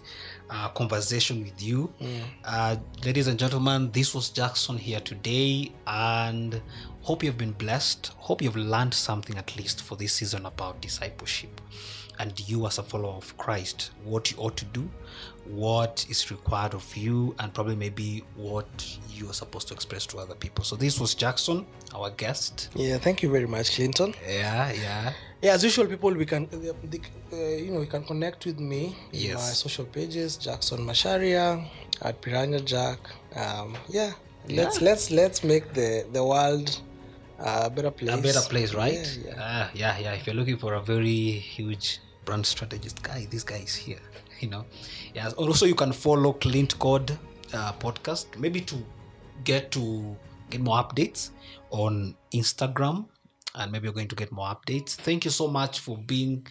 uh, 0.50 0.68
conversation 0.68 1.42
with 1.42 1.62
you. 1.62 1.92
Mm. 2.00 2.20
Uh, 2.44 2.76
ladies 3.04 3.26
and 3.26 3.38
gentlemen, 3.38 3.90
this 3.92 4.14
was 4.14 4.30
Jackson 4.30 4.78
here 4.78 5.00
today, 5.00 5.72
and 5.86 6.60
hope 7.02 7.22
you've 7.22 7.38
been 7.38 7.52
blessed. 7.52 8.12
Hope 8.16 8.42
you've 8.42 8.56
learned 8.56 8.94
something 8.94 9.36
at 9.38 9.56
least 9.56 9.82
for 9.82 9.96
this 9.96 10.14
season 10.14 10.46
about 10.46 10.80
discipleship. 10.80 11.60
And 12.20 12.38
you, 12.48 12.66
as 12.66 12.78
a 12.78 12.82
follower 12.82 13.14
of 13.14 13.36
Christ, 13.38 13.92
what 14.04 14.30
you 14.30 14.38
ought 14.38 14.56
to 14.56 14.64
do, 14.66 14.90
what 15.48 16.04
is 16.08 16.30
required 16.30 16.74
of 16.74 16.96
you, 16.96 17.34
and 17.38 17.52
probably 17.54 17.76
maybe 17.76 18.22
what 18.36 18.98
you 19.10 19.28
are 19.30 19.32
supposed 19.32 19.68
to 19.68 19.74
express 19.74 20.06
to 20.06 20.18
other 20.18 20.34
people. 20.34 20.64
So, 20.64 20.76
this 20.76 21.00
was 21.00 21.14
Jackson, 21.14 21.66
our 21.94 22.10
guest. 22.10 22.68
Yeah, 22.74 22.98
thank 22.98 23.22
you 23.22 23.30
very 23.30 23.46
much, 23.46 23.74
Clinton. 23.76 24.14
Yeah, 24.28 24.72
yeah. 24.72 25.12
Yeah, 25.42 25.54
as 25.54 25.62
usual, 25.64 25.86
people, 25.86 26.12
we 26.14 26.26
can, 26.26 26.44
uh, 26.52 26.72
they, 26.84 27.00
uh, 27.32 27.36
you 27.56 27.70
know, 27.70 27.80
you 27.80 27.86
can 27.86 28.04
connect 28.04 28.44
with 28.46 28.58
me 28.58 28.96
in 29.12 29.20
Yes. 29.20 29.34
my 29.36 29.52
social 29.54 29.84
pages, 29.84 30.36
Jackson 30.36 30.80
Macharia 30.86 31.64
at 32.02 32.20
Piranha 32.20 32.60
Jack. 32.60 32.98
Um, 33.36 33.76
yeah, 33.88 34.12
let's 34.48 34.80
let's 34.80 35.10
let's 35.10 35.44
make 35.44 35.72
the 35.74 36.06
the 36.12 36.24
world 36.24 36.80
a 37.38 37.70
better 37.70 37.90
place. 37.92 38.12
a 38.12 38.18
better 38.20 38.40
place, 38.48 38.74
right? 38.74 38.94
Yeah, 39.24 39.30
yeah. 39.30 39.34
Ah, 39.38 39.70
yeah, 39.74 39.98
yeah. 39.98 40.12
If 40.14 40.26
you're 40.26 40.34
looking 40.34 40.58
for 40.58 40.74
a 40.74 40.80
very 40.80 41.30
huge 41.56 42.00
brand 42.24 42.44
strategist 42.44 43.00
guy, 43.02 43.26
this 43.30 43.44
guy 43.44 43.58
is 43.58 43.74
here. 43.76 44.02
You 44.40 44.48
know, 44.48 44.64
yes. 45.14 45.32
Also, 45.34 45.66
you 45.66 45.74
can 45.74 45.92
follow 45.92 46.32
Clint 46.32 46.78
Code 46.78 47.18
uh, 47.52 47.72
podcast 47.74 48.38
maybe 48.38 48.60
to 48.60 48.76
get 49.44 49.70
to 49.72 50.16
get 50.50 50.60
more 50.60 50.76
updates 50.82 51.30
on 51.70 52.14
instagram 52.32 53.06
and 53.54 53.72
maybe 53.72 53.84
you're 53.84 53.94
going 53.94 54.08
to 54.08 54.14
get 54.14 54.30
more 54.30 54.46
updates. 54.46 54.94
Thank 54.94 55.24
you 55.24 55.30
so 55.30 55.48
much 55.48 55.80
for 55.80 55.98
being 55.98 56.46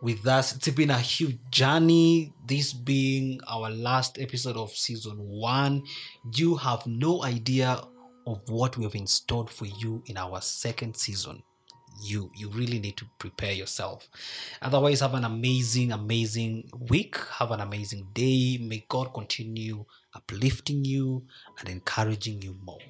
with 0.00 0.26
us. 0.26 0.54
It's 0.54 0.68
been 0.70 0.90
a 0.90 0.98
huge 0.98 1.38
journey. 1.50 2.32
This 2.46 2.72
being 2.72 3.40
our 3.48 3.70
last 3.70 4.18
episode 4.18 4.56
of 4.56 4.70
season 4.70 5.16
one 5.18 5.82
you 6.34 6.56
have 6.56 6.86
no 6.86 7.24
idea 7.24 7.80
of 8.26 8.40
what 8.48 8.76
we 8.76 8.84
have 8.84 8.94
installed 8.94 9.50
for 9.50 9.66
you 9.66 10.02
in 10.06 10.16
our 10.16 10.40
second 10.40 10.96
season 10.96 11.42
you 12.00 12.30
you 12.34 12.48
really 12.50 12.78
need 12.78 12.96
to 12.96 13.06
prepare 13.18 13.52
yourself. 13.52 14.08
Otherwise 14.62 15.00
have 15.00 15.14
an 15.14 15.24
amazing 15.24 15.92
amazing 15.92 16.70
week. 16.88 17.16
Have 17.38 17.50
an 17.50 17.60
amazing 17.60 18.08
day. 18.12 18.58
May 18.58 18.84
god 18.88 19.12
continue 19.14 19.84
uplifting 20.14 20.84
you 20.84 21.24
and 21.58 21.68
encouraging 21.68 22.42
you 22.42 22.56
more 22.64 22.80